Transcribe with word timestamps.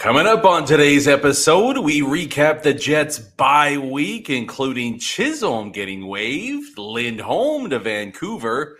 Coming 0.00 0.26
up 0.26 0.46
on 0.46 0.64
today's 0.64 1.06
episode, 1.06 1.76
we 1.76 2.00
recap 2.00 2.62
the 2.62 2.72
Jets 2.72 3.18
bye 3.18 3.76
week, 3.76 4.30
including 4.30 4.98
Chisholm 4.98 5.72
getting 5.72 6.06
waived, 6.06 6.78
Lindholm 6.78 7.68
to 7.68 7.78
Vancouver, 7.78 8.78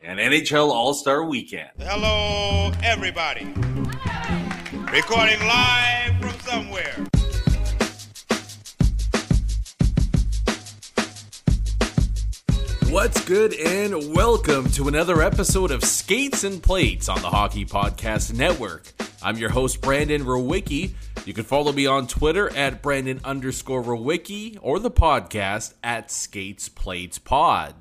and 0.00 0.20
NHL 0.20 0.68
All 0.68 0.94
Star 0.94 1.24
Weekend. 1.24 1.70
Hello, 1.80 2.70
everybody. 2.84 3.46
Recording 4.92 5.40
live 5.40 6.20
from 6.20 6.38
somewhere. 6.38 6.94
What's 12.92 13.24
good, 13.24 13.54
and 13.54 14.14
welcome 14.14 14.70
to 14.70 14.86
another 14.86 15.20
episode 15.20 15.72
of 15.72 15.82
Skates 15.82 16.44
and 16.44 16.62
Plates 16.62 17.08
on 17.08 17.20
the 17.22 17.30
Hockey 17.30 17.64
Podcast 17.64 18.32
Network. 18.32 18.92
I'm 19.22 19.36
your 19.36 19.50
host, 19.50 19.82
Brandon 19.82 20.24
Rowicki. 20.24 20.92
You 21.26 21.34
can 21.34 21.44
follow 21.44 21.72
me 21.72 21.86
on 21.86 22.06
Twitter 22.06 22.48
at 22.56 22.80
Brandon 22.80 23.20
underscore 23.22 23.82
Rowicki 23.82 24.58
or 24.62 24.78
the 24.78 24.90
podcast 24.90 25.74
at 25.84 26.10
Skates 26.10 26.70
Plates 26.70 27.18
Pod. 27.18 27.74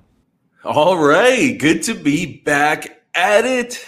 All 0.66 0.98
right, 0.98 1.58
good 1.58 1.84
to 1.84 1.94
be 1.94 2.42
back 2.42 3.04
at 3.16 3.46
it. 3.46 3.86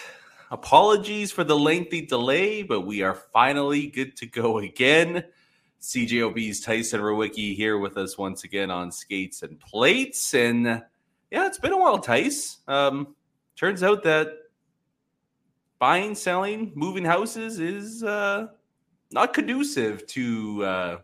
Apologies 0.49 1.33
for 1.33 1.43
the 1.43 1.58
lengthy 1.58 2.05
delay, 2.05 2.63
but 2.63 2.81
we 2.81 3.02
are 3.02 3.16
finally 3.16 3.88
good 3.88 4.15
to 4.17 4.25
go 4.25 4.59
again. 4.59 5.25
CJOB's 5.81 6.61
Tyson 6.61 7.02
Rowicki 7.02 7.53
here 7.53 7.77
with 7.77 7.97
us 7.97 8.17
once 8.17 8.45
again 8.45 8.71
on 8.71 8.93
Skates 8.93 9.43
and 9.43 9.59
Plates. 9.59 10.33
And 10.33 10.65
yeah, 10.65 11.47
it's 11.47 11.59
been 11.59 11.73
a 11.73 11.77
while, 11.77 11.99
Tice. 11.99 12.59
Um, 12.69 13.13
turns 13.58 13.83
out 13.83 14.03
that 14.03 14.41
buying, 15.81 16.13
selling, 16.13 16.71
moving 16.75 17.03
houses 17.03 17.59
is 17.59 18.03
uh, 18.03 18.45
not 19.11 19.33
conducive 19.33 20.05
to 20.05 20.63
uh, 20.63 20.97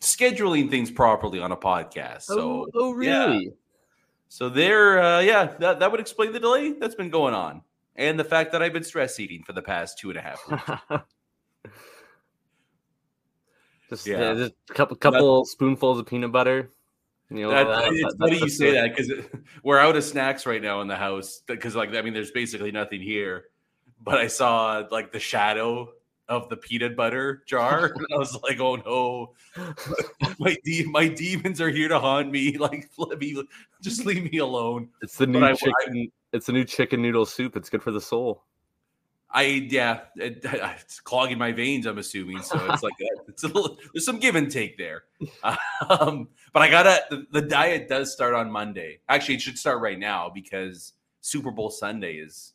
scheduling 0.00 0.70
things 0.70 0.90
properly 0.90 1.38
on 1.38 1.52
a 1.52 1.56
podcast. 1.56 2.22
So, 2.22 2.64
oh, 2.64 2.66
oh 2.74 2.92
really? 2.92 3.44
Yeah. 3.44 3.50
So 4.30 4.48
there, 4.48 5.00
uh, 5.00 5.20
yeah, 5.20 5.54
that, 5.58 5.80
that 5.80 5.90
would 5.90 6.00
explain 6.00 6.32
the 6.32 6.40
delay 6.40 6.72
that's 6.72 6.94
been 6.94 7.10
going 7.10 7.34
on, 7.34 7.60
and 7.94 8.18
the 8.18 8.24
fact 8.24 8.52
that 8.52 8.62
I've 8.62 8.72
been 8.72 8.82
stress 8.82 9.20
eating 9.20 9.44
for 9.44 9.52
the 9.52 9.62
past 9.62 9.98
two 9.98 10.08
and 10.08 10.18
a 10.18 10.22
half 10.22 10.40
weeks. 10.50 10.62
just, 13.90 14.06
yeah. 14.06 14.16
Uh, 14.16 14.34
just 14.34 14.54
a 14.70 14.72
couple 14.72 14.96
couple 14.96 15.44
that, 15.44 15.50
spoonfuls 15.50 15.98
of 15.98 16.06
peanut 16.06 16.32
butter. 16.32 16.70
You 17.28 17.42
know, 17.42 17.50
that, 17.50 17.66
that, 17.66 17.92
it's 17.92 18.16
funny 18.16 18.38
you 18.38 18.48
say 18.48 18.72
that 18.72 18.96
because 18.96 19.12
we're 19.62 19.78
out 19.78 19.94
of 19.94 20.04
snacks 20.04 20.46
right 20.46 20.62
now 20.62 20.80
in 20.80 20.88
the 20.88 20.96
house 20.96 21.42
because, 21.46 21.76
like, 21.76 21.94
I 21.94 22.00
mean, 22.00 22.14
there's 22.14 22.30
basically 22.30 22.72
nothing 22.72 23.02
here 23.02 23.44
but 24.02 24.18
I 24.18 24.26
saw 24.26 24.84
like 24.90 25.12
the 25.12 25.20
shadow 25.20 25.92
of 26.28 26.48
the 26.48 26.56
peanut 26.56 26.96
butter 26.96 27.42
jar, 27.46 27.86
and 27.96 28.06
I 28.12 28.18
was 28.18 28.36
like, 28.42 28.60
"Oh 28.60 28.76
no, 28.76 29.34
my 30.38 30.56
de- 30.64 30.84
my 30.84 31.08
demons 31.08 31.60
are 31.60 31.70
here 31.70 31.88
to 31.88 31.98
haunt 31.98 32.30
me! 32.30 32.56
Like, 32.64 32.88
let 32.96 33.18
me 33.18 33.42
just 33.82 34.06
leave 34.06 34.30
me 34.30 34.38
alone." 34.38 34.88
It's 35.02 35.16
the 35.16 35.26
new 35.26 35.40
chicken. 35.54 35.72
I, 35.90 36.08
it's 36.32 36.46
the 36.46 36.52
new 36.52 36.64
chicken 36.64 37.02
noodle 37.02 37.26
soup. 37.26 37.56
It's 37.56 37.70
good 37.70 37.82
for 37.82 37.90
the 37.90 38.00
soul. 38.00 38.44
I 39.30 39.66
yeah, 39.68 40.02
it, 40.16 40.40
it's 40.44 41.00
clogging 41.00 41.38
my 41.38 41.50
veins. 41.50 41.86
I'm 41.86 41.98
assuming 41.98 42.40
so. 42.40 42.56
It's 42.72 42.82
like 42.82 42.94
it's 43.28 43.42
a 43.42 43.48
little. 43.48 43.78
There's 43.92 44.04
some 44.04 44.18
give 44.18 44.36
and 44.36 44.50
take 44.50 44.78
there. 44.78 45.04
Um, 45.90 46.28
but 46.52 46.62
I 46.62 46.70
gotta. 46.70 47.04
The, 47.10 47.26
the 47.32 47.42
diet 47.42 47.88
does 47.88 48.12
start 48.12 48.34
on 48.34 48.50
Monday. 48.50 49.00
Actually, 49.08 49.34
it 49.34 49.42
should 49.42 49.58
start 49.58 49.80
right 49.82 49.98
now 49.98 50.30
because 50.32 50.92
Super 51.20 51.50
Bowl 51.50 51.68
Sunday 51.68 52.14
is 52.14 52.53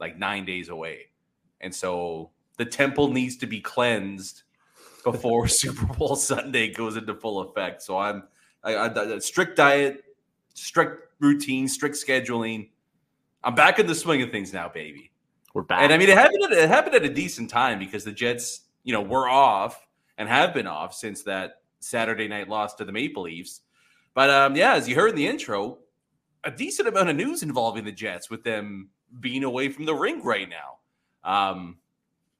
like 0.00 0.18
nine 0.18 0.44
days 0.44 0.68
away. 0.68 1.06
And 1.60 1.74
so 1.74 2.30
the 2.56 2.64
temple 2.64 3.12
needs 3.12 3.36
to 3.38 3.46
be 3.46 3.60
cleansed 3.60 4.42
before 5.04 5.48
Super 5.48 5.86
Bowl 5.86 6.16
Sunday 6.16 6.72
goes 6.72 6.96
into 6.96 7.14
full 7.14 7.40
effect. 7.40 7.82
So 7.82 7.98
I'm 7.98 8.24
I, 8.62 8.88
I, 8.88 9.18
strict 9.18 9.56
diet, 9.56 10.04
strict 10.54 11.12
routine, 11.20 11.68
strict 11.68 11.96
scheduling. 11.96 12.70
I'm 13.44 13.54
back 13.54 13.78
in 13.78 13.86
the 13.86 13.94
swing 13.94 14.22
of 14.22 14.30
things 14.30 14.52
now, 14.52 14.68
baby. 14.68 15.12
We're 15.54 15.62
back. 15.62 15.82
And 15.82 15.92
I 15.92 15.98
mean, 15.98 16.08
it 16.08 16.18
happened. 16.18 16.44
At, 16.44 16.52
it 16.52 16.68
happened 16.68 16.96
at 16.96 17.04
a 17.04 17.12
decent 17.12 17.48
time 17.48 17.78
because 17.78 18.04
the 18.04 18.12
Jets, 18.12 18.62
you 18.82 18.92
know, 18.92 19.02
were 19.02 19.28
off 19.28 19.86
and 20.18 20.28
have 20.28 20.52
been 20.52 20.66
off 20.66 20.94
since 20.94 21.22
that 21.22 21.62
Saturday 21.80 22.28
night 22.28 22.48
loss 22.48 22.74
to 22.74 22.84
the 22.84 22.92
Maple 22.92 23.22
Leafs. 23.22 23.60
But 24.14 24.30
um, 24.30 24.56
yeah, 24.56 24.74
as 24.74 24.88
you 24.88 24.96
heard 24.96 25.10
in 25.10 25.16
the 25.16 25.26
intro, 25.26 25.78
a 26.46 26.50
decent 26.50 26.86
amount 26.86 27.10
of 27.10 27.16
news 27.16 27.42
involving 27.42 27.84
the 27.84 27.92
Jets 27.92 28.30
with 28.30 28.44
them 28.44 28.88
being 29.20 29.42
away 29.42 29.68
from 29.68 29.84
the 29.84 29.94
rink 29.94 30.24
right 30.24 30.48
now. 30.48 30.78
Um, 31.24 31.78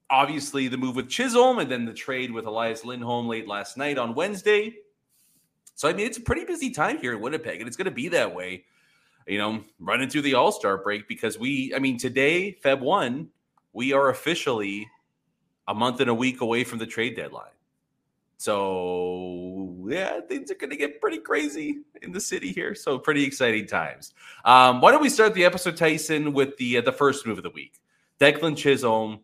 obviously, 0.09 0.69
the 0.69 0.79
move 0.79 0.95
with 0.95 1.09
Chisholm 1.09 1.59
and 1.59 1.69
then 1.69 1.85
the 1.85 1.93
trade 1.93 2.31
with 2.31 2.47
Elias 2.47 2.85
Lindholm 2.85 3.27
late 3.27 3.49
last 3.49 3.77
night 3.77 3.99
on 3.99 4.15
Wednesday. 4.15 4.77
So, 5.75 5.89
I 5.89 5.93
mean, 5.93 6.07
it's 6.07 6.19
a 6.19 6.23
pretty 6.23 6.45
busy 6.45 6.71
time 6.71 6.99
here 6.99 7.13
in 7.13 7.21
Winnipeg, 7.21 7.61
and 7.61 7.67
it's 7.67 7.77
going 7.77 7.87
to 7.87 7.91
be 7.91 8.09
that 8.09 8.33
way, 8.33 8.65
you 9.27 9.39
know, 9.39 9.63
running 9.81 10.09
through 10.09 10.23
the 10.23 10.35
All 10.35 10.53
Star 10.53 10.79
break 10.79 11.09
because 11.09 11.37
we, 11.37 11.75
I 11.75 11.81
mean, 11.81 11.99
today, 11.99 12.57
Feb 12.65 12.81
1, 12.81 13.29
we 13.73 13.93
are 13.93 14.09
officially 14.09 14.89
a 15.67 15.75
month 15.75 16.01
and 16.01 16.09
a 16.09 16.15
week 16.15 16.41
away 16.41 16.63
from 16.63 16.79
the 16.79 16.87
trade 16.87 17.17
deadline. 17.17 17.51
So 18.39 19.56
yeah, 19.89 20.21
things 20.21 20.51
are 20.51 20.55
going 20.55 20.71
to 20.71 20.77
get 20.77 21.01
pretty 21.01 21.19
crazy 21.19 21.81
in 22.03 22.13
the 22.13 22.21
city 22.21 22.53
here. 22.53 22.75
So 22.75 22.99
pretty 22.99 23.25
exciting 23.25 23.67
times. 23.67 24.13
Um, 24.45 24.81
why 24.81 24.93
don't 24.93 25.03
we 25.03 25.09
start 25.09 25.35
the 25.35 25.45
episode, 25.45 25.77
Tyson, 25.77 26.33
with 26.33 26.57
the 26.57 26.79
uh, 26.79 26.81
the 26.83 26.93
first 26.93 27.27
move 27.27 27.39
of 27.39 27.45
the 27.45 27.51
week? 27.51 27.81
Declan 28.21 28.57
Chisholm 28.57 29.21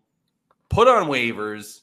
put 0.68 0.88
on 0.88 1.08
waivers. 1.08 1.80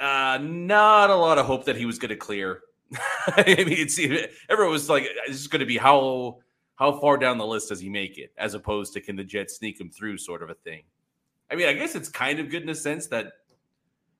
Uh, 0.00 0.38
not 0.40 1.10
a 1.10 1.14
lot 1.14 1.38
of 1.38 1.46
hope 1.46 1.66
that 1.66 1.76
he 1.76 1.86
was 1.86 1.98
going 1.98 2.08
to 2.10 2.16
clear. 2.16 2.60
I 3.26 3.44
mean, 3.46 3.68
it's 3.68 3.98
everyone 4.48 4.72
was 4.72 4.88
like, 4.88 5.04
"It's 5.26 5.38
just 5.38 5.50
going 5.50 5.60
to 5.60 5.66
be 5.66 5.78
how 5.78 6.38
how 6.76 6.98
far 7.00 7.16
down 7.18 7.38
the 7.38 7.46
list 7.46 7.68
does 7.68 7.80
he 7.80 7.88
make 7.88 8.18
it?" 8.18 8.32
As 8.38 8.54
opposed 8.54 8.92
to 8.94 9.00
can 9.00 9.16
the 9.16 9.24
Jets 9.24 9.56
sneak 9.56 9.80
him 9.80 9.90
through, 9.90 10.18
sort 10.18 10.42
of 10.42 10.50
a 10.50 10.54
thing. 10.54 10.82
I 11.50 11.54
mean, 11.54 11.68
I 11.68 11.74
guess 11.74 11.94
it's 11.94 12.08
kind 12.08 12.38
of 12.38 12.50
good 12.50 12.62
in 12.62 12.68
a 12.70 12.74
sense 12.74 13.06
that 13.08 13.32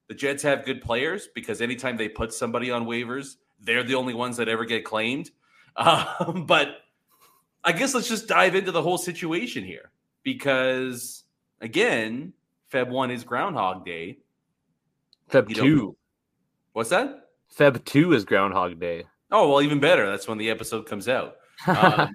the 0.09 0.15
Jets 0.15 0.43
have 0.43 0.67
good 0.67 0.83
players 0.83 1.29
because 1.35 1.63
anytime 1.63 1.97
they 1.97 2.09
put 2.09 2.35
somebody 2.35 2.71
on 2.71 2.85
waivers, 2.85 3.37
they're 3.63 3.83
the 3.83 3.95
only 3.95 4.15
ones 4.15 4.37
that 4.37 4.49
ever 4.49 4.65
get 4.65 4.85
claimed. 4.85 5.31
Um, 5.75 6.45
but 6.45 6.83
I 7.65 7.73
guess 7.73 7.95
let's 7.95 8.07
just 8.07 8.29
dive 8.29 8.55
into 8.55 8.73
the 8.73 8.83
whole 8.83 8.99
situation 8.99 9.65
here 9.65 9.91
because, 10.23 11.23
again, 11.63 12.35
Feb 12.71 12.91
1 12.91 13.11
is 13.11 13.25
Groundhog 13.25 13.87
Day. 13.87 14.19
Feb 15.31 15.49
you 15.49 15.55
2. 15.55 15.97
What's 16.75 16.91
that? 16.91 17.31
Feb 17.57 17.83
2 17.87 18.13
is 18.13 18.27
Groundhog 18.27 18.81
Day. 18.81 19.05
Oh, 19.31 19.49
well, 19.49 19.63
even 19.63 19.81
better. 19.81 20.11
That's 20.11 20.29
when 20.29 20.37
the 20.37 20.51
episode 20.51 20.87
comes 20.87 21.09
out. 21.09 21.37
Um, 21.67 22.13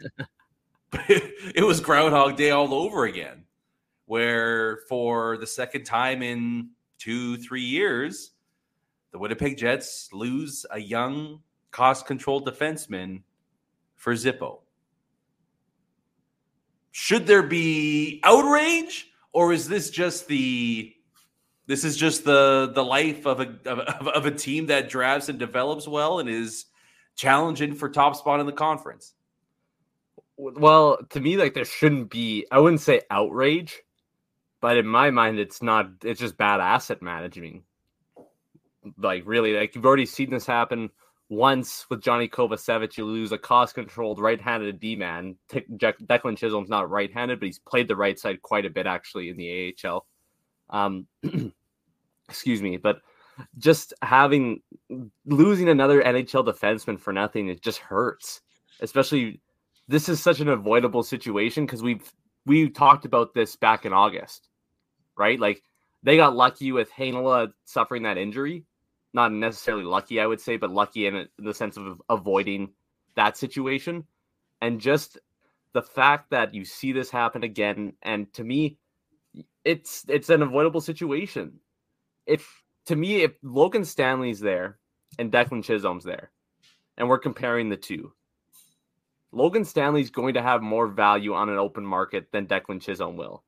it 1.10 1.66
was 1.66 1.80
Groundhog 1.80 2.36
Day 2.38 2.52
all 2.52 2.74
over 2.74 3.06
again, 3.06 3.46
where 4.06 4.80
for 4.90 5.38
the 5.38 5.48
second 5.48 5.84
time 5.84 6.22
in 6.22 6.70
two, 6.98 7.38
three 7.38 7.62
years, 7.62 8.32
the 9.18 9.22
Winnipeg 9.22 9.58
Jets 9.58 10.10
lose 10.14 10.64
a 10.70 10.80
young, 10.80 11.40
cost 11.72 12.06
controlled 12.06 12.48
defenseman 12.48 13.24
for 13.96 14.14
Zippo. 14.14 14.60
Should 16.92 17.26
there 17.26 17.42
be 17.42 18.22
outrage, 18.24 19.08
or 19.34 19.54
is 19.54 19.68
this 19.68 19.90
just 19.90 20.28
the 20.28 20.94
This 21.66 21.84
is 21.84 21.98
just 21.98 22.26
the 22.26 22.72
the 22.76 22.84
life 22.84 23.26
of 23.26 23.40
a 23.40 23.58
of, 23.66 24.08
of 24.08 24.26
a 24.28 24.32
team 24.32 24.68
that 24.68 24.88
drafts 24.88 25.30
and 25.30 25.40
develops 25.40 25.88
well 25.88 26.20
and 26.20 26.30
is 26.30 26.66
challenging 27.16 27.74
for 27.74 27.90
top 27.90 28.16
spot 28.16 28.40
in 28.40 28.46
the 28.46 28.52
conference. 28.52 29.16
Well, 30.38 31.00
to 31.10 31.20
me, 31.20 31.38
like 31.38 31.56
there 31.56 31.66
shouldn't 31.66 32.12
be. 32.12 32.46
I 32.52 32.60
wouldn't 32.60 32.82
say 32.82 33.02
outrage, 33.10 33.82
but 34.62 34.78
in 34.78 34.86
my 34.86 35.10
mind, 35.10 35.40
it's 35.40 35.64
not. 35.64 35.90
It's 36.04 36.20
just 36.20 36.38
bad 36.38 36.60
asset 36.60 37.02
managing. 37.02 37.64
Like 38.98 39.24
really, 39.26 39.54
like 39.54 39.76
you've 39.76 39.86
already 39.86 40.06
seen 40.06 40.30
this 40.30 40.46
happen 40.46 40.90
once 41.30 41.86
with 41.90 42.02
Johnny 42.02 42.28
Kovacevic. 42.28 42.98
You 42.98 43.06
lose 43.06 43.32
a 43.32 43.38
cost-controlled 43.38 44.20
right-handed 44.20 44.80
D-man. 44.80 45.36
Declan 45.52 46.38
Chisholm's 46.38 46.70
not 46.70 46.90
right-handed, 46.90 47.40
but 47.40 47.46
he's 47.46 47.60
played 47.60 47.88
the 47.88 47.96
right 47.96 48.18
side 48.18 48.42
quite 48.42 48.66
a 48.66 48.70
bit 48.70 48.86
actually 48.86 49.30
in 49.30 49.38
the 49.38 49.76
AHL. 49.86 50.06
Um, 50.70 51.08
excuse 52.30 52.62
me, 52.62 52.78
but 52.78 53.02
just 53.58 53.94
having 54.02 54.62
losing 55.26 55.70
another 55.70 56.02
NHL 56.02 56.46
defenseman 56.46 57.00
for 57.00 57.14
nothing, 57.14 57.50
it 57.50 57.62
just 57.62 57.80
hurts. 57.80 58.42
Especially, 58.80 59.42
this 59.88 60.10
is 60.10 60.22
such 60.22 60.40
an 60.40 60.50
avoidable 60.50 61.04
situation 61.04 61.66
because 61.66 61.84
we've 61.84 62.12
we 62.46 62.70
talked 62.70 63.06
about 63.06 63.34
this 63.34 63.56
back 63.56 63.86
in 63.86 63.94
August, 63.94 64.48
right? 65.18 65.40
Like 65.40 65.62
they 66.04 66.16
got 66.18 66.36
lucky 66.36 66.72
with 66.72 66.92
Heinola 66.92 67.52
suffering 67.66 68.04
that 68.04 68.18
injury. 68.18 68.66
Not 69.18 69.32
necessarily 69.32 69.84
lucky, 69.84 70.22
I 70.22 70.28
would 70.28 70.40
say, 70.40 70.58
but 70.58 70.70
lucky 70.70 71.08
in, 71.08 71.28
the 71.40 71.52
sense 71.52 71.76
of 71.76 72.00
avoiding 72.08 72.70
that 73.16 73.36
situation. 73.36 74.04
And 74.62 74.80
just 74.80 75.18
the 75.74 75.82
fact 75.82 76.30
that 76.30 76.54
you 76.54 76.64
see 76.64 76.92
this 76.92 77.10
happen 77.10 77.42
again, 77.42 77.94
and 78.04 78.32
to 78.34 78.44
me, 78.44 78.78
it's 79.66 80.06
it's 80.08 80.30
an 80.30 80.44
avoidable 80.44 80.82
situation. 80.82 81.54
If 82.28 82.64
to 82.86 82.96
me, 82.96 83.24
if 83.24 83.32
Logan 83.42 83.86
Stanley's 83.86 84.40
there 84.40 84.78
and 85.18 85.32
Declan 85.32 85.64
Chisholm's 85.64 86.04
there, 86.04 86.30
and 86.96 87.10
we're 87.10 87.18
comparing 87.18 87.70
the 87.70 87.76
two, 87.76 88.14
Logan 89.32 89.66
Stanley's 89.66 90.12
going 90.12 90.36
to 90.36 90.44
have 90.44 90.62
more 90.62 90.88
value 90.88 91.34
on 91.34 91.50
an 91.50 91.58
open 91.58 91.84
market 91.84 92.32
than 92.32 92.46
Declan 92.46 92.84
Chisholm 92.84 93.18
will. 93.18 93.44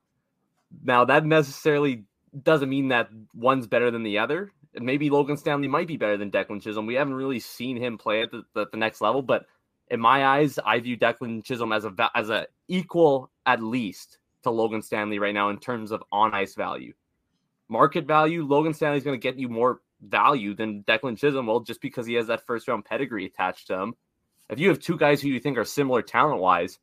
Now, 0.83 1.05
that 1.05 1.27
necessarily 1.27 2.05
doesn't 2.41 2.69
mean 2.69 2.87
that 2.87 3.09
one's 3.35 3.67
better 3.67 3.91
than 3.91 4.01
the 4.01 4.17
other. 4.17 4.51
Maybe 4.75 5.09
Logan 5.09 5.37
Stanley 5.37 5.67
might 5.67 5.87
be 5.87 5.97
better 5.97 6.17
than 6.17 6.31
Declan 6.31 6.61
Chisholm. 6.61 6.85
We 6.85 6.95
haven't 6.95 7.15
really 7.15 7.39
seen 7.39 7.77
him 7.77 7.97
play 7.97 8.21
at 8.21 8.31
the, 8.31 8.43
the, 8.53 8.67
the 8.71 8.77
next 8.77 9.01
level, 9.01 9.21
but 9.21 9.45
in 9.89 9.99
my 9.99 10.25
eyes, 10.25 10.59
I 10.63 10.79
view 10.79 10.97
Declan 10.97 11.43
Chisholm 11.43 11.71
as 11.71 11.85
a 11.85 12.11
as 12.13 12.29
a 12.29 12.47
equal 12.67 13.31
at 13.45 13.63
least 13.63 14.19
to 14.43 14.51
Logan 14.51 14.81
Stanley 14.81 15.17
right 15.19 15.33
now 15.33 15.49
in 15.49 15.57
terms 15.57 15.91
of 15.91 16.03
on 16.11 16.33
ice 16.33 16.55
value 16.55 16.93
market 17.69 18.05
value, 18.05 18.43
Logan 18.43 18.73
Stanley's 18.73 19.03
going 19.03 19.19
to 19.19 19.23
get 19.23 19.39
you 19.39 19.47
more 19.47 19.81
value 20.01 20.55
than 20.55 20.83
Declan 20.83 21.17
Chisholm 21.17 21.45
will 21.45 21.61
just 21.61 21.81
because 21.81 22.05
he 22.05 22.15
has 22.15 22.27
that 22.27 22.45
first 22.45 22.67
round 22.67 22.83
pedigree 22.83 23.25
attached 23.25 23.67
to 23.67 23.79
him. 23.79 23.93
If 24.49 24.59
you 24.59 24.69
have 24.69 24.79
two 24.79 24.97
guys 24.97 25.21
who 25.21 25.29
you 25.29 25.39
think 25.39 25.57
are 25.57 25.65
similar 25.65 26.01
talent 26.01 26.41
wise, 26.41 26.79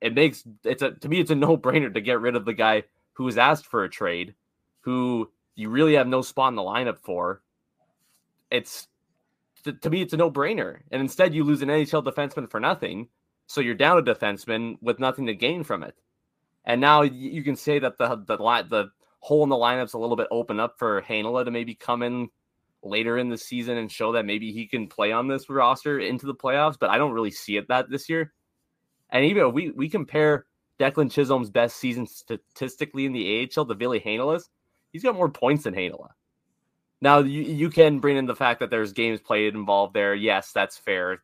it 0.00 0.14
makes 0.14 0.44
it's 0.64 0.82
a 0.82 0.92
to 0.92 1.08
me 1.08 1.20
it's 1.20 1.30
a 1.30 1.34
no 1.34 1.56
brainer 1.58 1.92
to 1.92 2.00
get 2.00 2.20
rid 2.20 2.36
of 2.36 2.44
the 2.44 2.54
guy 2.54 2.84
who 3.14 3.24
was 3.24 3.36
asked 3.36 3.66
for 3.66 3.84
a 3.84 3.90
trade, 3.90 4.34
who 4.80 5.30
you 5.54 5.68
really 5.68 5.94
have 5.94 6.06
no 6.06 6.22
spot 6.22 6.52
in 6.52 6.56
the 6.56 6.62
lineup 6.62 6.98
for. 6.98 7.42
It's 8.50 8.88
to, 9.64 9.72
to 9.72 9.90
me 9.90 10.02
it's 10.02 10.12
a 10.12 10.16
no 10.16 10.30
brainer, 10.30 10.80
and 10.90 11.00
instead 11.00 11.34
you 11.34 11.44
lose 11.44 11.62
an 11.62 11.68
NHL 11.68 12.04
defenseman 12.04 12.50
for 12.50 12.60
nothing, 12.60 13.08
so 13.46 13.60
you're 13.60 13.74
down 13.74 13.98
a 13.98 14.02
defenseman 14.02 14.76
with 14.80 14.98
nothing 14.98 15.26
to 15.26 15.34
gain 15.34 15.64
from 15.64 15.82
it. 15.82 15.94
And 16.64 16.80
now 16.80 17.02
you 17.02 17.42
can 17.42 17.56
say 17.56 17.78
that 17.78 17.98
the 17.98 18.16
the 18.26 18.36
the 18.36 18.90
hole 19.20 19.42
in 19.42 19.48
the 19.48 19.56
lineup's 19.56 19.92
a 19.92 19.98
little 19.98 20.16
bit 20.16 20.28
open 20.30 20.60
up 20.60 20.78
for 20.78 21.00
Heinola 21.02 21.44
to 21.44 21.50
maybe 21.50 21.74
come 21.74 22.02
in 22.02 22.28
later 22.82 23.18
in 23.18 23.28
the 23.28 23.38
season 23.38 23.76
and 23.76 23.90
show 23.90 24.12
that 24.12 24.26
maybe 24.26 24.52
he 24.52 24.66
can 24.66 24.88
play 24.88 25.12
on 25.12 25.28
this 25.28 25.48
roster 25.48 26.00
into 26.00 26.26
the 26.26 26.34
playoffs, 26.34 26.76
but 26.78 26.90
I 26.90 26.98
don't 26.98 27.12
really 27.12 27.30
see 27.30 27.56
it 27.56 27.68
that 27.68 27.88
this 27.88 28.08
year. 28.08 28.32
And 29.10 29.24
even 29.24 29.52
we 29.52 29.70
we 29.70 29.88
compare 29.88 30.46
Declan 30.80 31.10
Chisholm's 31.10 31.50
best 31.50 31.76
season 31.76 32.06
statistically 32.06 33.06
in 33.06 33.12
the 33.12 33.48
AHL 33.56 33.66
to 33.66 33.74
Ville 33.74 34.00
Heinola's, 34.00 34.48
he's 34.92 35.02
got 35.02 35.16
more 35.16 35.28
points 35.28 35.64
than 35.64 35.74
Heinola. 35.74 36.10
Now 37.00 37.18
you, 37.18 37.42
you 37.42 37.70
can 37.70 37.98
bring 37.98 38.16
in 38.16 38.26
the 38.26 38.36
fact 38.36 38.60
that 38.60 38.70
there's 38.70 38.92
games 38.92 39.20
played 39.20 39.54
involved 39.54 39.94
there. 39.94 40.14
Yes, 40.14 40.52
that's 40.52 40.76
fair. 40.76 41.20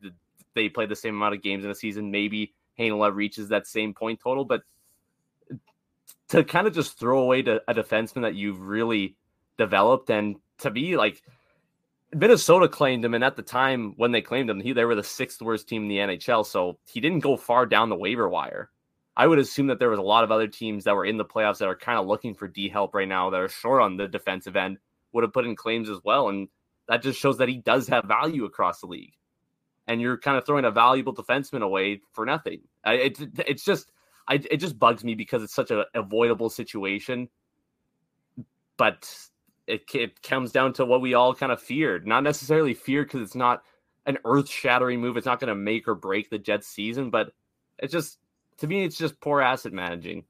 They 0.55 0.69
play 0.69 0.87
the 0.87 0.97
same 0.97 1.15
amount 1.15 1.35
of 1.35 1.43
games 1.43 1.65
in 1.65 1.71
a 1.71 1.75
season. 1.75 2.11
Maybe 2.11 2.55
Heinola 2.79 3.15
reaches 3.15 3.49
that 3.49 3.67
same 3.67 3.95
point 3.95 4.21
total, 4.21 4.45
but 4.45 4.63
to 6.29 6.45
kind 6.45 6.67
of 6.67 6.75
just 6.75 6.99
throw 6.99 7.21
away 7.21 7.43
to 7.43 7.63
a 7.69 7.75
defenseman 7.75 8.23
that 8.23 8.35
you've 8.35 8.61
really 8.61 9.17
developed 9.57 10.11
and 10.11 10.37
to 10.59 10.71
be 10.71 10.97
like 10.97 11.23
Minnesota 12.15 12.69
claimed 12.69 13.05
him, 13.05 13.15
and 13.15 13.23
at 13.23 13.37
the 13.37 13.43
time 13.43 13.93
when 13.97 14.13
they 14.13 14.23
claimed 14.23 14.49
him, 14.49 14.61
he 14.61 14.73
they 14.73 14.85
were 14.85 14.95
the 14.95 15.03
sixth 15.03 15.43
worst 15.43 15.69
team 15.69 15.83
in 15.83 15.89
the 15.89 15.99
NHL, 15.99 16.45
so 16.47 16.79
he 16.87 17.01
didn't 17.01 17.21
go 17.21 17.37
far 17.37 17.67
down 17.67 17.91
the 17.91 17.97
waiver 17.97 18.29
wire. 18.29 18.71
I 19.19 19.27
would 19.27 19.41
assume 19.41 19.67
that 19.67 19.81
there 19.81 19.91
was 19.91 19.99
a 19.99 20.03
lot 20.03 20.25
of 20.25 20.31
other 20.31 20.47
teams 20.47 20.85
that 20.85 20.95
were 20.95 21.05
in 21.05 21.17
the 21.17 21.25
playoffs 21.25 21.59
that 21.59 21.69
are 21.69 21.77
kind 21.77 21.99
of 21.99 22.07
looking 22.07 22.35
for 22.35 22.47
D 22.47 22.69
help 22.69 22.95
right 22.95 23.09
now 23.09 23.29
that 23.31 23.41
are 23.41 23.49
short 23.49 23.83
on 23.83 23.97
the 23.97 24.07
defensive 24.07 24.57
end 24.57 24.79
would 25.13 25.25
have 25.25 25.33
put 25.33 25.45
in 25.45 25.57
claims 25.57 25.91
as 25.91 25.99
well, 26.05 26.29
and 26.29 26.49
that 26.89 27.03
just 27.03 27.19
shows 27.19 27.39
that 27.39 27.49
he 27.49 27.57
does 27.57 27.89
have 27.89 28.05
value 28.05 28.45
across 28.45 28.81
the 28.81 28.87
league. 28.87 29.15
And 29.89 30.01
you're 30.01 30.19
kind 30.19 30.39
of 30.39 30.47
throwing 30.47 30.65
a 30.65 30.71
valuable 30.71 31.15
defenseman 31.15 31.63
away 31.63 32.01
for 32.13 32.25
nothing. 32.25 32.61
It, 32.87 33.21
it, 33.21 33.31
it's 33.47 33.65
just 33.65 33.91
I, 34.29 34.35
it 34.35 34.59
just 34.59 34.79
bugs 34.79 35.03
me 35.03 35.15
because 35.15 35.43
it's 35.43 35.55
such 35.55 35.71
an 35.71 35.85
avoidable 35.95 36.51
situation. 36.51 37.29
But 38.77 39.11
it, 39.67 39.83
it 39.95 40.23
comes 40.23 40.53
down 40.53 40.75
to 40.75 40.85
what 40.85 41.01
we 41.01 41.15
all 41.15 41.35
kind 41.35 41.51
of 41.51 41.61
feared. 41.61 42.07
Not 42.07 42.23
necessarily 42.23 42.75
feared 42.75 43.09
because 43.09 43.23
it's 43.23 43.35
not 43.35 43.63
an 44.07 44.19
earth 44.25 44.49
shattering 44.49 45.01
move. 45.01 45.17
It's 45.17 45.27
not 45.27 45.41
going 45.41 45.49
to 45.49 45.55
make 45.55 45.89
or 45.89 45.95
break 45.95 46.31
the 46.31 46.39
Jets 46.39 46.69
season, 46.69 47.11
but 47.11 47.33
it's 47.79 47.93
just, 47.93 48.19
to 48.59 48.67
me, 48.67 48.85
it's 48.85 48.99
just 48.99 49.21
poor 49.21 49.41
asset 49.41 49.73
managing. 49.73 50.25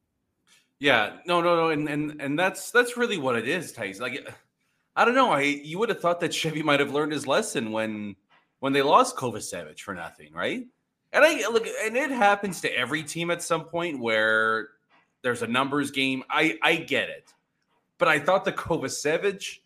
Yeah, 0.78 1.16
no, 1.26 1.40
no, 1.40 1.56
no, 1.56 1.68
and 1.70 1.88
and 1.88 2.20
and 2.20 2.38
that's 2.38 2.70
that's 2.70 2.96
really 2.96 3.18
what 3.18 3.36
it 3.36 3.48
is, 3.48 3.72
Tice. 3.72 3.98
Like, 3.98 4.28
I 4.94 5.04
don't 5.04 5.14
know. 5.14 5.30
I 5.30 5.40
you 5.40 5.78
would 5.78 5.88
have 5.88 6.00
thought 6.00 6.20
that 6.20 6.34
Chevy 6.34 6.62
might 6.62 6.80
have 6.80 6.92
learned 6.92 7.12
his 7.12 7.26
lesson 7.26 7.72
when 7.72 8.14
when 8.60 8.72
they 8.72 8.82
lost 8.82 9.16
Kovacevic 9.16 9.80
for 9.80 9.94
nothing, 9.94 10.32
right? 10.32 10.66
And 11.12 11.24
I 11.24 11.48
look, 11.48 11.66
and 11.66 11.96
it 11.96 12.10
happens 12.10 12.60
to 12.60 12.76
every 12.76 13.02
team 13.02 13.30
at 13.30 13.42
some 13.42 13.64
point 13.64 13.98
where 13.98 14.68
there's 15.22 15.42
a 15.42 15.46
numbers 15.46 15.90
game. 15.90 16.22
I 16.30 16.58
I 16.62 16.76
get 16.76 17.08
it, 17.08 17.32
but 17.98 18.08
I 18.08 18.20
thought 18.20 18.44
the 18.44 18.52
Kovacevic 18.52 19.58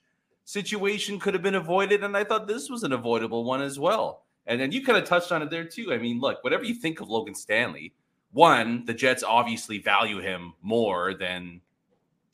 situation 0.45 1.19
could 1.19 1.35
have 1.35 1.43
been 1.43 1.57
avoided, 1.57 2.05
and 2.05 2.17
I 2.17 2.25
thought 2.25 2.47
this 2.47 2.71
was 2.71 2.85
an 2.85 2.93
avoidable 2.93 3.45
one 3.45 3.61
as 3.61 3.79
well. 3.79 4.25
And 4.47 4.61
then 4.61 4.73
you 4.73 4.85
kind 4.85 4.99
of 4.99 5.05
touched 5.05 5.31
on 5.31 5.43
it 5.43 5.51
there 5.51 5.65
too. 5.65 5.93
I 5.93 5.99
mean, 5.99 6.21
look, 6.21 6.43
whatever 6.43 6.65
you 6.65 6.75
think 6.75 7.01
of 7.01 7.09
Logan 7.09 7.35
Stanley, 7.35 7.93
one, 8.33 8.85
the 8.87 8.95
Jets 8.95 9.23
obviously 9.23 9.79
value 9.79 10.19
him 10.19 10.55
more 10.63 11.15
than 11.15 11.61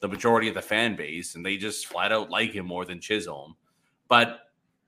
the 0.00 0.08
majority 0.08 0.48
of 0.48 0.54
the 0.54 0.62
fan 0.62 0.94
base, 0.94 1.34
and 1.34 1.44
they 1.44 1.56
just 1.56 1.86
flat 1.86 2.12
out 2.12 2.30
like 2.30 2.52
him 2.52 2.66
more 2.66 2.84
than 2.84 3.00
Chisholm. 3.00 3.56
But 4.08 4.40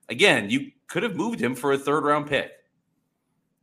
again, 0.07 0.49
you 0.49 0.71
could 0.87 1.03
have 1.03 1.15
moved 1.15 1.39
him 1.39 1.53
for 1.53 1.73
a 1.73 1.77
third 1.77 2.05
round 2.05 2.27
pick. 2.27 2.51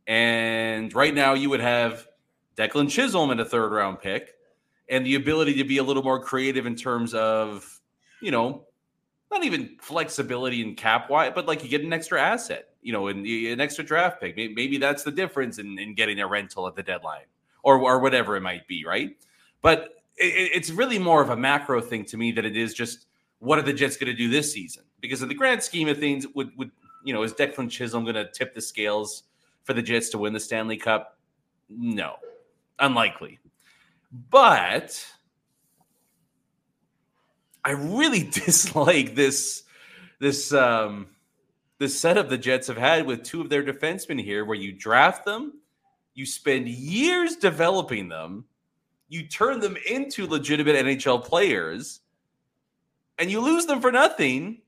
And 0.05 0.93
right 0.93 1.13
now, 1.13 1.33
you 1.33 1.49
would 1.49 1.59
have 1.59 2.07
Declan 2.55 2.89
Chisholm 2.89 3.31
in 3.31 3.39
a 3.39 3.45
third 3.45 3.71
round 3.71 3.99
pick 3.99 4.35
and 4.87 5.05
the 5.05 5.15
ability 5.15 5.55
to 5.55 5.63
be 5.63 5.77
a 5.77 5.83
little 5.83 6.03
more 6.03 6.19
creative 6.19 6.65
in 6.65 6.75
terms 6.75 7.13
of, 7.13 7.79
you 8.21 8.31
know, 8.31 8.65
not 9.31 9.43
even 9.43 9.77
flexibility 9.81 10.61
and 10.63 10.77
cap 10.77 11.09
wise, 11.09 11.31
but 11.33 11.47
like 11.47 11.63
you 11.63 11.69
get 11.69 11.83
an 11.83 11.93
extra 11.93 12.19
asset, 12.19 12.69
you 12.81 12.91
know, 12.91 13.07
and 13.07 13.25
an 13.25 13.61
extra 13.61 13.83
draft 13.83 14.19
pick. 14.19 14.35
Maybe 14.35 14.77
that's 14.77 15.03
the 15.03 15.11
difference 15.11 15.59
in, 15.59 15.77
in 15.77 15.93
getting 15.93 16.19
a 16.19 16.27
rental 16.27 16.67
at 16.67 16.75
the 16.75 16.83
deadline 16.83 17.25
or, 17.63 17.79
or 17.79 17.99
whatever 17.99 18.35
it 18.35 18.41
might 18.41 18.67
be, 18.67 18.85
right? 18.85 19.11
But 19.61 19.95
it, 20.17 20.51
it's 20.53 20.69
really 20.69 20.99
more 20.99 21.21
of 21.21 21.29
a 21.29 21.37
macro 21.37 21.81
thing 21.81 22.05
to 22.05 22.17
me 22.17 22.31
that 22.33 22.45
it 22.45 22.57
is 22.57 22.73
just 22.73 23.05
what 23.39 23.57
are 23.57 23.63
the 23.63 23.73
Jets 23.73 23.97
going 23.97 24.11
to 24.11 24.17
do 24.17 24.29
this 24.29 24.51
season? 24.51 24.83
Because 24.99 25.21
in 25.21 25.29
the 25.29 25.35
grand 25.35 25.63
scheme 25.63 25.87
of 25.87 25.97
things, 25.97 26.25
would 26.35 26.51
would 26.57 26.71
you 27.03 27.13
know 27.13 27.23
is 27.23 27.33
Declan 27.33 27.69
Chisholm 27.69 28.03
going 28.03 28.15
to 28.15 28.29
tip 28.31 28.53
the 28.53 28.61
scales 28.61 29.23
for 29.63 29.73
the 29.73 29.81
Jets 29.81 30.09
to 30.09 30.17
win 30.17 30.33
the 30.33 30.39
Stanley 30.39 30.77
Cup? 30.77 31.17
No, 31.69 32.15
unlikely. 32.79 33.39
But 34.29 35.05
I 37.63 37.71
really 37.71 38.23
dislike 38.31 39.15
this 39.15 39.63
this 40.19 40.53
um 40.53 41.07
this 41.77 41.97
setup 41.97 42.27
the 42.27 42.37
Jets 42.37 42.67
have 42.67 42.77
had 42.77 43.05
with 43.05 43.23
two 43.23 43.39
of 43.39 43.49
their 43.49 43.63
defensemen 43.63 44.21
here, 44.21 44.43
where 44.43 44.57
you 44.57 44.73
draft 44.73 45.23
them, 45.25 45.53
you 46.13 46.25
spend 46.25 46.67
years 46.67 47.35
developing 47.35 48.09
them, 48.09 48.45
you 49.07 49.27
turn 49.27 49.59
them 49.59 49.77
into 49.89 50.27
legitimate 50.27 50.75
NHL 50.75 51.23
players, 51.23 52.01
and 53.17 53.29
you 53.29 53.41
lose 53.41 53.65
them 53.65 53.81
for 53.81 53.91
nothing 53.91 54.61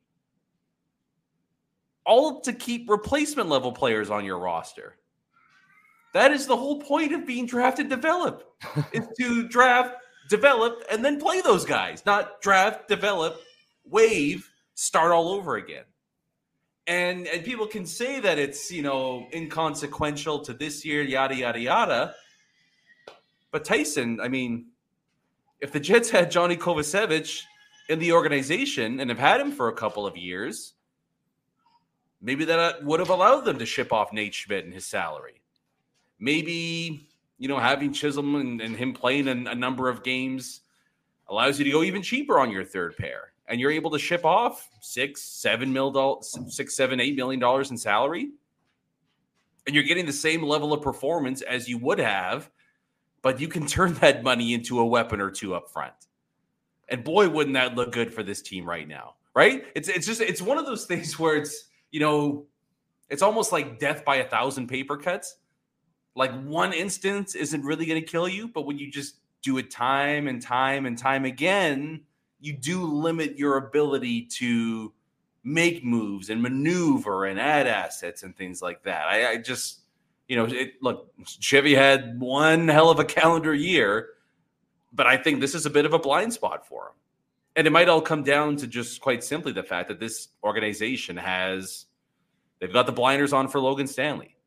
all 2.06 2.42
to 2.42 2.54
keep 2.54 2.90
replacement 2.90 3.50
level 3.50 3.72
players 3.72 4.10
on 4.10 4.26
your 4.26 4.40
roster. 4.40 4.98
That 6.14 6.32
is 6.32 6.46
the 6.46 6.58
whole 6.58 6.82
point 6.82 7.14
of 7.14 7.26
being 7.26 7.46
drafted 7.46 7.90
develop 7.90 8.54
is 8.92 9.08
to 9.20 9.48
draft, 9.48 9.96
develop, 10.30 10.84
and 10.92 11.06
then 11.06 11.20
play 11.20 11.42
those 11.42 11.64
guys, 11.64 12.06
not 12.06 12.42
draft, 12.42 12.88
develop, 12.88 13.42
waive 13.86 14.50
start 14.74 15.12
all 15.12 15.30
over 15.30 15.58
again. 15.58 15.84
And 16.92 17.26
and 17.28 17.46
people 17.46 17.68
can 17.68 17.86
say 17.86 18.20
that 18.20 18.38
it's, 18.38 18.70
you 18.70 18.82
know, 18.82 19.26
inconsequential 19.34 20.40
to 20.40 20.54
this 20.54 20.84
year, 20.84 21.02
yada 21.02 21.34
yada 21.34 21.58
yada. 21.58 22.16
But 23.50 23.64
Tyson, 23.64 24.20
I 24.20 24.28
mean, 24.28 24.72
if 25.62 25.72
the 25.72 25.80
Jets 25.80 26.10
had 26.10 26.30
Johnny 26.30 26.58
Kovacevic 26.58 27.44
in 27.88 28.00
the 28.00 28.12
organization 28.12 29.00
and 29.00 29.10
have 29.10 29.20
had 29.20 29.40
him 29.40 29.54
for 29.54 29.70
a 29.70 29.74
couple 29.74 30.06
of 30.06 30.18
years, 30.18 30.74
maybe 32.22 32.44
that 32.44 32.60
uh, 32.60 32.74
would 32.84 33.00
have 33.00 33.10
allowed 33.10 33.46
them 33.46 33.58
to 33.60 33.66
ship 33.66 33.94
off 33.94 34.12
Nate 34.12 34.34
Schmidt 34.34 34.66
and 34.66 34.74
his 34.74 34.86
salary. 34.86 35.42
Maybe, 36.20 37.08
you 37.40 37.48
know, 37.48 37.58
having 37.58 37.94
Chisholm 37.94 38.36
and, 38.36 38.60
and 38.60 38.76
him 38.76 38.92
playing 38.92 39.30
a 39.30 39.56
number 39.56 39.88
of 39.88 40.04
games 40.04 40.60
allows 41.30 41.58
you 41.58 41.64
to 41.64 41.72
go 41.72 41.84
even 41.84 42.02
cheaper 42.02 42.38
on 42.38 42.52
your 42.52 42.66
third 42.66 42.98
pair. 42.98 43.31
And 43.48 43.60
you're 43.60 43.72
able 43.72 43.92
to 43.92 44.00
ship 44.00 44.24
off 44.24 44.70
six, 44.82 45.24
seven 45.24 45.74
mil 45.74 45.92
dollars, 45.92 46.38
six, 46.50 46.76
seven, 46.76 47.00
eight 47.00 47.16
million 47.16 47.40
dollars 47.40 47.72
in 47.72 47.78
salary. 47.78 48.30
And 49.68 49.76
you're 49.76 49.84
getting 49.84 50.06
the 50.06 50.14
same 50.14 50.42
level 50.44 50.74
of 50.74 50.82
performance 50.82 51.42
as 51.42 51.68
you 51.68 51.78
would 51.80 52.00
have 52.00 52.50
but 53.22 53.40
you 53.40 53.48
can 53.48 53.66
turn 53.68 53.94
that 53.96 54.24
money 54.24 54.54
into 54.54 54.80
a 54.80 54.86
weapon 54.86 55.22
or 55.22 55.30
two 55.30 55.56
up 55.56 55.70
front. 55.70 55.94
And 56.90 57.04
boy, 57.04 57.30
wouldn't 57.30 57.54
that 57.54 57.76
look 57.76 57.92
good 57.92 58.14
for 58.14 58.24
this 58.24 58.42
team 58.42 58.68
right 58.68 58.88
now, 58.88 59.16
right? 59.34 59.64
It's 59.76 59.88
it's 59.88 60.06
just 60.06 60.22
it's 60.22 60.42
one 60.42 60.58
of 60.58 60.66
those 60.66 60.86
things 60.86 61.18
where 61.18 61.38
it's 61.38 61.70
you 61.92 62.00
know, 62.00 62.46
it's 63.10 63.22
almost 63.22 63.52
like 63.52 63.80
death 63.80 64.04
by 64.06 64.18
a 64.18 64.28
thousand 64.28 64.68
paper 64.68 64.98
cuts. 64.98 65.38
Like 66.16 66.32
one 66.44 66.74
instance 66.74 67.36
isn't 67.36 67.64
really 67.64 67.86
going 67.86 68.02
to 68.02 68.06
kill 68.06 68.28
you, 68.28 68.50
but 68.50 68.66
when 68.66 68.78
you 68.78 68.92
just 68.92 69.16
do 69.42 69.58
it 69.58 69.72
time 69.72 70.28
and 70.28 70.42
time 70.42 70.86
and 70.86 70.98
time 70.98 71.24
again, 71.24 72.02
you 72.42 72.54
do 72.54 72.84
limit 72.84 73.38
your 73.38 73.58
ability 73.58 74.24
to 74.24 74.92
make 75.44 75.84
moves 75.84 76.30
and 76.30 76.42
maneuver 76.42 77.26
and 77.26 77.40
add 77.40 77.68
assets 77.68 78.24
and 78.24 78.36
things 78.36 78.62
like 78.62 78.84
that. 78.84 79.08
I, 79.08 79.32
I 79.32 79.38
just 79.38 79.82
you 80.32 80.38
know, 80.38 80.46
it, 80.46 80.82
look, 80.82 81.12
Chevy 81.26 81.76
had 81.76 82.18
one 82.18 82.70
hell 82.70 82.90
of 82.90 83.00
a 83.00 83.04
calendar 83.04 83.54
year, 83.54 84.12
but 84.94 85.06
I 85.06 85.18
think 85.18 85.42
this 85.42 85.54
is 85.54 85.66
a 85.66 85.70
bit 85.70 85.86
of 85.86 85.94
a 85.94 86.00
blind 86.00 86.32
spot 86.32 86.66
for 86.66 86.86
him. 86.86 86.94
And 87.58 87.68
it 87.68 87.72
might 87.72 87.90
all 87.90 88.00
come 88.00 88.24
down 88.24 88.56
to 88.56 88.68
just 88.68 89.02
quite 89.02 89.26
simply 89.26 89.52
the 89.52 89.62
fact 89.62 89.90
that 89.90 90.00
this 90.00 90.30
organization 90.42 91.18
has 91.18 91.86
they've 92.62 92.72
got 92.72 92.86
the 92.86 92.94
blinders 92.94 93.34
on 93.34 93.50
for 93.50 93.60
Logan 93.60 93.88
Stanley. 93.88 94.38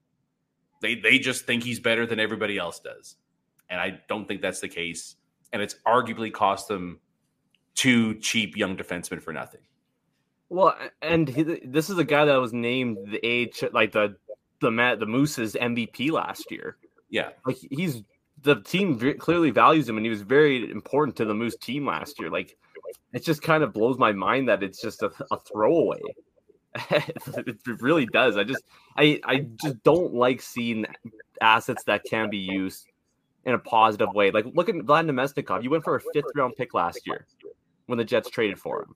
They 0.80 0.94
they 0.94 1.18
just 1.18 1.44
think 1.44 1.62
he's 1.62 1.80
better 1.80 2.06
than 2.06 2.18
everybody 2.18 2.56
else 2.56 2.80
does. 2.80 3.16
And 3.68 3.78
I 3.78 4.00
don't 4.08 4.26
think 4.26 4.40
that's 4.40 4.60
the 4.60 4.68
case. 4.68 5.16
And 5.52 5.60
it's 5.60 5.76
arguably 5.86 6.32
cost 6.32 6.66
them 6.66 6.98
two 7.74 8.14
cheap 8.16 8.56
young 8.56 8.76
defensemen 8.76 9.22
for 9.22 9.32
nothing. 9.32 9.60
Well, 10.48 10.76
and 11.02 11.28
he, 11.28 11.42
this 11.42 11.90
is 11.90 11.98
a 11.98 12.04
guy 12.04 12.24
that 12.26 12.36
was 12.36 12.52
named 12.52 12.98
the 13.10 13.24
age 13.26 13.64
like 13.72 13.92
the 13.92 14.16
the 14.60 14.70
Matt 14.70 15.00
the 15.00 15.06
Moose's 15.06 15.54
MVP 15.54 16.10
last 16.10 16.50
year. 16.50 16.76
Yeah, 17.08 17.30
like 17.44 17.56
he's 17.70 18.02
the 18.42 18.60
team 18.60 18.98
clearly 19.18 19.50
values 19.50 19.88
him, 19.88 19.96
and 19.96 20.06
he 20.06 20.10
was 20.10 20.22
very 20.22 20.70
important 20.70 21.16
to 21.16 21.24
the 21.24 21.34
Moose 21.34 21.56
team 21.56 21.86
last 21.86 22.20
year. 22.20 22.30
Like 22.30 22.56
it 23.12 23.24
just 23.24 23.42
kind 23.42 23.62
of 23.62 23.72
blows 23.72 23.98
my 23.98 24.12
mind 24.12 24.48
that 24.48 24.62
it's 24.62 24.80
just 24.80 25.02
a, 25.02 25.10
a 25.30 25.38
throwaway. 25.40 26.00
it 26.90 27.58
really 27.80 28.06
does. 28.06 28.36
I 28.36 28.44
just 28.44 28.64
I 28.96 29.20
I 29.24 29.46
just 29.60 29.82
don't 29.82 30.14
like 30.14 30.40
seeing 30.40 30.84
assets 31.40 31.84
that 31.84 32.04
can 32.04 32.30
be 32.30 32.38
used 32.38 32.86
in 33.44 33.54
a 33.54 33.58
positive 33.58 34.12
way. 34.14 34.30
Like 34.30 34.46
look 34.52 34.68
at 34.68 34.74
Vlad 34.74 35.10
Namestnikov. 35.10 35.62
You 35.62 35.70
went 35.70 35.84
for 35.84 35.96
a 35.96 36.00
fifth 36.12 36.30
round 36.34 36.54
pick 36.56 36.74
last 36.74 37.06
year 37.06 37.26
when 37.86 37.98
the 37.98 38.04
Jets 38.04 38.30
traded 38.30 38.58
for 38.58 38.82
him. 38.82 38.94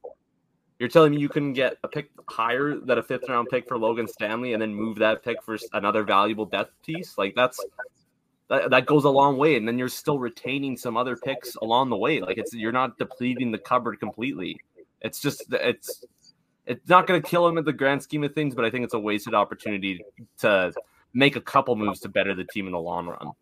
You're 0.78 0.88
telling 0.88 1.12
me 1.12 1.18
you 1.18 1.28
couldn't 1.28 1.54
get 1.54 1.76
a 1.82 1.88
pick 1.88 2.10
higher 2.28 2.76
than 2.76 2.98
a 2.98 3.02
fifth 3.02 3.28
round 3.28 3.48
pick 3.50 3.66
for 3.66 3.76
Logan 3.76 4.06
Stanley 4.06 4.52
and 4.52 4.62
then 4.62 4.74
move 4.74 4.98
that 4.98 5.24
pick 5.24 5.42
for 5.42 5.58
another 5.72 6.04
valuable 6.04 6.46
depth 6.46 6.72
piece? 6.84 7.18
Like 7.18 7.34
that's 7.34 7.64
that, 8.48 8.70
that 8.70 8.86
goes 8.86 9.04
a 9.04 9.10
long 9.10 9.36
way. 9.36 9.56
And 9.56 9.66
then 9.66 9.76
you're 9.76 9.88
still 9.88 10.18
retaining 10.18 10.76
some 10.76 10.96
other 10.96 11.16
picks 11.16 11.56
along 11.56 11.90
the 11.90 11.96
way. 11.96 12.20
Like 12.20 12.38
it's 12.38 12.54
you're 12.54 12.72
not 12.72 12.96
depleting 12.96 13.50
the 13.50 13.58
cupboard 13.58 13.98
completely. 13.98 14.56
It's 15.00 15.20
just 15.20 15.52
it's 15.52 16.04
it's 16.66 16.88
not 16.88 17.06
going 17.06 17.20
to 17.20 17.28
kill 17.28 17.48
him 17.48 17.58
in 17.58 17.64
the 17.64 17.72
grand 17.72 18.02
scheme 18.02 18.22
of 18.22 18.34
things, 18.34 18.54
but 18.54 18.64
I 18.64 18.70
think 18.70 18.84
it's 18.84 18.94
a 18.94 18.98
wasted 18.98 19.34
opportunity 19.34 20.04
to 20.38 20.72
make 21.12 21.34
a 21.34 21.40
couple 21.40 21.74
moves 21.74 22.00
to 22.00 22.08
better 22.08 22.34
the 22.34 22.44
team 22.44 22.66
in 22.66 22.72
the 22.72 22.78
long 22.78 23.06
run. 23.06 23.32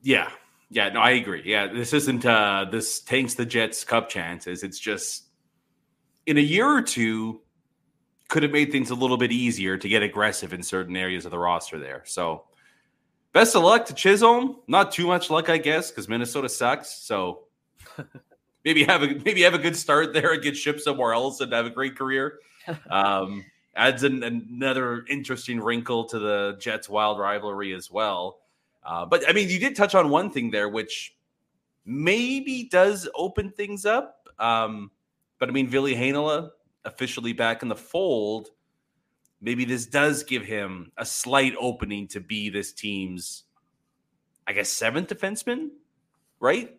Yeah. 0.00 0.30
Yeah, 0.70 0.88
no, 0.88 1.00
I 1.00 1.10
agree. 1.10 1.42
Yeah, 1.44 1.68
this 1.72 1.92
isn't 1.92 2.24
uh 2.26 2.66
this 2.70 3.00
tanks 3.00 3.34
the 3.34 3.46
Jets 3.46 3.84
cup 3.84 4.08
chances. 4.08 4.62
It's 4.62 4.78
just 4.78 5.24
in 6.26 6.38
a 6.38 6.40
year 6.40 6.66
or 6.66 6.82
two 6.82 7.40
could 8.28 8.42
have 8.42 8.52
made 8.52 8.72
things 8.72 8.90
a 8.90 8.94
little 8.94 9.16
bit 9.16 9.30
easier 9.30 9.76
to 9.76 9.88
get 9.88 10.02
aggressive 10.02 10.52
in 10.52 10.62
certain 10.62 10.96
areas 10.96 11.24
of 11.24 11.30
the 11.30 11.38
roster 11.38 11.78
there. 11.78 12.02
So 12.06 12.44
best 13.32 13.54
of 13.54 13.62
luck 13.62 13.86
to 13.86 13.94
Chisholm. 13.94 14.56
Not 14.66 14.92
too 14.92 15.06
much 15.06 15.30
luck, 15.30 15.48
I 15.48 15.58
guess, 15.58 15.90
because 15.90 16.08
Minnesota 16.08 16.48
sucks. 16.48 16.90
So 17.02 17.44
maybe 18.64 18.84
have 18.84 19.02
a 19.02 19.14
maybe 19.24 19.42
have 19.42 19.54
a 19.54 19.58
good 19.58 19.76
start 19.76 20.12
there 20.14 20.32
and 20.32 20.42
get 20.42 20.56
shipped 20.56 20.80
somewhere 20.80 21.12
else 21.12 21.40
and 21.40 21.52
have 21.52 21.66
a 21.66 21.70
great 21.70 21.96
career. 21.96 22.38
Um, 22.90 23.44
adds 23.76 24.04
an, 24.04 24.22
another 24.22 25.04
interesting 25.10 25.60
wrinkle 25.60 26.06
to 26.06 26.18
the 26.18 26.56
Jets 26.58 26.88
wild 26.88 27.18
rivalry 27.18 27.74
as 27.74 27.90
well. 27.90 28.38
Uh, 28.84 29.06
but 29.06 29.28
I 29.28 29.32
mean, 29.32 29.48
you 29.48 29.58
did 29.58 29.76
touch 29.76 29.94
on 29.94 30.10
one 30.10 30.30
thing 30.30 30.50
there, 30.50 30.68
which 30.68 31.16
maybe 31.84 32.68
does 32.70 33.08
open 33.14 33.50
things 33.50 33.86
up. 33.86 34.28
Um, 34.38 34.90
but 35.38 35.48
I 35.48 35.52
mean, 35.52 35.68
Ville 35.68 35.84
Heinola 35.84 36.50
officially 36.84 37.32
back 37.32 37.62
in 37.62 37.68
the 37.68 37.76
fold. 37.76 38.48
Maybe 39.40 39.64
this 39.64 39.86
does 39.86 40.22
give 40.22 40.44
him 40.44 40.92
a 40.96 41.04
slight 41.04 41.54
opening 41.60 42.08
to 42.08 42.20
be 42.20 42.48
this 42.48 42.72
team's, 42.72 43.44
I 44.46 44.52
guess, 44.52 44.70
seventh 44.70 45.08
defenseman, 45.08 45.70
right? 46.40 46.74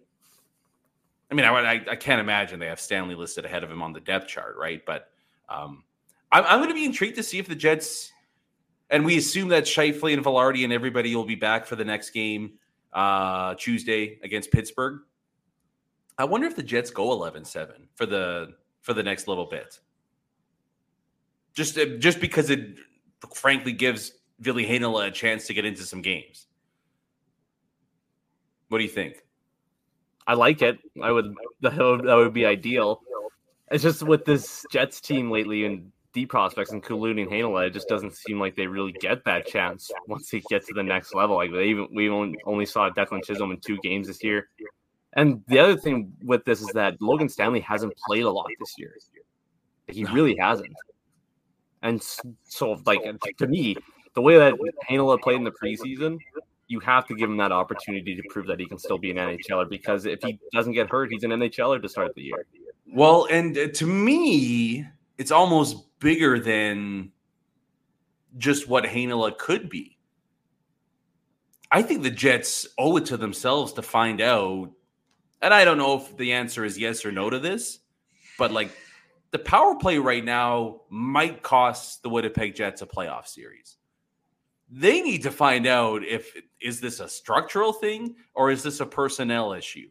I 1.30 1.34
mean, 1.34 1.46
I, 1.46 1.52
I, 1.52 1.86
I 1.92 1.96
can't 1.96 2.20
imagine 2.20 2.60
they 2.60 2.68
have 2.68 2.80
Stanley 2.80 3.16
listed 3.16 3.46
ahead 3.46 3.64
of 3.64 3.72
him 3.72 3.82
on 3.82 3.94
the 3.94 4.00
depth 4.00 4.28
chart, 4.28 4.56
right? 4.58 4.84
But 4.86 5.10
um, 5.50 5.84
I'm, 6.32 6.44
I'm 6.46 6.60
going 6.60 6.70
to 6.70 6.76
be 6.76 6.86
intrigued 6.86 7.16
to 7.16 7.24
see 7.24 7.40
if 7.40 7.48
the 7.48 7.56
Jets, 7.56 8.12
and 8.90 9.06
we 9.06 9.18
assume 9.18 9.50
that 9.50 9.64
Scheifele 9.64 10.14
and 10.14 10.24
Vilardi 10.24 10.64
and 10.64 10.72
everybody 10.72 11.16
will 11.16 11.26
be 11.26 11.36
back 11.36 11.66
for 11.66 11.76
the 11.76 11.86
next 11.86 12.12
game 12.12 12.54
uh, 12.94 13.56
Tuesday 13.56 14.20
against 14.24 14.52
Pittsburgh. 14.52 15.02
I 16.18 16.24
wonder 16.24 16.48
if 16.48 16.56
the 16.56 16.64
Jets 16.64 16.92
go 16.92 17.10
11-7 17.10 17.88
for 17.96 18.06
the 18.06 18.54
for 18.82 18.94
the 18.94 19.04
next 19.04 19.28
little 19.28 19.46
bit. 19.46 19.80
Just 21.54 21.78
uh, 21.78 21.98
just 21.98 22.20
because 22.20 22.50
it 22.50 22.78
frankly 23.34 23.74
gives 23.74 24.14
Heinola 24.42 25.08
a 25.08 25.12
chance 25.12 25.48
to 25.48 25.54
get 25.54 25.66
into 25.66 25.84
some 25.84 26.02
games. 26.02 26.48
What 28.70 28.78
do 28.78 28.84
you 28.84 28.90
think? 28.90 29.24
I 30.28 30.34
like 30.34 30.62
it. 30.62 30.80
I 31.02 31.12
would, 31.12 31.34
that 31.62 32.04
would 32.04 32.34
be 32.34 32.46
ideal. 32.46 33.02
It's 33.72 33.84
just 33.84 34.04
with 34.04 34.26
this 34.26 34.66
Jets 34.72 35.00
team 35.00 35.32
lately 35.32 35.66
and 35.66 35.92
deep 36.16 36.30
prospects, 36.30 36.72
including 36.72 37.30
Heinola, 37.30 37.68
it 37.68 37.74
just 37.74 37.90
doesn't 37.90 38.16
seem 38.16 38.40
like 38.40 38.56
they 38.56 38.66
really 38.66 38.94
get 38.94 39.24
that 39.26 39.46
chance 39.46 39.92
once 40.08 40.30
they 40.30 40.42
get 40.50 40.66
to 40.66 40.74
the 40.74 40.82
next 40.82 41.14
level. 41.14 41.36
Like 41.36 41.52
they 41.52 41.66
even 41.66 41.88
we 41.94 42.10
only 42.10 42.40
only 42.46 42.66
saw 42.66 42.90
Declan 42.90 43.24
Chisholm 43.24 43.52
in 43.52 43.60
two 43.60 43.78
games 43.84 44.08
this 44.08 44.24
year. 44.24 44.50
And 45.14 45.44
the 45.48 45.60
other 45.60 45.78
thing 45.78 46.14
with 46.24 46.44
this 46.46 46.62
is 46.62 46.70
that 46.70 47.00
Logan 47.02 47.30
Stanley 47.30 47.60
hasn't 47.60 47.94
played 48.08 48.24
a 48.24 48.32
lot 48.32 48.48
this 48.60 48.74
year. 48.78 48.96
He 49.88 50.06
really 50.06 50.36
hasn't. 50.36 50.74
And 51.84 52.02
so, 52.44 52.82
like, 52.86 53.02
to 53.38 53.48
me, 53.48 53.76
the 54.16 54.22
way 54.22 54.38
that 54.38 54.56
Heinola 54.90 55.22
played 55.22 55.38
in 55.38 55.44
the 55.44 55.52
preseason, 55.52 56.18
you 56.68 56.80
have 56.80 57.06
to 57.08 57.16
give 57.16 57.30
him 57.30 57.38
that 57.38 57.52
opportunity 57.52 58.16
to 58.16 58.24
prove 58.30 58.48
that 58.48 58.60
he 58.60 58.66
can 58.66 58.80
still 58.80 58.98
be 58.98 59.12
an 59.12 59.18
NHLer 59.18 59.70
because 59.70 60.06
if 60.06 60.20
he 60.24 60.40
doesn't 60.52 60.74
get 60.74 60.90
hurt, 60.90 61.12
he's 61.12 61.24
an 61.24 61.32
NHLer 61.32 61.82
to 61.82 61.88
start 61.88 62.16
the 62.16 62.24
year. 62.24 62.46
Well, 62.92 63.28
and 63.30 63.58
uh, 63.58 63.68
to 63.68 63.86
me, 63.86 64.86
it's 65.18 65.32
almost 65.32 66.00
bigger 66.00 66.40
than 66.40 67.12
just 68.38 68.68
what 68.68 68.84
Heinola 68.84 69.38
could 69.38 69.70
be. 69.70 69.98
I 71.72 71.82
think 71.82 72.04
the 72.04 72.12
Jets 72.12 72.68
owe 72.78 72.98
it 72.98 73.06
to 73.08 73.18
themselves 73.18 73.74
to 73.74 73.82
find 73.82 74.22
out 74.22 74.72
and 75.42 75.54
I 75.54 75.64
don't 75.64 75.78
know 75.78 75.98
if 75.98 76.18
the 76.18 76.34
answer 76.34 76.66
is 76.66 76.78
yes 76.78 77.06
or 77.06 77.12
no 77.12 77.30
to 77.30 77.38
this, 77.38 77.80
but 78.40 78.52
like 78.52 78.72
the 79.30 79.40
power 79.40 79.76
play 79.76 80.00
right 80.00 80.24
now 80.26 80.82
might 80.90 81.44
cost 81.44 82.02
the 82.02 82.10
Winnipeg 82.10 82.56
Jets 82.56 82.82
a 82.82 82.88
playoff 82.88 83.28
series. 83.28 83.78
They 84.72 85.02
need 85.02 85.22
to 85.22 85.32
find 85.32 85.68
out 85.68 86.04
if 86.04 86.36
is 86.60 86.82
this 86.82 87.00
a 87.00 87.08
structural 87.08 87.74
thing 87.74 88.16
or 88.34 88.50
is 88.50 88.64
this 88.64 88.80
a 88.80 88.88
personnel 88.88 89.54
issue. 89.54 89.90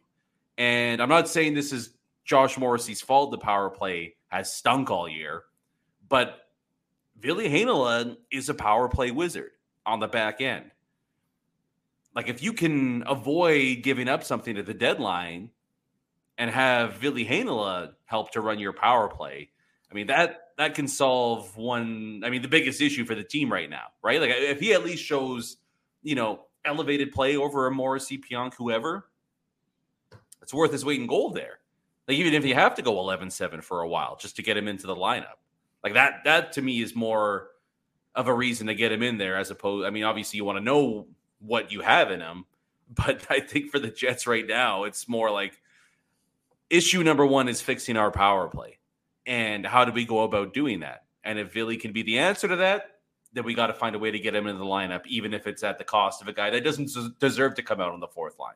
And 0.58 1.00
I'm 1.00 1.08
not 1.08 1.28
saying 1.28 1.54
this 1.54 1.72
is 1.72 1.90
Josh 2.24 2.58
Morrissey's 2.58 3.00
fault. 3.00 3.30
The 3.30 3.38
power 3.38 3.70
play 3.70 4.16
has 4.34 4.52
stunk 4.52 4.90
all 4.90 5.08
year, 5.08 5.44
but 6.08 6.48
Ville 7.20 7.36
Heinola 7.36 8.16
is 8.30 8.48
a 8.48 8.54
power 8.54 8.88
play 8.88 9.10
wizard 9.10 9.52
on 9.86 10.00
the 10.00 10.08
back 10.08 10.40
end. 10.40 10.70
Like 12.14 12.28
if 12.28 12.42
you 12.42 12.52
can 12.52 13.04
avoid 13.06 13.82
giving 13.82 14.08
up 14.08 14.24
something 14.24 14.56
at 14.56 14.66
the 14.66 14.74
deadline 14.74 15.50
and 16.38 16.50
have 16.50 16.94
Ville 16.94 17.14
Heinola 17.14 17.94
help 18.06 18.32
to 18.32 18.40
run 18.40 18.58
your 18.58 18.72
power 18.72 19.08
play, 19.08 19.50
I 19.90 19.94
mean 19.94 20.08
that 20.08 20.40
that 20.58 20.74
can 20.74 20.88
solve 20.88 21.56
one. 21.56 22.22
I 22.24 22.30
mean 22.30 22.42
the 22.42 22.48
biggest 22.48 22.80
issue 22.80 23.04
for 23.04 23.14
the 23.14 23.24
team 23.24 23.52
right 23.52 23.70
now, 23.70 23.86
right? 24.02 24.20
Like 24.20 24.30
if 24.30 24.60
he 24.60 24.72
at 24.72 24.84
least 24.84 25.04
shows, 25.04 25.56
you 26.02 26.14
know, 26.14 26.46
elevated 26.64 27.12
play 27.12 27.36
over 27.36 27.66
a 27.66 27.70
Morrissey, 27.70 28.18
Pionk, 28.18 28.54
whoever, 28.54 29.08
it's 30.42 30.54
worth 30.54 30.72
his 30.72 30.84
weight 30.84 31.00
in 31.00 31.06
gold 31.06 31.34
there. 31.34 31.60
Like 32.06 32.18
even 32.18 32.34
if 32.34 32.44
you 32.44 32.54
have 32.54 32.74
to 32.74 32.82
go 32.82 32.94
11-7 32.96 33.62
for 33.62 33.80
a 33.80 33.88
while 33.88 34.16
just 34.16 34.36
to 34.36 34.42
get 34.42 34.56
him 34.56 34.68
into 34.68 34.86
the 34.86 34.96
lineup, 34.96 35.38
like 35.84 35.94
that. 35.94 36.24
That 36.24 36.52
to 36.54 36.62
me 36.62 36.82
is 36.82 36.96
more 36.96 37.50
of 38.14 38.26
a 38.26 38.34
reason 38.34 38.66
to 38.66 38.74
get 38.74 38.90
him 38.90 39.02
in 39.02 39.18
there 39.18 39.36
as 39.36 39.50
opposed. 39.50 39.86
I 39.86 39.90
mean, 39.90 40.04
obviously 40.04 40.38
you 40.38 40.44
want 40.44 40.58
to 40.58 40.64
know 40.64 41.06
what 41.38 41.70
you 41.70 41.82
have 41.82 42.10
in 42.10 42.20
him, 42.20 42.46
but 42.90 43.26
I 43.30 43.40
think 43.40 43.70
for 43.70 43.78
the 43.78 43.90
Jets 43.90 44.26
right 44.26 44.46
now, 44.46 44.84
it's 44.84 45.08
more 45.08 45.30
like 45.30 45.60
issue 46.70 47.02
number 47.02 47.24
one 47.24 47.48
is 47.48 47.60
fixing 47.60 47.96
our 47.96 48.10
power 48.10 48.48
play. 48.48 48.78
And 49.26 49.64
how 49.64 49.84
do 49.84 49.92
we 49.92 50.04
go 50.04 50.22
about 50.22 50.52
doing 50.52 50.80
that? 50.80 51.04
And 51.22 51.38
if 51.38 51.52
Ville 51.52 51.76
can 51.76 51.92
be 51.92 52.02
the 52.02 52.18
answer 52.18 52.48
to 52.48 52.56
that, 52.56 52.98
then 53.32 53.44
we 53.44 53.54
got 53.54 53.68
to 53.68 53.74
find 53.74 53.96
a 53.96 53.98
way 53.98 54.10
to 54.10 54.18
get 54.18 54.34
him 54.34 54.46
into 54.46 54.58
the 54.58 54.64
lineup, 54.64 55.06
even 55.06 55.34
if 55.34 55.46
it's 55.46 55.62
at 55.62 55.78
the 55.78 55.84
cost 55.84 56.22
of 56.22 56.28
a 56.28 56.32
guy 56.32 56.50
that 56.50 56.62
doesn't 56.62 56.90
deserve 57.18 57.54
to 57.54 57.62
come 57.62 57.80
out 57.80 57.92
on 57.92 58.00
the 58.00 58.06
fourth 58.06 58.38
line. 58.38 58.54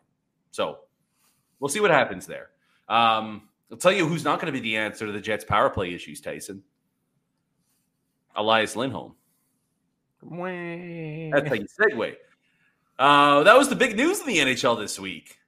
So 0.50 0.80
we'll 1.58 1.68
see 1.68 1.80
what 1.80 1.90
happens 1.90 2.26
there. 2.26 2.50
Um, 2.88 3.48
I'll 3.70 3.78
tell 3.78 3.92
you 3.92 4.06
who's 4.06 4.24
not 4.24 4.40
going 4.40 4.52
to 4.52 4.58
be 4.58 4.60
the 4.60 4.76
answer 4.76 5.06
to 5.06 5.12
the 5.12 5.20
Jets' 5.20 5.44
power 5.44 5.68
play 5.68 5.92
issues, 5.92 6.20
Tyson. 6.20 6.62
Elias 8.34 8.76
Lindholm. 8.76 9.14
That's 10.22 11.48
how 11.48 11.54
you 11.54 11.66
segue. 11.80 12.16
Uh, 12.98 13.42
that 13.44 13.56
was 13.56 13.68
the 13.68 13.76
big 13.76 13.96
news 13.96 14.20
in 14.20 14.26
the 14.26 14.38
NHL 14.38 14.78
this 14.78 14.98
week. 14.98 15.38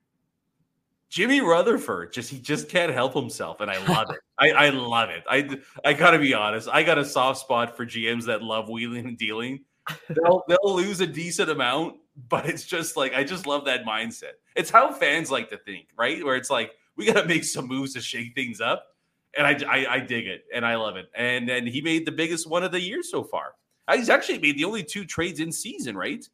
Jimmy 1.08 1.40
Rutherford 1.40 2.12
just 2.12 2.30
he 2.30 2.38
just 2.38 2.68
can't 2.68 2.92
help 2.92 3.14
himself, 3.14 3.60
and 3.60 3.68
I 3.68 3.84
love 3.88 4.10
it. 4.10 4.20
I, 4.38 4.66
I 4.66 4.70
love 4.70 5.10
it. 5.10 5.24
I 5.28 5.58
I 5.84 5.92
gotta 5.92 6.20
be 6.20 6.34
honest. 6.34 6.68
I 6.68 6.84
got 6.84 6.98
a 6.98 7.04
soft 7.04 7.40
spot 7.40 7.76
for 7.76 7.84
GMs 7.84 8.26
that 8.26 8.42
love 8.42 8.68
wheeling 8.68 9.06
and 9.06 9.18
dealing. 9.18 9.64
They'll 10.08 10.44
they'll 10.48 10.74
lose 10.76 11.00
a 11.00 11.06
decent 11.08 11.50
amount, 11.50 11.96
but 12.28 12.48
it's 12.48 12.64
just 12.64 12.96
like 12.96 13.12
I 13.12 13.24
just 13.24 13.44
love 13.44 13.64
that 13.64 13.84
mindset. 13.84 14.34
It's 14.54 14.70
how 14.70 14.92
fans 14.92 15.32
like 15.32 15.50
to 15.50 15.58
think, 15.58 15.88
right? 15.96 16.24
Where 16.24 16.36
it's 16.36 16.50
like 16.50 16.74
we 17.00 17.12
gotta 17.12 17.26
make 17.26 17.44
some 17.44 17.66
moves 17.66 17.94
to 17.94 18.00
shake 18.00 18.34
things 18.34 18.60
up, 18.60 18.94
and 19.36 19.46
I 19.46 19.58
I, 19.68 19.94
I 19.94 20.00
dig 20.00 20.26
it 20.26 20.44
and 20.54 20.64
I 20.64 20.76
love 20.76 20.96
it. 20.96 21.10
And 21.14 21.48
and 21.48 21.66
he 21.66 21.80
made 21.80 22.06
the 22.06 22.12
biggest 22.12 22.48
one 22.48 22.62
of 22.62 22.72
the 22.72 22.80
year 22.80 23.02
so 23.02 23.24
far. 23.24 23.54
Uh, 23.88 23.96
he's 23.96 24.08
actually 24.08 24.38
made 24.38 24.56
the 24.56 24.64
only 24.64 24.84
two 24.84 25.04
trades 25.04 25.40
in 25.40 25.50
season, 25.50 25.96
right? 25.96 26.24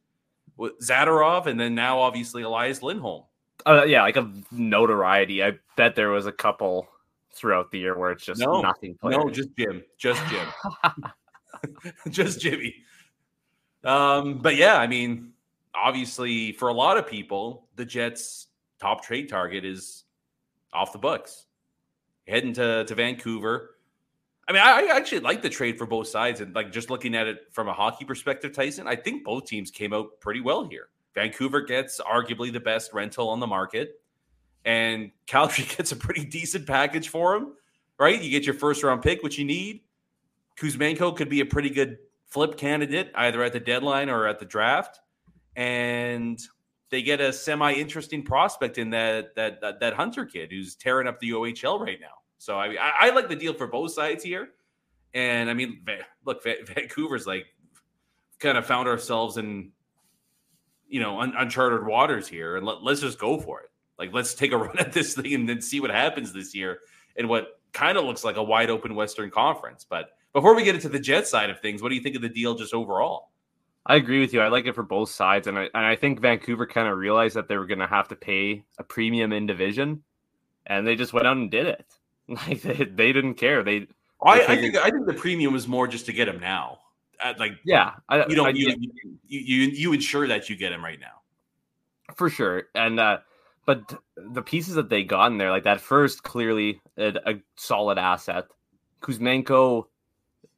With 0.57 0.79
Zadorov 0.79 1.45
and 1.45 1.59
then 1.59 1.75
now 1.75 1.99
obviously 1.99 2.43
Elias 2.43 2.81
Lindholm 2.81 3.23
uh, 3.65 3.83
yeah, 3.85 4.01
like 4.01 4.17
a 4.17 4.29
notoriety. 4.51 5.43
I 5.43 5.57
bet 5.75 5.95
there 5.95 6.09
was 6.09 6.25
a 6.25 6.31
couple 6.31 6.87
throughout 7.33 7.71
the 7.71 7.79
year 7.79 7.97
where 7.97 8.11
it's 8.11 8.25
just 8.25 8.39
no, 8.39 8.61
nothing. 8.61 8.95
Players. 8.95 9.23
No, 9.23 9.29
just 9.29 9.49
Jim, 9.57 9.83
just 9.97 10.21
Jim, 10.27 10.47
just 12.09 12.39
Jimmy. 12.39 12.75
Um, 13.83 14.39
but 14.39 14.55
yeah, 14.55 14.77
I 14.77 14.87
mean, 14.87 15.33
obviously, 15.73 16.51
for 16.53 16.69
a 16.69 16.73
lot 16.73 16.97
of 16.97 17.07
people, 17.07 17.67
the 17.75 17.85
Jets' 17.85 18.47
top 18.79 19.03
trade 19.03 19.29
target 19.29 19.65
is 19.65 20.03
off 20.73 20.93
the 20.93 20.99
books, 20.99 21.45
heading 22.27 22.53
to 22.53 22.85
to 22.85 22.95
Vancouver. 22.95 23.71
I 24.47 24.53
mean, 24.53 24.61
I, 24.61 24.87
I 24.87 24.95
actually 24.95 25.19
like 25.19 25.41
the 25.41 25.49
trade 25.49 25.77
for 25.77 25.85
both 25.85 26.07
sides, 26.07 26.39
and 26.39 26.55
like 26.55 26.71
just 26.71 26.89
looking 26.89 27.15
at 27.15 27.27
it 27.27 27.47
from 27.51 27.67
a 27.67 27.73
hockey 27.73 28.05
perspective, 28.05 28.53
Tyson, 28.53 28.87
I 28.87 28.95
think 28.95 29.25
both 29.25 29.45
teams 29.45 29.71
came 29.71 29.93
out 29.93 30.19
pretty 30.21 30.39
well 30.39 30.67
here. 30.67 30.87
Vancouver 31.15 31.61
gets 31.61 31.99
arguably 31.99 32.53
the 32.53 32.59
best 32.59 32.93
rental 32.93 33.29
on 33.29 33.39
the 33.39 33.47
market, 33.47 33.99
and 34.63 35.11
Calgary 35.25 35.65
gets 35.75 35.91
a 35.91 35.95
pretty 35.95 36.25
decent 36.25 36.65
package 36.65 37.09
for 37.09 37.35
him, 37.35 37.53
right? 37.99 38.21
You 38.21 38.29
get 38.29 38.45
your 38.45 38.55
first 38.55 38.83
round 38.83 39.01
pick, 39.01 39.23
which 39.23 39.37
you 39.37 39.45
need. 39.45 39.81
Kuzmenko 40.57 41.15
could 41.15 41.29
be 41.29 41.41
a 41.41 41.45
pretty 41.45 41.69
good 41.69 41.97
flip 42.27 42.57
candidate 42.57 43.11
either 43.15 43.43
at 43.43 43.53
the 43.53 43.59
deadline 43.59 44.09
or 44.09 44.27
at 44.27 44.39
the 44.39 44.45
draft, 44.45 44.99
and 45.55 46.39
they 46.89 47.01
get 47.01 47.19
a 47.19 47.33
semi 47.33 47.73
interesting 47.73 48.23
prospect 48.23 48.77
in 48.77 48.89
that, 48.91 49.35
that 49.35 49.61
that 49.61 49.79
that 49.79 49.93
Hunter 49.93 50.25
kid 50.25 50.51
who's 50.51 50.75
tearing 50.75 51.07
up 51.07 51.19
the 51.19 51.31
OHL 51.31 51.79
right 51.79 51.99
now. 51.99 52.15
So 52.37 52.57
I 52.57 52.75
I, 52.79 52.93
I 52.99 53.09
like 53.11 53.29
the 53.29 53.35
deal 53.35 53.53
for 53.53 53.67
both 53.67 53.91
sides 53.91 54.23
here, 54.23 54.49
and 55.13 55.49
I 55.49 55.53
mean, 55.53 55.85
look, 56.25 56.43
Vancouver's 56.43 57.27
like 57.27 57.47
kind 58.39 58.57
of 58.57 58.65
found 58.65 58.87
ourselves 58.87 59.37
in 59.37 59.71
you 60.87 60.99
know 60.99 61.19
un- 61.19 61.33
uncharted 61.37 61.85
waters 61.85 62.27
here, 62.27 62.55
and 62.57 62.65
let, 62.65 62.83
let's 62.83 63.01
just 63.01 63.19
go 63.19 63.39
for 63.39 63.61
it. 63.61 63.69
Like 63.99 64.13
let's 64.13 64.33
take 64.33 64.51
a 64.51 64.57
run 64.57 64.79
at 64.79 64.93
this 64.93 65.15
thing 65.15 65.33
and 65.33 65.49
then 65.49 65.61
see 65.61 65.79
what 65.79 65.91
happens 65.91 66.33
this 66.33 66.55
year 66.55 66.79
in 67.15 67.27
what 67.27 67.59
kind 67.73 67.97
of 67.97 68.05
looks 68.05 68.23
like 68.23 68.37
a 68.37 68.43
wide 68.43 68.69
open 68.69 68.95
Western 68.95 69.29
Conference. 69.29 69.85
But 69.87 70.11
before 70.33 70.55
we 70.55 70.63
get 70.63 70.75
into 70.75 70.89
the 70.89 70.99
Jet 70.99 71.27
side 71.27 71.49
of 71.49 71.59
things, 71.59 71.81
what 71.81 71.89
do 71.89 71.95
you 71.95 72.01
think 72.01 72.15
of 72.15 72.21
the 72.21 72.29
deal 72.29 72.55
just 72.55 72.73
overall? 72.73 73.31
I 73.87 73.95
agree 73.95 74.19
with 74.19 74.33
you. 74.33 74.41
I 74.41 74.49
like 74.49 74.65
it 74.65 74.75
for 74.75 74.83
both 74.83 75.09
sides, 75.09 75.47
and 75.47 75.57
I 75.57 75.63
and 75.73 75.85
I 75.85 75.95
think 75.95 76.19
Vancouver 76.19 76.67
kind 76.67 76.87
of 76.87 76.97
realized 76.97 77.35
that 77.35 77.47
they 77.47 77.57
were 77.57 77.65
going 77.65 77.79
to 77.79 77.87
have 77.87 78.09
to 78.09 78.15
pay 78.15 78.63
a 78.77 78.83
premium 78.83 79.31
in 79.33 79.45
division, 79.45 80.03
and 80.65 80.85
they 80.85 80.95
just 80.95 81.13
went 81.13 81.25
out 81.25 81.37
and 81.37 81.49
did 81.49 81.67
it. 81.67 81.85
Like 82.29 82.61
they, 82.61 82.83
they 82.83 83.13
didn't 83.13 83.35
care. 83.35 83.63
They, 83.63 83.79
they 83.79 83.87
I, 84.21 84.41
I, 84.47 84.57
think 84.57 84.75
I 84.75 84.89
think 84.89 85.05
the 85.05 85.13
premium 85.13 85.53
was 85.53 85.65
more 85.65 85.87
just 85.87 86.05
to 86.07 86.11
get 86.11 86.27
him 86.27 86.41
now 86.41 86.79
like 87.39 87.53
yeah, 87.65 87.93
I, 88.09 88.25
you 88.27 88.35
don't 88.35 88.47
I, 88.47 88.49
you, 88.49 88.75
you, 89.27 89.39
you 89.39 89.61
you 89.69 89.93
ensure 89.93 90.27
that 90.27 90.49
you 90.49 90.55
get 90.55 90.71
him 90.71 90.83
right 90.83 90.99
now 90.99 91.21
for 92.15 92.29
sure. 92.29 92.63
And 92.75 92.99
uh, 92.99 93.19
but 93.65 94.01
the 94.15 94.41
pieces 94.41 94.75
that 94.75 94.89
they 94.89 95.03
got 95.03 95.31
in 95.31 95.37
there, 95.37 95.51
like 95.51 95.63
that 95.63 95.81
first, 95.81 96.23
clearly 96.23 96.81
a, 96.97 97.13
a 97.25 97.33
solid 97.55 97.97
asset. 97.97 98.45
Kuzmenko, 99.01 99.85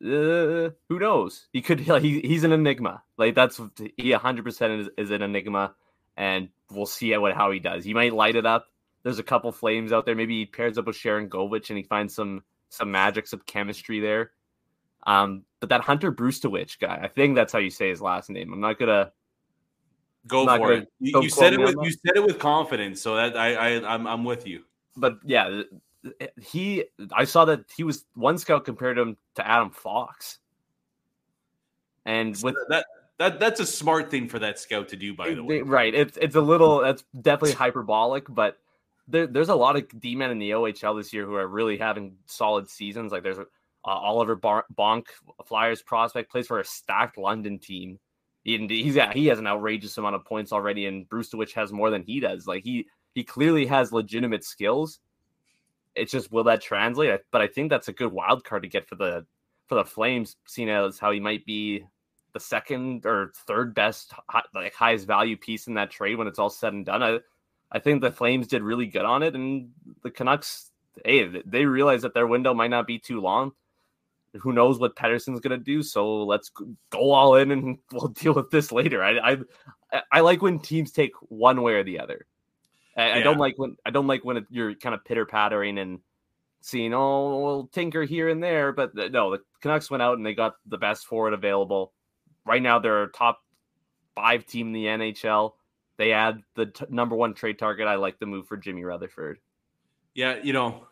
uh, 0.04 0.72
who 0.88 1.00
knows? 1.00 1.48
He 1.52 1.62
could 1.62 1.80
he, 1.80 2.22
he's 2.22 2.44
an 2.44 2.52
enigma. 2.52 3.04
Like 3.18 3.36
that's 3.36 3.60
he 3.98 4.12
100 4.12 4.46
percent 4.46 4.82
is, 4.82 4.90
is 4.98 5.12
an 5.12 5.22
enigma, 5.22 5.74
and 6.16 6.50
we'll 6.72 6.86
see 6.86 7.16
what 7.18 7.36
how 7.36 7.52
he 7.52 7.60
does. 7.60 7.84
He 7.84 7.94
might 7.94 8.14
light 8.14 8.36
it 8.36 8.46
up. 8.46 8.68
There's 9.04 9.20
a 9.20 9.24
couple 9.24 9.52
flames 9.52 9.92
out 9.92 10.06
there. 10.06 10.16
Maybe 10.16 10.40
he 10.40 10.46
pairs 10.46 10.78
up 10.78 10.86
with 10.86 10.96
Sharangovich 10.96 11.70
and 11.70 11.78
he 11.78 11.84
finds 11.84 12.16
some 12.16 12.44
some 12.70 12.92
magic, 12.92 13.28
some 13.28 13.42
chemistry 13.46 14.00
there. 14.00 14.32
Um, 15.06 15.44
but 15.60 15.70
that 15.70 15.82
Hunter 15.82 16.12
Brzustewicz 16.12 16.80
guy, 16.80 17.00
I 17.02 17.08
think 17.08 17.36
that's 17.36 17.52
how 17.52 17.60
you 17.60 17.70
say 17.70 17.90
his 17.90 18.02
last 18.02 18.30
name. 18.30 18.54
I'm 18.54 18.60
not 18.62 18.80
gonna 18.80 19.12
go 20.28 20.46
for 20.46 20.58
gonna, 20.58 20.74
it. 20.74 20.88
You, 21.00 21.24
you 21.24 21.30
said 21.30 21.54
it 21.54 21.60
with 21.60 21.76
you 21.82 21.92
said 21.92 22.16
it 22.16 22.24
with 22.24 22.40
confidence, 22.40 23.02
so 23.02 23.16
that 23.16 23.38
I, 23.38 23.56
I 23.56 23.94
I'm 23.94 24.08
I'm 24.08 24.24
with 24.24 24.48
you. 24.48 24.64
But 24.96 25.20
yeah, 25.24 25.64
he 26.42 26.86
I 27.14 27.26
saw 27.26 27.46
that 27.46 27.66
he 27.76 27.84
was 27.84 28.06
one 28.16 28.38
scout 28.38 28.66
compared 28.66 28.98
him 28.98 29.18
to 29.36 29.48
Adam 29.48 29.72
Fox, 29.72 30.40
and 32.06 32.38
with 32.42 32.56
that 32.70 32.86
that 33.18 33.40
that's 33.40 33.60
a 33.60 33.66
smart 33.66 34.10
thing 34.10 34.28
for 34.28 34.40
that 34.40 34.60
scout 34.60 34.90
to 34.90 34.96
do. 34.96 35.14
By 35.14 35.34
the 35.34 35.44
way, 35.44 35.62
right? 35.62 35.94
It's 35.94 36.18
it's 36.18 36.36
a 36.36 36.42
little 36.42 36.82
that's 36.82 37.04
definitely 37.20 37.54
hyperbolic, 37.54 38.26
but. 38.30 38.58
There, 39.12 39.26
there's 39.26 39.50
a 39.50 39.56
lot 39.56 39.76
of 39.76 39.88
D 40.00 40.16
men 40.16 40.30
in 40.30 40.38
the 40.38 40.52
OHL 40.52 40.96
this 40.96 41.12
year 41.12 41.26
who 41.26 41.34
are 41.34 41.48
really 41.48 41.80
having 41.80 42.18
solid 42.28 42.70
seasons. 42.70 43.12
Like 43.12 43.24
there's 43.24 43.40
uh, 43.40 43.44
Oliver 43.84 44.38
Bonk, 44.38 45.06
Flyers 45.46 45.82
prospect, 45.82 46.32
plays 46.32 46.46
for 46.46 46.60
a 46.60 46.64
stacked 46.66 47.18
London 47.18 47.58
team. 47.58 48.00
He, 48.44 48.58
he's 48.68 48.96
got, 48.96 49.14
he 49.14 49.28
has 49.28 49.40
an 49.40 49.48
outrageous 49.48 49.98
amount 49.98 50.16
of 50.16 50.26
points 50.26 50.52
already, 50.52 50.86
and 50.86 51.08
Bruce 51.10 51.30
Brzustewicz 51.30 51.54
has 51.54 51.72
more 51.72 51.90
than 51.90 52.04
he 52.04 52.20
does. 52.20 52.48
Like 52.48 52.64
he 52.64 52.88
he 53.14 53.24
clearly 53.24 53.66
has 53.66 53.92
legitimate 53.92 54.44
skills. 54.44 55.00
It's 55.96 56.12
just 56.12 56.32
will 56.32 56.44
that 56.46 56.62
translate? 56.62 57.22
But 57.32 57.42
I 57.42 57.48
think 57.48 57.70
that's 57.70 57.88
a 57.88 57.94
good 57.94 58.12
wild 58.12 58.44
card 58.44 58.64
to 58.64 58.70
get 58.70 58.88
for 58.88 58.96
the 58.96 59.26
for 59.68 59.76
the 59.76 59.86
Flames, 59.86 60.36
seeing 60.48 60.70
as 60.70 61.00
how 61.00 61.12
he 61.12 61.20
might 61.20 61.46
be 61.46 61.86
the 62.34 62.40
second 62.40 63.06
or 63.06 63.32
third 63.48 63.74
best, 63.74 64.14
like 64.54 64.74
highest 64.74 65.08
value 65.08 65.38
piece 65.38 65.68
in 65.68 65.74
that 65.76 65.92
trade 65.92 66.18
when 66.18 66.28
it's 66.28 66.40
all 66.40 66.50
said 66.50 66.74
and 66.74 66.86
done. 66.86 67.04
I 67.04 67.20
I 67.72 67.80
think 67.80 68.02
the 68.02 68.12
Flames 68.12 68.48
did 68.48 68.64
really 68.64 68.88
good 68.88 69.06
on 69.06 69.24
it, 69.24 69.36
and 69.36 69.70
the 70.04 70.12
Canucks, 70.12 70.72
hey, 71.06 71.42
they 71.46 71.66
realize 71.66 72.02
that 72.02 72.14
their 72.14 72.28
window 72.28 72.54
might 72.54 72.72
not 72.72 72.88
be 72.88 73.00
too 73.00 73.22
long 73.22 73.52
who 74.38 74.54
knows 74.54 74.80
what 74.80 74.96
Pettersson's 74.96 75.40
gonna 75.40 75.58
do? 75.58 75.82
So 75.82 76.24
let's 76.24 76.52
go 76.90 77.12
all 77.12 77.36
in 77.36 77.52
and 77.52 77.78
we'll 77.92 78.10
deal 78.10 78.34
with 78.34 78.52
this 78.52 78.72
later. 78.72 79.04
I 79.04 79.34
I, 79.92 80.02
I 80.12 80.20
like 80.22 80.42
when 80.42 80.60
teams 80.60 80.92
take 80.92 81.14
one 81.30 81.62
way 81.62 81.74
or 81.74 81.84
the 81.84 82.00
other. 82.00 82.26
I, 83.00 83.08
yeah. 83.08 83.16
I 83.16 83.22
don't 83.22 83.38
like 83.38 83.58
when 83.58 83.78
I 83.86 83.92
don't 83.92 84.08
like 84.08 84.26
when 84.26 84.38
it, 84.38 84.46
you're 84.50 84.76
kind 84.76 84.94
of 84.94 85.06
pitter 85.06 85.26
pattering 85.26 85.78
and 85.78 86.00
seeing 86.62 86.94
oh 86.94 87.40
we'll 87.40 87.68
tinker 87.68 88.04
here 88.04 88.30
and 88.30 88.44
there. 88.44 88.72
But 88.74 88.94
no, 88.94 89.32
the 89.32 89.40
Canucks 89.62 89.90
went 89.90 90.04
out 90.04 90.18
and 90.18 90.26
they 90.26 90.34
got 90.34 90.56
the 90.66 90.78
best 90.78 91.06
forward 91.06 91.34
available. 91.34 91.94
Right 92.46 92.62
now, 92.62 92.80
they're 92.80 93.04
a 93.04 93.12
top 93.12 93.40
five 94.16 94.46
team 94.46 94.68
in 94.68 94.74
the 94.74 94.86
NHL. 94.86 95.54
They 95.98 96.14
add 96.14 96.42
the 96.56 96.68
t- 96.68 96.86
number 96.90 97.16
one 97.16 97.34
trade 97.34 97.60
target. 97.60 97.88
I 97.88 97.96
like 97.96 98.20
the 98.20 98.26
move 98.26 98.48
for 98.48 98.58
Jimmy 98.58 98.84
Rutherford. 98.84 99.40
Yeah, 100.14 100.40
you 100.42 100.54
know, 100.54 100.88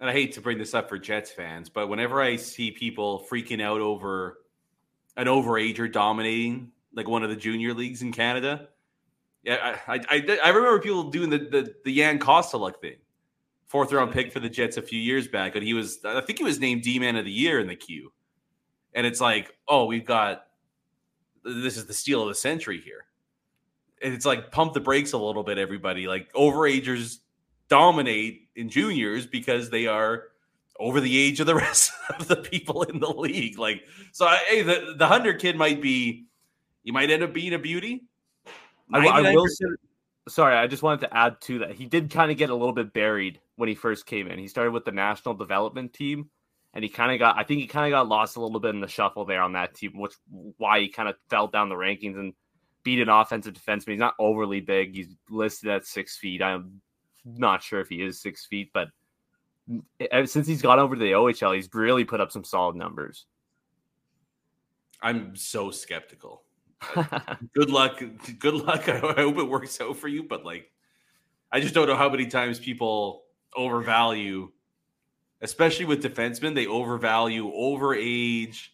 and 0.00 0.10
I 0.10 0.12
hate 0.12 0.32
to 0.32 0.40
bring 0.40 0.58
this 0.58 0.74
up 0.74 0.88
for 0.88 0.98
Jets 0.98 1.30
fans, 1.30 1.68
but 1.68 1.88
whenever 1.88 2.20
I 2.20 2.36
see 2.36 2.70
people 2.70 3.24
freaking 3.30 3.62
out 3.62 3.80
over 3.80 4.38
an 5.16 5.26
overager 5.26 5.90
dominating 5.90 6.72
like 6.94 7.08
one 7.08 7.22
of 7.22 7.30
the 7.30 7.36
junior 7.36 7.72
leagues 7.72 8.02
in 8.02 8.12
Canada, 8.12 8.68
yeah, 9.42 9.78
I 9.86 10.00
I, 10.08 10.38
I, 10.44 10.48
remember 10.50 10.78
people 10.78 11.10
doing 11.10 11.30
the, 11.30 11.38
the 11.38 11.74
the 11.84 11.96
Jan 11.96 12.18
Kostalek 12.18 12.80
thing, 12.80 12.96
fourth 13.66 13.92
round 13.92 14.12
pick 14.12 14.32
for 14.32 14.40
the 14.40 14.48
Jets 14.48 14.76
a 14.76 14.82
few 14.82 15.00
years 15.00 15.26
back, 15.26 15.56
and 15.56 15.64
he 15.64 15.74
was 15.74 15.98
I 16.04 16.20
think 16.20 16.38
he 16.38 16.44
was 16.44 16.60
named 16.60 16.82
D 16.82 16.98
man 16.98 17.16
of 17.16 17.24
the 17.24 17.32
year 17.32 17.58
in 17.58 17.66
the 17.66 17.76
queue. 17.76 18.12
And 18.94 19.06
it's 19.06 19.20
like, 19.20 19.56
oh, 19.66 19.86
we've 19.86 20.04
got 20.04 20.44
this 21.44 21.76
is 21.76 21.86
the 21.86 21.94
steal 21.94 22.22
of 22.22 22.28
the 22.28 22.34
century 22.34 22.80
here. 22.80 23.06
And 24.02 24.14
it's 24.14 24.26
like 24.26 24.50
pump 24.50 24.74
the 24.74 24.80
brakes 24.80 25.12
a 25.12 25.18
little 25.18 25.42
bit, 25.42 25.58
everybody. 25.58 26.06
Like 26.06 26.32
overagers 26.34 27.18
dominate 27.68 28.48
in 28.54 28.68
juniors 28.68 29.26
because 29.26 29.70
they 29.70 29.86
are 29.86 30.24
over 30.78 31.00
the 31.00 31.16
age 31.18 31.40
of 31.40 31.46
the 31.46 31.54
rest 31.66 31.92
of 32.18 32.28
the 32.28 32.36
people 32.36 32.82
in 32.82 33.00
the 33.00 33.10
league. 33.10 33.58
Like, 33.58 33.82
so 34.12 34.26
hey, 34.48 34.62
the 34.62 34.94
the 34.96 35.06
hundred 35.06 35.40
kid 35.40 35.56
might 35.56 35.80
be, 35.80 36.26
you 36.82 36.92
might 36.92 37.10
end 37.10 37.22
up 37.22 37.32
being 37.32 37.54
a 37.54 37.58
beauty. 37.58 38.04
I, 38.92 39.06
I 39.06 39.34
will 39.34 39.46
say, 39.48 39.66
sorry, 40.28 40.56
I 40.56 40.66
just 40.66 40.82
wanted 40.82 41.00
to 41.00 41.16
add 41.16 41.40
to 41.42 41.60
that. 41.60 41.72
He 41.72 41.86
did 41.86 42.10
kind 42.10 42.30
of 42.30 42.36
get 42.36 42.50
a 42.50 42.54
little 42.54 42.74
bit 42.74 42.92
buried 42.92 43.40
when 43.56 43.68
he 43.68 43.74
first 43.74 44.06
came 44.06 44.28
in. 44.28 44.38
He 44.38 44.48
started 44.48 44.72
with 44.72 44.84
the 44.84 44.92
national 44.92 45.34
development 45.34 45.92
team, 45.92 46.30
and 46.74 46.84
he 46.84 46.88
kind 46.88 47.12
of 47.12 47.18
got, 47.18 47.38
I 47.38 47.44
think 47.44 47.60
he 47.60 47.66
kind 47.66 47.92
of 47.92 47.96
got 47.96 48.08
lost 48.08 48.36
a 48.36 48.40
little 48.40 48.60
bit 48.60 48.74
in 48.74 48.80
the 48.80 48.88
shuffle 48.88 49.24
there 49.24 49.42
on 49.42 49.52
that 49.52 49.74
team, 49.74 49.98
which 49.98 50.14
why 50.58 50.80
he 50.80 50.88
kind 50.88 51.08
of 51.08 51.16
fell 51.28 51.48
down 51.48 51.68
the 51.68 51.74
rankings 51.74 52.18
and 52.18 52.34
beat 52.82 53.00
an 53.00 53.08
offensive 53.08 53.54
defenseman. 53.54 53.90
He's 53.90 53.98
not 53.98 54.14
overly 54.18 54.60
big. 54.60 54.94
He's 54.94 55.14
listed 55.30 55.70
at 55.70 55.86
six 55.86 56.16
feet. 56.16 56.42
I'm 56.42 56.80
not 57.24 57.62
sure 57.62 57.80
if 57.80 57.88
he 57.88 58.02
is 58.02 58.20
six 58.20 58.46
feet, 58.46 58.70
but 58.72 58.88
since 60.26 60.46
he's 60.46 60.62
gone 60.62 60.80
over 60.80 60.96
to 60.96 61.00
the 61.00 61.12
OHL, 61.12 61.54
he's 61.54 61.68
really 61.72 62.04
put 62.04 62.20
up 62.20 62.32
some 62.32 62.42
solid 62.42 62.74
numbers. 62.74 63.26
I'm 65.00 65.36
so 65.36 65.70
skeptical. 65.70 66.42
good 67.54 67.70
luck. 67.70 68.02
Good 68.38 68.54
luck. 68.54 68.88
I 68.88 68.98
hope 68.98 69.38
it 69.38 69.48
works 69.48 69.80
out 69.80 69.96
for 69.96 70.08
you. 70.08 70.22
But 70.22 70.44
like, 70.44 70.70
I 71.50 71.60
just 71.60 71.74
don't 71.74 71.88
know 71.88 71.96
how 71.96 72.08
many 72.08 72.26
times 72.26 72.58
people 72.58 73.24
overvalue, 73.56 74.50
especially 75.40 75.84
with 75.84 76.02
defensemen, 76.02 76.54
they 76.54 76.66
overvalue 76.66 77.52
overage, 77.52 78.68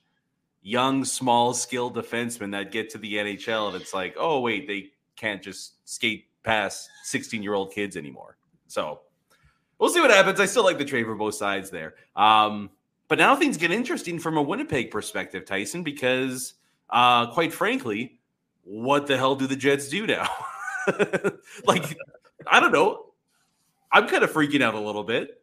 young, 0.62 1.04
small, 1.04 1.54
skilled 1.54 1.96
defensemen 1.96 2.52
that 2.52 2.72
get 2.72 2.90
to 2.90 2.98
the 2.98 3.14
NHL. 3.14 3.72
And 3.72 3.80
it's 3.80 3.94
like, 3.94 4.14
oh, 4.18 4.40
wait, 4.40 4.66
they 4.66 4.90
can't 5.16 5.42
just 5.42 5.74
skate 5.88 6.26
past 6.42 6.88
16 7.04 7.42
year 7.42 7.54
old 7.54 7.72
kids 7.72 7.96
anymore. 7.96 8.36
So 8.68 9.00
we'll 9.78 9.90
see 9.90 10.00
what 10.00 10.10
happens. 10.10 10.40
I 10.40 10.46
still 10.46 10.64
like 10.64 10.78
the 10.78 10.84
trade 10.84 11.04
for 11.04 11.14
both 11.14 11.34
sides 11.34 11.70
there. 11.70 11.94
Um, 12.14 12.70
but 13.08 13.18
now 13.18 13.34
things 13.34 13.56
get 13.56 13.70
interesting 13.70 14.18
from 14.18 14.36
a 14.36 14.42
Winnipeg 14.42 14.90
perspective, 14.90 15.46
Tyson, 15.46 15.82
because 15.82 16.54
uh, 16.90 17.31
quite 17.33 17.53
frankly, 17.53 18.20
what 18.64 19.07
the 19.07 19.16
hell 19.16 19.35
do 19.35 19.46
the 19.46 19.57
Jets 19.57 19.88
do 19.88 20.07
now? 20.07 20.29
like, 21.64 21.96
I 22.46 22.61
don't 22.61 22.72
know. 22.72 23.07
I'm 23.90 24.07
kind 24.09 24.22
of 24.22 24.31
freaking 24.31 24.62
out 24.62 24.74
a 24.74 24.81
little 24.81 25.05
bit 25.05 25.40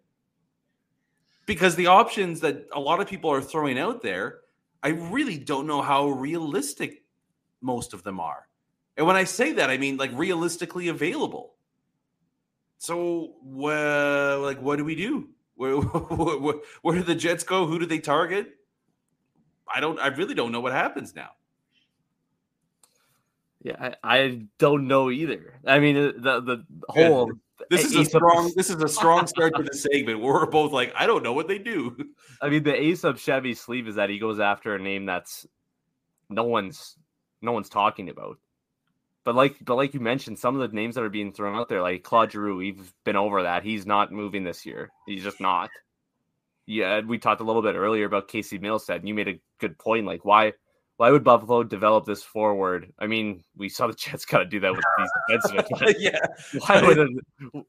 because 1.46 1.76
the 1.76 1.88
options 1.88 2.42
that 2.42 2.68
a 2.74 2.80
lot 2.80 3.00
of 3.00 3.08
people 3.08 3.32
are 3.32 3.42
throwing 3.42 3.80
out 3.80 4.02
there, 4.02 4.42
I 4.84 4.90
really 4.90 5.38
don't 5.38 5.68
know 5.68 5.82
how 5.82 6.10
realistic 6.10 7.04
most 7.62 7.94
of 7.94 8.04
them 8.04 8.20
are. 8.20 8.48
And 8.98 9.06
when 9.08 9.16
I 9.16 9.24
say 9.24 9.54
that, 9.54 9.70
I 9.70 9.78
mean 9.78 9.98
like 9.98 10.12
realistically 10.14 10.88
available. 10.88 11.56
So, 12.78 13.36
well, 13.42 14.42
like, 14.42 14.62
what 14.62 14.78
do 14.78 14.86
we 14.86 14.96
do? 14.96 15.30
Where, 15.58 15.78
where, 15.78 16.56
where 16.82 16.96
do 16.98 17.04
the 17.04 17.16
Jets 17.16 17.46
go? 17.46 17.66
Who 17.66 17.80
do 17.80 17.86
they 17.86 18.00
target? 18.00 18.58
I 19.74 19.80
don't. 19.80 20.00
I 20.00 20.08
really 20.08 20.36
don't 20.36 20.52
know 20.52 20.62
what 20.62 20.74
happens 20.74 21.16
now. 21.16 21.30
Yeah, 23.64 23.96
I, 24.04 24.18
I 24.18 24.42
don't 24.60 24.88
know 24.88 25.10
either. 25.10 25.60
I 25.66 25.80
mean, 25.80 25.96
the 25.96 26.42
the 26.42 26.66
whole. 26.88 27.28
Yeah. 27.28 27.34
This 27.70 27.86
is 27.86 27.96
a 27.96 28.06
strong. 28.06 28.52
This 28.56 28.70
is 28.70 28.82
a 28.82 28.88
strong 28.88 29.28
start 29.28 29.56
to 29.56 29.64
the 29.64 29.74
segment. 29.74 30.20
We're 30.20 30.46
both 30.46 30.72
like, 30.72 30.94
I 30.96 31.08
don't 31.08 31.24
know 31.24 31.34
what 31.34 31.48
they 31.48 31.58
do. 31.58 31.98
I 32.42 32.50
mean, 32.50 32.64
the 32.64 32.80
ace 32.80 33.04
of 33.04 33.20
Chevy's 33.20 33.62
sleeve 33.62 33.88
is 33.88 33.96
that 33.96 34.10
he 34.10 34.20
goes 34.20 34.40
after 34.40 34.76
a 34.76 34.80
name 34.80 35.06
that's 35.06 35.48
no 36.30 36.44
one's 36.44 36.98
no 37.42 37.54
one's 37.54 37.70
talking 37.70 38.10
about. 38.10 38.38
But 39.24 39.34
like, 39.34 39.58
but 39.66 39.76
like 39.76 39.96
you 39.96 40.00
mentioned, 40.00 40.38
some 40.38 40.60
of 40.60 40.70
the 40.70 40.76
names 40.76 40.96
that 40.96 41.04
are 41.04 41.10
being 41.10 41.34
thrown 41.34 41.56
out 41.56 41.68
there, 41.68 41.82
like 41.82 42.04
Claude 42.04 42.32
Giroux, 42.32 42.58
we've 42.58 42.94
been 43.04 43.16
over 43.16 43.44
that. 43.44 43.64
He's 43.64 43.86
not 43.86 44.12
moving 44.12 44.44
this 44.44 44.66
year. 44.66 44.92
He's 45.08 45.24
just 45.24 45.42
not. 45.42 45.72
Yeah, 46.68 47.02
we 47.02 47.18
talked 47.18 47.42
a 47.42 47.44
little 47.44 47.64
bit 47.64 47.76
earlier 47.76 48.06
about 48.06 48.28
Casey 48.28 48.60
Mittelstadt, 48.60 48.98
and 48.98 49.08
you 49.08 49.16
made 49.16 49.28
a 49.28 49.40
good 49.60 49.78
point. 49.78 50.06
Like, 50.06 50.26
why, 50.26 50.54
why 50.98 51.12
would 51.12 51.24
Buffalo 51.24 51.64
develop 51.64 52.06
this 52.06 52.24
forward? 52.24 52.92
I 53.00 53.08
mean, 53.08 53.44
we 53.56 53.70
saw 53.70 53.88
the 53.88 53.94
Jets 53.98 54.26
got 54.26 54.40
to 54.40 54.46
do 54.46 54.60
that 54.62 54.72
with 54.72 54.86
these 54.98 55.10
defensemen. 55.30 55.96
yeah. 56.00 56.20
Why 56.66 56.82
would 56.82 57.10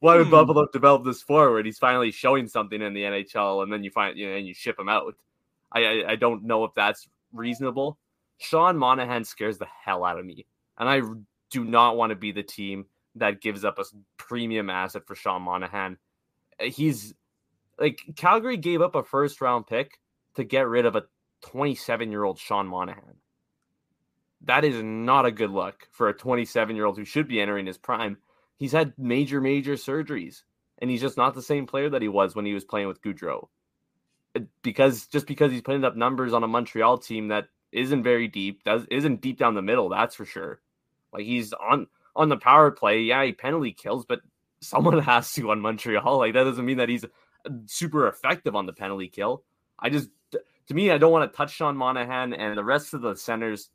why 0.01 0.17
would 0.17 0.27
hmm. 0.27 0.31
Buffalo 0.31 0.67
develop 0.73 1.05
this 1.05 1.23
forward? 1.23 1.67
He's 1.67 1.79
finally 1.79 2.11
showing 2.11 2.49
something 2.49 2.81
in 2.81 2.95
the 2.95 3.03
NHL, 3.03 3.63
and 3.63 3.73
then 3.73 3.83
you 3.83 3.91
find 3.91 4.17
you 4.17 4.29
know, 4.29 4.37
and 4.37 4.47
you 4.47 4.55
ship 4.55 4.79
him 4.79 4.89
out. 4.89 5.15
I, 5.73 5.85
I 5.85 6.11
I 6.13 6.17
don't 6.17 6.45
know 6.45 6.65
if 6.65 6.73
that's 6.75 7.09
reasonable. 7.33 7.99
Sean 8.39 8.77
Monahan 8.77 9.25
scares 9.25 9.59
the 9.59 9.67
hell 9.85 10.05
out 10.05 10.19
of 10.19 10.27
me, 10.27 10.47
and 10.79 10.89
I 10.89 11.01
do 11.51 11.65
not 11.65 11.97
want 11.97 12.11
to 12.11 12.17
be 12.17 12.33
the 12.33 12.43
team 12.43 12.87
that 13.17 13.41
gives 13.41 13.65
up 13.65 13.79
a 13.79 13.85
premium 14.19 14.71
asset 14.71 15.07
for 15.07 15.15
Sean 15.15 15.43
Monahan. 15.43 15.97
He's 16.61 17.15
like 17.79 18.01
Calgary 18.17 18.57
gave 18.57 18.83
up 18.83 18.95
a 18.95 19.03
first 19.03 19.41
round 19.41 19.67
pick 19.67 19.99
to 20.35 20.45
get 20.45 20.69
rid 20.69 20.87
of 20.87 20.97
a 20.97 21.05
27 21.43 22.11
year 22.11 22.25
old 22.25 22.39
Sean 22.39 22.67
Monahan. 22.67 23.17
That 24.43 24.65
is 24.65 24.83
not 24.83 25.27
a 25.27 25.33
good 25.33 25.51
look 25.51 25.89
for 25.91 26.09
a 26.09 26.17
27 26.17 26.77
year 26.77 26.85
old 26.85 26.97
who 26.97 27.05
should 27.05 27.29
be 27.29 27.41
entering 27.41 27.67
his 27.67 27.79
prime. 27.79 28.19
He's 28.59 28.73
had 28.73 28.95
major, 28.97 29.41
major 29.41 29.75
surgeries, 29.75 30.43
and 30.79 30.91
he's 30.91 31.01
just 31.01 31.17
not 31.17 31.35
the 31.35 31.43
same 31.43 31.67
player 31.67 31.91
that 31.91 32.03
he 32.03 32.09
was 32.09 32.35
when 32.35 32.47
he 32.47 32.55
was 32.55 32.65
playing 32.65 32.89
with 32.89 33.03
Gaudreau. 33.03 33.49
Uh, 34.35 34.41
because 34.63 35.07
just 35.07 35.27
because 35.27 35.53
he's 35.53 35.63
putting 35.63 35.85
up 35.85 35.97
numbers 35.97 36.33
on 36.33 36.43
a 36.43 36.49
Montreal 36.49 36.99
team 36.99 37.29
that 37.29 37.49
isn't 37.73 38.03
very 38.03 38.29
deep, 38.29 38.63
does 38.65 38.87
isn't 38.91 39.21
deep 39.21 39.39
down 39.39 39.55
the 39.55 39.63
middle, 39.63 39.89
that's 39.89 40.15
for 40.15 40.25
sure. 40.25 40.61
Like 41.13 41.25
he's 41.25 41.53
on 41.53 41.87
on 42.15 42.29
the 42.29 42.37
power 42.37 42.71
play. 42.71 43.01
Yeah, 43.03 43.25
he 43.25 43.33
penalty 43.33 43.73
kills, 43.73 44.07
but 44.07 44.21
someone 44.61 44.99
has 45.03 45.33
to 45.33 45.51
on 45.51 45.61
Montreal. 45.61 46.19
Like 46.19 46.35
that 46.35 46.45
doesn't 46.45 46.65
mean 46.65 46.79
that 46.79 46.89
he's 46.89 47.05
super 47.67 48.09
effective 48.09 48.55
on 48.55 48.67
the 48.67 48.73
penalty 48.73 49.09
kill. 49.09 49.45
I 49.79 49.91
just 49.91 50.09
to 50.69 50.75
me, 50.75 50.91
I 50.91 50.99
don't 50.99 51.13
want 51.13 51.31
to 51.31 51.37
touch 51.37 51.53
Sean 51.53 51.77
Monahan 51.77 52.33
and 52.33 52.57
the 52.57 52.65
rest 52.65 52.95
of 52.95 53.03
the 53.03 53.15
centers. 53.15 53.71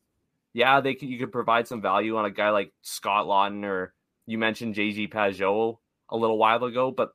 Yeah, 0.53 0.81
they 0.81 0.95
could 0.95 1.09
you 1.09 1.17
could 1.17 1.31
provide 1.31 1.67
some 1.67 1.81
value 1.81 2.17
on 2.17 2.25
a 2.25 2.31
guy 2.31 2.49
like 2.49 2.73
Scott 2.81 3.25
Laughton 3.25 3.63
or 3.63 3.93
you 4.25 4.37
mentioned 4.37 4.75
JG 4.75 5.11
Pageau 5.11 5.77
a 6.09 6.17
little 6.17 6.37
while 6.37 6.63
ago, 6.63 6.91
but 6.91 7.11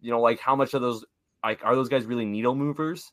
you 0.00 0.10
know, 0.10 0.20
like 0.20 0.38
how 0.38 0.54
much 0.54 0.74
of 0.74 0.82
those 0.82 1.04
like 1.42 1.64
are 1.64 1.74
those 1.74 1.88
guys 1.88 2.04
really 2.04 2.24
needle 2.24 2.54
movers? 2.54 3.12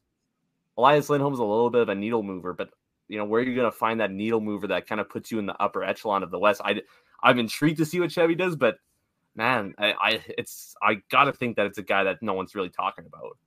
Elias 0.77 1.09
Lindholm's 1.09 1.39
a 1.39 1.43
little 1.43 1.69
bit 1.69 1.81
of 1.81 1.89
a 1.89 1.95
needle 1.95 2.21
mover, 2.21 2.53
but 2.53 2.69
you 3.07 3.17
know, 3.17 3.25
where 3.25 3.41
are 3.41 3.45
you 3.45 3.55
going 3.55 3.71
to 3.71 3.77
find 3.77 3.99
that 3.99 4.11
needle 4.11 4.41
mover 4.41 4.67
that 4.67 4.87
kind 4.87 4.99
of 4.99 5.09
puts 5.09 5.31
you 5.31 5.39
in 5.39 5.45
the 5.45 5.59
upper 5.61 5.83
echelon 5.83 6.23
of 6.23 6.31
the 6.31 6.39
West? 6.39 6.61
I, 6.63 6.81
I'm 7.23 7.39
intrigued 7.39 7.77
to 7.77 7.85
see 7.85 7.99
what 7.99 8.11
Chevy 8.11 8.35
does, 8.35 8.55
but 8.55 8.77
man, 9.35 9.73
I, 9.77 9.93
I 9.93 10.23
it's 10.37 10.75
I 10.81 11.01
got 11.09 11.25
to 11.25 11.33
think 11.33 11.55
that 11.57 11.65
it's 11.65 11.77
a 11.77 11.83
guy 11.83 12.03
that 12.03 12.21
no 12.21 12.33
one's 12.33 12.55
really 12.55 12.69
talking 12.69 13.05
about. 13.05 13.37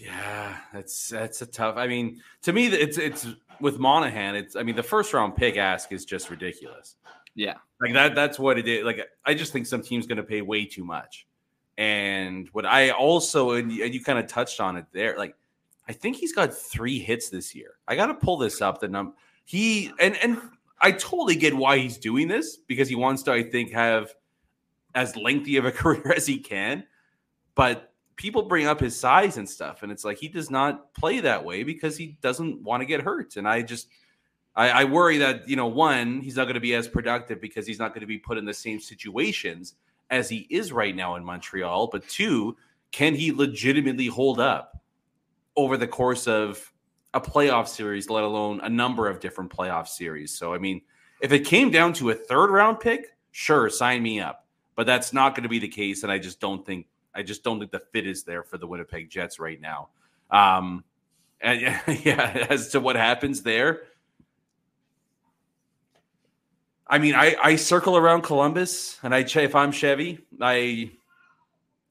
Yeah, 0.00 0.56
that's 0.72 1.08
that's 1.08 1.42
a 1.42 1.46
tough. 1.46 1.76
I 1.76 1.86
mean, 1.86 2.22
to 2.42 2.54
me, 2.54 2.68
it's 2.68 2.96
it's 2.96 3.26
with 3.60 3.78
Monahan. 3.78 4.34
It's 4.34 4.56
I 4.56 4.62
mean, 4.62 4.74
the 4.74 4.82
first 4.82 5.12
round 5.12 5.36
pick 5.36 5.58
ask 5.58 5.92
is 5.92 6.06
just 6.06 6.30
ridiculous. 6.30 6.96
Yeah, 7.34 7.56
like 7.82 7.92
that. 7.92 8.14
That's 8.14 8.38
what 8.38 8.58
it 8.58 8.66
is. 8.66 8.82
Like 8.82 9.06
I 9.26 9.34
just 9.34 9.52
think 9.52 9.66
some 9.66 9.82
team's 9.82 10.06
going 10.06 10.16
to 10.16 10.22
pay 10.22 10.40
way 10.40 10.64
too 10.64 10.84
much. 10.84 11.26
And 11.76 12.48
what 12.52 12.64
I 12.64 12.90
also 12.90 13.50
and 13.52 13.70
you 13.70 14.02
kind 14.02 14.18
of 14.18 14.26
touched 14.26 14.58
on 14.58 14.76
it 14.76 14.86
there, 14.92 15.18
like 15.18 15.36
I 15.86 15.92
think 15.92 16.16
he's 16.16 16.32
got 16.32 16.54
three 16.54 16.98
hits 16.98 17.28
this 17.28 17.54
year. 17.54 17.74
I 17.86 17.94
got 17.94 18.06
to 18.06 18.14
pull 18.14 18.38
this 18.38 18.62
up. 18.62 18.80
The 18.80 18.88
number 18.88 19.12
he 19.44 19.92
and 20.00 20.16
and 20.22 20.40
I 20.80 20.92
totally 20.92 21.36
get 21.36 21.54
why 21.54 21.76
he's 21.76 21.98
doing 21.98 22.26
this 22.26 22.56
because 22.56 22.88
he 22.88 22.94
wants 22.94 23.22
to, 23.24 23.32
I 23.32 23.42
think, 23.42 23.72
have 23.72 24.14
as 24.94 25.14
lengthy 25.14 25.58
of 25.58 25.66
a 25.66 25.72
career 25.72 26.14
as 26.16 26.26
he 26.26 26.38
can. 26.38 26.84
But 27.54 27.89
people 28.20 28.42
bring 28.42 28.66
up 28.66 28.78
his 28.78 28.98
size 28.98 29.36
and 29.36 29.48
stuff, 29.48 29.82
and 29.82 29.90
it's 29.90 30.04
like 30.04 30.18
he 30.18 30.28
does 30.28 30.50
not 30.50 30.92
play 30.94 31.20
that 31.20 31.44
way 31.44 31.62
because 31.62 31.96
he 31.96 32.18
doesn't 32.20 32.62
want 32.62 32.82
to 32.82 32.86
get 32.86 33.00
hurt. 33.00 33.36
And 33.36 33.48
I 33.48 33.62
just 33.62 33.88
I, 34.54 34.70
I 34.70 34.84
worry 34.84 35.18
that 35.18 35.48
you 35.48 35.56
know 35.56 35.66
one 35.66 36.20
he's 36.20 36.36
not 36.36 36.44
going 36.44 36.54
to 36.54 36.60
be 36.60 36.74
as 36.74 36.86
productive 36.86 37.40
because 37.40 37.66
he's 37.66 37.78
not 37.78 37.94
going 37.94 38.02
to 38.02 38.06
be 38.06 38.18
put 38.18 38.38
in 38.38 38.44
the 38.44 38.54
same 38.54 38.78
situations 38.78 39.74
as 40.10 40.28
he 40.28 40.46
is 40.50 40.72
right 40.72 40.94
now 40.94 41.16
in 41.16 41.24
Montreal. 41.24 41.88
But 41.88 42.06
two, 42.08 42.56
can 42.92 43.14
he 43.14 43.32
legitimately 43.32 44.06
hold 44.06 44.38
up? 44.38 44.80
over 45.56 45.76
the 45.76 45.86
course 45.86 46.26
of 46.26 46.72
a 47.14 47.20
playoff 47.20 47.68
series, 47.68 48.08
let 48.08 48.24
alone 48.24 48.60
a 48.62 48.68
number 48.68 49.08
of 49.08 49.20
different 49.20 49.50
playoff 49.50 49.88
series. 49.88 50.36
So, 50.36 50.54
I 50.54 50.58
mean, 50.58 50.80
if 51.20 51.32
it 51.32 51.40
came 51.40 51.70
down 51.70 51.92
to 51.94 52.10
a 52.10 52.14
third 52.14 52.50
round 52.50 52.80
pick, 52.80 53.16
sure, 53.32 53.68
sign 53.68 54.02
me 54.02 54.20
up. 54.20 54.46
But 54.76 54.86
that's 54.86 55.12
not 55.12 55.34
going 55.34 55.42
to 55.42 55.48
be 55.48 55.58
the 55.58 55.68
case, 55.68 56.02
and 56.02 56.12
I 56.12 56.18
just 56.18 56.40
don't 56.40 56.64
think 56.64 56.86
I 57.14 57.22
just 57.22 57.42
don't 57.42 57.58
think 57.58 57.70
the 57.70 57.80
fit 57.80 58.06
is 58.06 58.22
there 58.24 58.42
for 58.42 58.58
the 58.58 58.66
Winnipeg 58.66 59.10
Jets 59.10 59.38
right 59.38 59.60
now. 59.60 59.88
Um, 60.30 60.84
and 61.40 61.60
yeah, 62.04 62.46
as 62.48 62.68
to 62.70 62.80
what 62.80 62.96
happens 62.96 63.42
there, 63.42 63.82
I 66.86 66.98
mean, 66.98 67.14
I 67.14 67.36
I 67.42 67.56
circle 67.56 67.96
around 67.96 68.22
Columbus, 68.22 68.98
and 69.02 69.14
I 69.14 69.20
if 69.20 69.54
I'm 69.54 69.70
Chevy, 69.70 70.18
I 70.40 70.90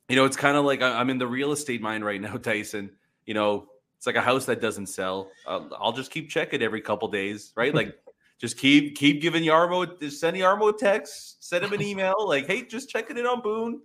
you 0.09 0.15
know, 0.15 0.25
it's 0.25 0.35
kind 0.35 0.57
of 0.57 0.65
like 0.65 0.81
I'm 0.81 1.09
in 1.09 1.19
the 1.19 1.27
real 1.27 1.51
estate 1.51 1.81
mind 1.81 2.03
right 2.03 2.19
now, 2.19 2.35
Tyson. 2.37 2.91
You 3.25 3.35
know, 3.35 3.67
it's 3.95 4.07
like 4.07 4.15
a 4.15 4.21
house 4.21 4.45
that 4.45 4.59
doesn't 4.59 4.87
sell. 4.87 5.31
I'll, 5.47 5.69
I'll 5.79 5.93
just 5.93 6.11
keep 6.11 6.29
checking 6.29 6.61
every 6.61 6.81
couple 6.81 7.07
days, 7.07 7.53
right? 7.55 7.73
Like, 7.73 7.97
just 8.39 8.57
keep 8.57 8.95
keep 8.95 9.21
giving 9.21 9.43
Jarmo, 9.43 10.11
send 10.11 10.35
Jarmo 10.35 10.73
a 10.73 10.77
text, 10.77 11.47
send 11.47 11.63
him 11.63 11.73
an 11.73 11.81
email, 11.81 12.15
like, 12.27 12.47
hey, 12.47 12.63
just 12.63 12.89
checking 12.89 13.17
in 13.17 13.25
on 13.25 13.41
Boone. 13.41 13.81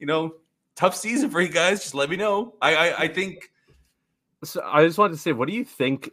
You 0.00 0.06
know, 0.06 0.34
tough 0.76 0.96
season 0.96 1.30
for 1.30 1.40
you 1.40 1.48
guys. 1.48 1.80
Just 1.80 1.94
let 1.94 2.10
me 2.10 2.16
know. 2.16 2.54
I 2.60 2.74
I, 2.74 2.98
I 3.00 3.08
think. 3.08 3.50
So 4.44 4.60
I 4.64 4.84
just 4.84 4.98
wanted 4.98 5.14
to 5.14 5.20
say, 5.20 5.32
what 5.32 5.48
do 5.48 5.54
you 5.54 5.64
think? 5.64 6.10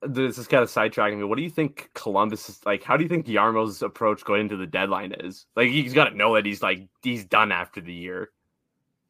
This 0.00 0.38
is 0.38 0.46
kind 0.46 0.62
of 0.62 0.70
sidetracking 0.70 1.18
me. 1.18 1.24
What 1.24 1.36
do 1.36 1.42
you 1.42 1.50
think 1.50 1.90
Columbus 1.94 2.48
is 2.48 2.64
like? 2.64 2.84
How 2.84 2.96
do 2.96 3.02
you 3.02 3.08
think 3.08 3.26
Jarmo's 3.26 3.82
approach 3.82 4.24
going 4.24 4.42
into 4.42 4.56
the 4.56 4.66
deadline 4.66 5.12
is? 5.12 5.46
Like, 5.56 5.70
he's 5.70 5.92
got 5.92 6.04
to 6.10 6.16
know 6.16 6.34
that 6.36 6.46
he's 6.46 6.62
like 6.62 6.88
he's 7.02 7.24
done 7.24 7.50
after 7.50 7.80
the 7.80 7.92
year. 7.92 8.30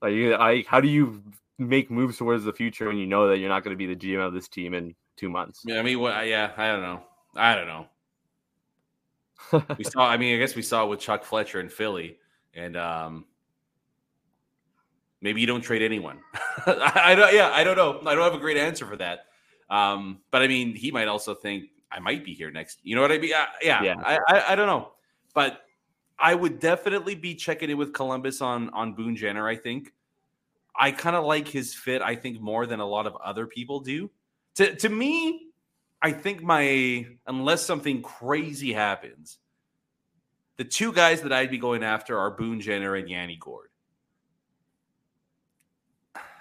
Like, 0.00 0.14
I 0.14 0.64
how 0.66 0.80
do 0.80 0.88
you 0.88 1.22
make 1.58 1.90
moves 1.90 2.16
towards 2.16 2.44
the 2.44 2.52
future 2.52 2.86
when 2.86 2.96
you 2.96 3.06
know 3.06 3.28
that 3.28 3.38
you're 3.38 3.48
not 3.48 3.64
going 3.64 3.76
to 3.76 3.78
be 3.78 3.92
the 3.92 3.96
GM 3.96 4.26
of 4.26 4.32
this 4.32 4.48
team 4.48 4.74
in 4.74 4.94
two 5.16 5.28
months? 5.28 5.62
Yeah, 5.66 5.78
I 5.78 5.82
mean, 5.82 6.00
what? 6.00 6.26
Yeah, 6.26 6.52
I 6.56 6.68
don't 6.68 6.82
know. 6.82 7.02
I 7.36 7.54
don't 7.54 7.66
know. 7.66 7.86
we 9.78 9.84
saw. 9.84 10.06
I 10.06 10.16
mean, 10.16 10.34
I 10.34 10.38
guess 10.38 10.54
we 10.54 10.62
saw 10.62 10.86
with 10.86 11.00
Chuck 11.00 11.24
Fletcher 11.24 11.60
in 11.60 11.68
Philly, 11.68 12.18
and 12.54 12.76
um, 12.76 13.24
maybe 15.20 15.40
you 15.40 15.46
don't 15.46 15.60
trade 15.60 15.82
anyone. 15.82 16.20
I, 16.66 17.02
I, 17.06 17.14
don't. 17.14 17.34
Yeah, 17.34 17.50
I 17.52 17.64
don't 17.64 17.76
know. 17.76 18.00
I 18.06 18.14
don't 18.14 18.24
have 18.24 18.34
a 18.34 18.38
great 18.38 18.56
answer 18.56 18.86
for 18.86 18.96
that. 18.96 19.26
Um, 19.70 20.20
but 20.30 20.42
I 20.42 20.48
mean, 20.48 20.74
he 20.74 20.90
might 20.90 21.08
also 21.08 21.34
think 21.34 21.64
I 21.90 21.98
might 21.98 22.24
be 22.24 22.34
here 22.34 22.50
next. 22.50 22.78
You 22.82 22.96
know 22.96 23.02
what 23.02 23.12
I 23.12 23.18
mean? 23.18 23.34
Uh, 23.34 23.46
yeah. 23.62 23.82
Yeah. 23.82 23.96
I, 24.04 24.18
I, 24.28 24.52
I 24.52 24.54
don't 24.54 24.66
know, 24.66 24.92
but 25.34 25.62
I 26.18 26.34
would 26.34 26.58
definitely 26.58 27.14
be 27.14 27.34
checking 27.34 27.70
in 27.70 27.76
with 27.76 27.92
Columbus 27.92 28.40
on 28.40 28.70
on 28.70 28.94
Boone 28.94 29.16
Jenner. 29.16 29.46
I 29.46 29.56
think 29.56 29.92
I 30.74 30.90
kind 30.90 31.16
of 31.16 31.24
like 31.24 31.48
his 31.48 31.74
fit. 31.74 32.02
I 32.02 32.14
think 32.14 32.40
more 32.40 32.66
than 32.66 32.80
a 32.80 32.86
lot 32.86 33.06
of 33.06 33.16
other 33.16 33.46
people 33.46 33.80
do. 33.80 34.10
To 34.56 34.74
to 34.74 34.88
me, 34.88 35.48
I 36.02 36.12
think 36.12 36.42
my 36.42 37.06
unless 37.26 37.64
something 37.64 38.02
crazy 38.02 38.72
happens, 38.72 39.38
the 40.56 40.64
two 40.64 40.92
guys 40.92 41.22
that 41.22 41.32
I'd 41.32 41.50
be 41.50 41.58
going 41.58 41.82
after 41.82 42.18
are 42.18 42.30
Boone 42.30 42.60
Jenner 42.60 42.94
and 42.96 43.08
Yanni 43.08 43.36
Gourde. 43.36 43.67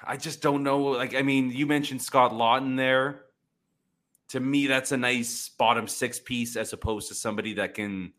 I 0.08 0.18
just 0.18 0.42
don't 0.42 0.64
know. 0.64 0.80
Like, 0.80 1.16
I 1.16 1.22
mean, 1.22 1.52
you 1.52 1.66
mentioned 1.66 2.02
Scott 2.02 2.32
Laughton 2.32 2.78
there. 2.78 3.24
To 4.30 4.40
me, 4.40 4.68
that's 4.68 4.92
a 4.92 4.98
nice 4.98 5.50
bottom 5.50 5.88
six 5.88 6.20
piece 6.20 6.56
as 6.56 6.74
opposed 6.74 7.08
to 7.10 7.16
somebody 7.16 7.54
that 7.56 7.74
can, 7.74 8.14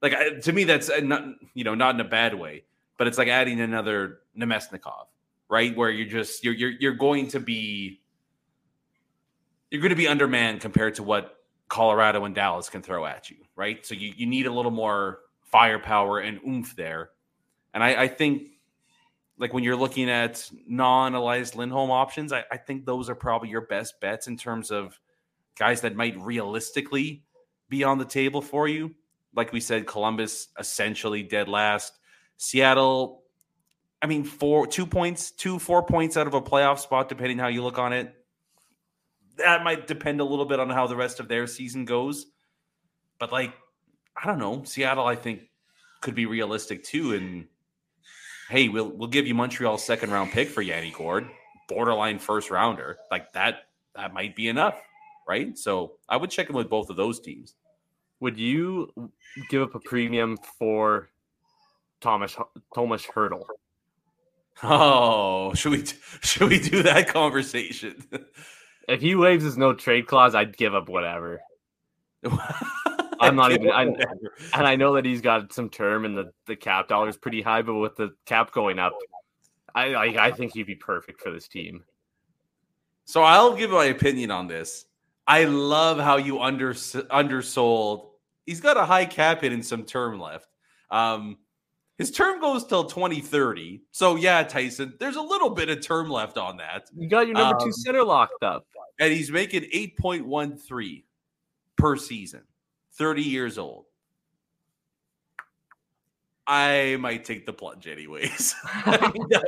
like, 0.00 0.14
to 0.42 0.52
me, 0.52 0.64
that's 0.64 0.90
uh, 0.90 1.00
not 1.02 1.24
you 1.54 1.64
know 1.64 1.74
not 1.74 1.94
in 1.94 2.00
a 2.00 2.04
bad 2.04 2.34
way, 2.34 2.64
but 2.98 3.06
it's 3.06 3.18
like 3.18 3.28
adding 3.28 3.60
another 3.60 4.18
Namestnikov, 4.38 5.06
right? 5.48 5.76
Where 5.76 5.90
you're 5.90 6.08
just 6.08 6.44
you're 6.44 6.54
you're 6.54 6.70
you're 6.70 6.94
going 6.94 7.28
to 7.28 7.40
be 7.40 8.02
you're 9.72 9.80
going 9.80 9.90
to 9.90 9.96
be 9.96 10.06
undermanned 10.06 10.60
compared 10.60 10.94
to 10.96 11.02
what 11.02 11.38
Colorado 11.68 12.26
and 12.26 12.34
Dallas 12.34 12.68
can 12.68 12.82
throw 12.82 13.06
at 13.06 13.30
you, 13.30 13.38
right? 13.56 13.84
So 13.86 13.94
you, 13.94 14.12
you 14.14 14.26
need 14.26 14.46
a 14.46 14.52
little 14.52 14.70
more 14.70 15.20
firepower 15.44 16.18
and 16.18 16.38
oomph 16.46 16.76
there. 16.76 17.08
And 17.72 17.82
I, 17.82 18.02
I 18.02 18.08
think, 18.08 18.48
like 19.38 19.52
when 19.52 19.64
you're 19.64 19.76
looking 19.76 20.10
at 20.10 20.48
non 20.66 21.14
Elias 21.14 21.54
Lindholm 21.54 21.90
options, 21.90 22.32
I, 22.32 22.44
I 22.50 22.56
think 22.56 22.84
those 22.84 23.08
are 23.08 23.14
probably 23.14 23.48
your 23.48 23.62
best 23.62 24.00
bets 24.00 24.26
in 24.28 24.36
terms 24.36 24.70
of 24.70 24.98
guys 25.58 25.80
that 25.82 25.96
might 25.96 26.18
realistically 26.20 27.24
be 27.68 27.84
on 27.84 27.98
the 27.98 28.04
table 28.04 28.42
for 28.42 28.68
you. 28.68 28.94
Like 29.34 29.52
we 29.52 29.60
said, 29.60 29.86
Columbus 29.86 30.48
essentially 30.58 31.22
dead 31.22 31.48
last. 31.48 31.98
Seattle, 32.36 33.22
I 34.02 34.06
mean, 34.06 34.24
four, 34.24 34.66
two 34.66 34.86
points, 34.86 35.30
two, 35.30 35.58
four 35.58 35.82
points 35.82 36.16
out 36.16 36.26
of 36.26 36.34
a 36.34 36.42
playoff 36.42 36.78
spot, 36.80 37.08
depending 37.08 37.38
how 37.38 37.48
you 37.48 37.62
look 37.62 37.78
on 37.78 37.92
it 37.92 38.14
that 39.36 39.64
might 39.64 39.86
depend 39.86 40.20
a 40.20 40.24
little 40.24 40.44
bit 40.44 40.60
on 40.60 40.70
how 40.70 40.86
the 40.86 40.96
rest 40.96 41.20
of 41.20 41.28
their 41.28 41.46
season 41.46 41.84
goes. 41.84 42.26
But 43.18 43.32
like, 43.32 43.52
I 44.20 44.26
don't 44.26 44.38
know. 44.38 44.62
Seattle, 44.64 45.06
I 45.06 45.16
think, 45.16 45.42
could 46.00 46.14
be 46.14 46.26
realistic 46.26 46.84
too. 46.84 47.14
And 47.14 47.46
hey, 48.52 48.68
we'll 48.68 48.90
we'll 48.90 49.08
give 49.08 49.26
you 49.26 49.34
Montreal's 49.34 49.82
second 49.82 50.10
round 50.10 50.30
pick 50.30 50.48
for 50.48 50.60
Yanni 50.60 50.90
Gourde, 50.90 51.26
borderline 51.68 52.18
first 52.18 52.50
rounder. 52.50 52.98
Like 53.10 53.32
that, 53.32 53.68
that 53.96 54.12
might 54.12 54.36
be 54.36 54.48
enough, 54.48 54.78
right? 55.26 55.56
So 55.56 55.94
I 56.06 56.18
would 56.18 56.30
check 56.30 56.50
in 56.50 56.54
with 56.54 56.68
both 56.68 56.90
of 56.90 56.96
those 56.96 57.18
teams. 57.18 57.54
Would 58.20 58.38
you 58.38 58.92
give 59.48 59.62
up 59.62 59.74
a 59.74 59.80
premium 59.80 60.36
for 60.58 61.08
Thomas 62.02 62.36
Thomas 62.74 63.06
Hertl? 63.06 63.42
Oh, 64.62 65.54
should 65.54 65.72
we 65.72 65.84
should 66.20 66.50
we 66.50 66.60
do 66.60 66.82
that 66.82 67.08
conversation? 67.08 68.04
If 68.86 69.00
he 69.00 69.14
waives 69.14 69.44
his 69.44 69.56
no 69.56 69.72
trade 69.72 70.06
clause, 70.06 70.34
I'd 70.34 70.56
give 70.56 70.74
up 70.74 70.90
whatever. 70.90 71.40
I'm 73.22 73.36
not 73.36 73.52
even. 73.52 73.70
I, 73.70 73.82
and 74.54 74.66
I 74.66 74.76
know 74.76 74.94
that 74.94 75.04
he's 75.04 75.20
got 75.20 75.52
some 75.52 75.68
term, 75.68 76.04
and 76.04 76.16
the, 76.16 76.32
the 76.46 76.56
cap 76.56 76.88
dollar 76.88 77.08
is 77.08 77.16
pretty 77.16 77.42
high. 77.42 77.62
But 77.62 77.74
with 77.74 77.96
the 77.96 78.14
cap 78.26 78.52
going 78.52 78.78
up, 78.78 78.94
I, 79.74 79.94
I 79.94 80.26
I 80.26 80.30
think 80.32 80.52
he'd 80.54 80.66
be 80.66 80.74
perfect 80.74 81.20
for 81.20 81.30
this 81.30 81.48
team. 81.48 81.84
So 83.04 83.22
I'll 83.22 83.54
give 83.54 83.70
my 83.70 83.86
opinion 83.86 84.30
on 84.30 84.46
this. 84.46 84.86
I 85.26 85.44
love 85.44 85.98
how 85.98 86.16
you 86.16 86.40
under 86.40 86.72
undersold. 86.72 88.08
He's 88.46 88.60
got 88.60 88.76
a 88.76 88.84
high 88.84 89.06
cap 89.06 89.42
hit 89.42 89.52
and 89.52 89.64
some 89.64 89.84
term 89.84 90.18
left. 90.20 90.48
Um, 90.90 91.38
his 91.98 92.10
term 92.10 92.40
goes 92.40 92.66
till 92.66 92.84
2030. 92.84 93.82
So 93.92 94.16
yeah, 94.16 94.42
Tyson, 94.42 94.94
there's 94.98 95.16
a 95.16 95.22
little 95.22 95.50
bit 95.50 95.68
of 95.68 95.80
term 95.80 96.10
left 96.10 96.36
on 96.36 96.56
that. 96.56 96.90
You 96.96 97.08
got 97.08 97.26
your 97.26 97.34
number 97.34 97.56
um, 97.56 97.64
two 97.64 97.72
center 97.72 98.02
locked 98.02 98.42
up 98.42 98.66
and 98.98 99.12
he's 99.12 99.30
making 99.30 99.62
8.13 99.62 101.04
per 101.76 101.96
season, 101.96 102.42
30 102.94 103.22
years 103.22 103.58
old. 103.58 103.86
I 106.46 106.96
might 106.98 107.24
take 107.24 107.46
the 107.46 107.52
plunge 107.52 107.86
anyways. 107.86 108.54
I 108.64 109.12
know, 109.14 109.42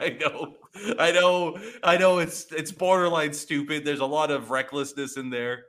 I 0.00 0.18
know, 0.20 0.56
I 0.98 1.12
know, 1.12 1.58
I 1.82 1.96
know. 1.96 2.18
It's 2.18 2.50
it's 2.50 2.72
borderline 2.72 3.32
stupid. 3.32 3.84
There's 3.84 4.00
a 4.00 4.06
lot 4.06 4.30
of 4.32 4.50
recklessness 4.50 5.16
in 5.16 5.30
there, 5.30 5.66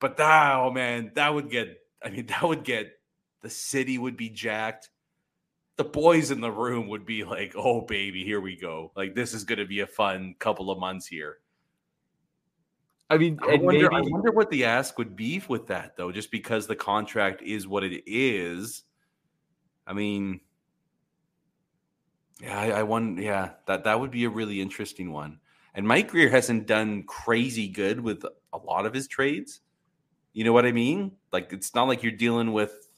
but 0.00 0.16
that, 0.16 0.56
oh 0.56 0.70
man, 0.70 1.12
that 1.14 1.34
would 1.34 1.50
get. 1.50 1.78
I 2.02 2.10
mean, 2.10 2.26
that 2.26 2.42
would 2.42 2.64
get 2.64 2.92
the 3.42 3.50
city 3.50 3.98
would 3.98 4.16
be 4.16 4.30
jacked. 4.30 4.90
The 5.76 5.84
boys 5.84 6.30
in 6.30 6.40
the 6.40 6.50
room 6.50 6.88
would 6.88 7.04
be 7.04 7.24
like, 7.24 7.54
"Oh 7.56 7.82
baby, 7.82 8.24
here 8.24 8.40
we 8.40 8.56
go! 8.56 8.92
Like 8.96 9.14
this 9.14 9.34
is 9.34 9.44
going 9.44 9.58
to 9.58 9.66
be 9.66 9.80
a 9.80 9.86
fun 9.86 10.34
couple 10.38 10.70
of 10.70 10.78
months 10.78 11.06
here." 11.06 11.38
I 13.10 13.18
mean, 13.18 13.38
I 13.42 13.56
wonder, 13.56 13.90
maybe... 13.90 14.08
I 14.08 14.10
wonder 14.10 14.32
what 14.32 14.50
the 14.50 14.64
ask 14.64 14.96
would 14.98 15.14
be 15.14 15.42
with 15.48 15.66
that 15.66 15.96
though, 15.96 16.10
just 16.10 16.30
because 16.30 16.66
the 16.66 16.76
contract 16.76 17.42
is 17.42 17.68
what 17.68 17.84
it 17.84 18.02
is. 18.06 18.82
I 19.86 19.92
mean, 19.92 20.40
yeah, 22.40 22.58
I, 22.58 22.70
I 22.70 22.82
won. 22.82 23.18
Yeah, 23.18 23.50
that 23.66 23.84
that 23.84 24.00
would 24.00 24.10
be 24.10 24.24
a 24.24 24.30
really 24.30 24.60
interesting 24.60 25.12
one. 25.12 25.38
And 25.74 25.86
Mike 25.86 26.10
Grier 26.10 26.30
hasn't 26.30 26.66
done 26.66 27.02
crazy 27.02 27.68
good 27.68 28.00
with 28.00 28.24
a 28.52 28.56
lot 28.56 28.86
of 28.86 28.94
his 28.94 29.06
trades. 29.06 29.60
You 30.32 30.44
know 30.44 30.52
what 30.52 30.64
I 30.64 30.72
mean? 30.72 31.12
Like 31.32 31.52
it's 31.52 31.74
not 31.74 31.88
like 31.88 32.02
you're 32.02 32.12
dealing 32.12 32.52
with. 32.52 32.88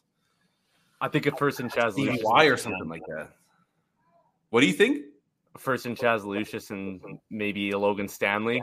I 1.01 1.09
think 1.09 1.27
a 1.27 1.33
first 1.33 1.61
in 1.61 1.69
Chaz 1.69 1.97
Lucius 1.97 2.23
or 2.25 2.57
something 2.57 2.89
like 2.89 3.03
that. 3.09 3.31
What 4.51 4.61
do 4.61 4.67
you 4.67 4.73
think? 4.73 5.05
First 5.59 5.87
in 5.87 5.97
Chaz 5.97 6.25
Lucius 6.25 6.71
and 6.71 7.01
maybe 7.31 7.71
a 7.73 7.79
Logan 7.79 8.09
Stanley. 8.09 8.63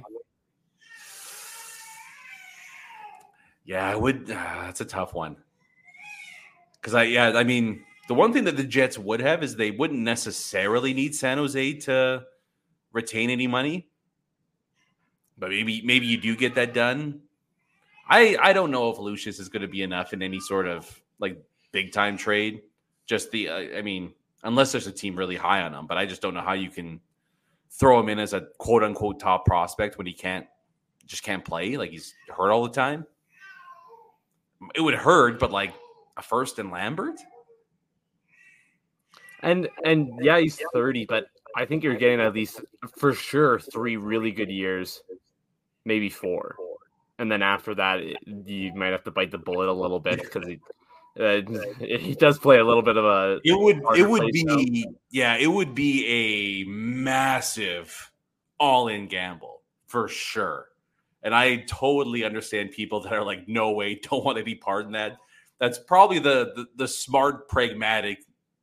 Yeah, 3.65 3.87
I 3.87 3.95
would. 3.95 4.29
Uh, 4.29 4.63
that's 4.63 4.81
a 4.81 4.85
tough 4.85 5.13
one. 5.13 5.37
Because 6.75 6.95
I, 6.95 7.03
yeah, 7.03 7.31
I 7.35 7.43
mean, 7.43 7.83
the 8.07 8.13
one 8.13 8.33
thing 8.33 8.43
that 8.43 8.57
the 8.57 8.63
Jets 8.63 8.97
would 8.97 9.21
have 9.21 9.41
is 9.41 9.55
they 9.55 9.71
wouldn't 9.71 10.01
necessarily 10.01 10.93
need 10.93 11.15
San 11.15 11.37
Jose 11.37 11.73
to 11.81 12.25
retain 12.91 13.29
any 13.29 13.47
money, 13.47 13.87
but 15.37 15.49
maybe 15.49 15.81
maybe 15.83 16.05
you 16.05 16.17
do 16.17 16.35
get 16.35 16.55
that 16.55 16.73
done. 16.73 17.21
I 18.09 18.37
I 18.41 18.51
don't 18.51 18.71
know 18.71 18.89
if 18.89 18.99
Lucius 18.99 19.39
is 19.39 19.47
going 19.47 19.61
to 19.61 19.67
be 19.67 19.81
enough 19.81 20.11
in 20.11 20.21
any 20.21 20.41
sort 20.41 20.67
of 20.67 21.01
like 21.19 21.41
big 21.71 21.93
time 21.93 22.17
trade. 22.17 22.63
Just 23.05 23.31
the, 23.31 23.49
uh, 23.49 23.77
I 23.77 23.81
mean, 23.81 24.13
unless 24.43 24.71
there's 24.71 24.87
a 24.87 24.91
team 24.91 25.15
really 25.15 25.35
high 25.35 25.61
on 25.61 25.73
him, 25.73 25.87
but 25.87 25.97
I 25.97 26.05
just 26.05 26.21
don't 26.21 26.33
know 26.33 26.41
how 26.41 26.53
you 26.53 26.69
can 26.69 27.01
throw 27.69 27.99
him 27.99 28.07
in 28.09 28.19
as 28.19 28.33
a 28.33 28.47
quote 28.59 28.83
unquote 28.83 29.19
top 29.19 29.45
prospect 29.45 29.97
when 29.97 30.07
he 30.07 30.13
can't 30.13 30.45
just 31.05 31.23
can't 31.23 31.45
play. 31.45 31.77
Like 31.77 31.91
he's 31.91 32.13
hurt 32.29 32.51
all 32.51 32.63
the 32.63 32.69
time 32.69 33.05
it 34.75 34.81
would 34.81 34.95
hurt, 34.95 35.39
but 35.39 35.51
like 35.51 35.73
a 36.17 36.21
first 36.21 36.59
in 36.59 36.71
Lambert. 36.71 37.19
And 39.41 39.67
and 39.83 40.09
yeah, 40.21 40.39
he's 40.39 40.59
30, 40.73 41.05
but 41.05 41.25
I 41.55 41.65
think 41.65 41.83
you're 41.83 41.95
getting 41.95 42.21
at 42.21 42.33
least 42.33 42.61
for 42.97 43.13
sure 43.13 43.59
three 43.59 43.97
really 43.97 44.31
good 44.31 44.49
years, 44.49 45.01
maybe 45.85 46.09
four. 46.09 46.55
And 47.19 47.31
then 47.31 47.41
after 47.41 47.75
that, 47.75 47.99
you 48.25 48.73
might 48.73 48.91
have 48.91 49.03
to 49.03 49.11
bite 49.11 49.31
the 49.31 49.37
bullet 49.37 49.69
a 49.69 49.73
little 49.73 49.99
bit 49.99 50.21
because 50.21 50.47
Uh, 51.19 51.41
he 51.79 52.15
does 52.15 52.39
play 52.39 52.57
a 52.57 52.65
little 52.65 52.81
bit 52.81 52.97
of 52.97 53.05
a. 53.05 53.39
It 53.43 53.59
would 53.59 53.81
it 53.95 54.09
would 54.09 54.31
be 54.31 54.87
yeah, 55.11 55.35
it 55.37 55.47
would 55.47 55.75
be 55.75 56.63
a 56.63 56.69
massive 56.69 58.11
all-in 58.59 59.07
gamble 59.07 59.61
for 59.85 60.07
sure. 60.07 60.69
And 61.23 61.33
I 61.33 61.57
totally 61.67 62.23
understand 62.23 62.71
people 62.71 63.01
that 63.01 63.13
are 63.13 63.23
like, 63.23 63.47
no 63.47 63.71
way, 63.71 63.95
don't 64.03 64.23
want 64.23 64.37
to 64.37 64.43
be 64.43 64.55
part 64.55 64.85
in 64.85 64.91
that. 64.93 65.17
That's 65.59 65.79
probably 65.79 66.19
the 66.19 66.53
the, 66.55 66.65
the 66.75 66.87
smart, 66.87 67.47
pragmatic 67.47 68.19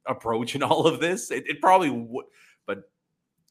approach 0.06 0.54
in 0.54 0.62
all 0.62 0.86
of 0.86 1.00
this. 1.00 1.30
It, 1.30 1.48
it 1.48 1.60
probably 1.60 1.90
would, 1.90 2.26
but 2.66 2.90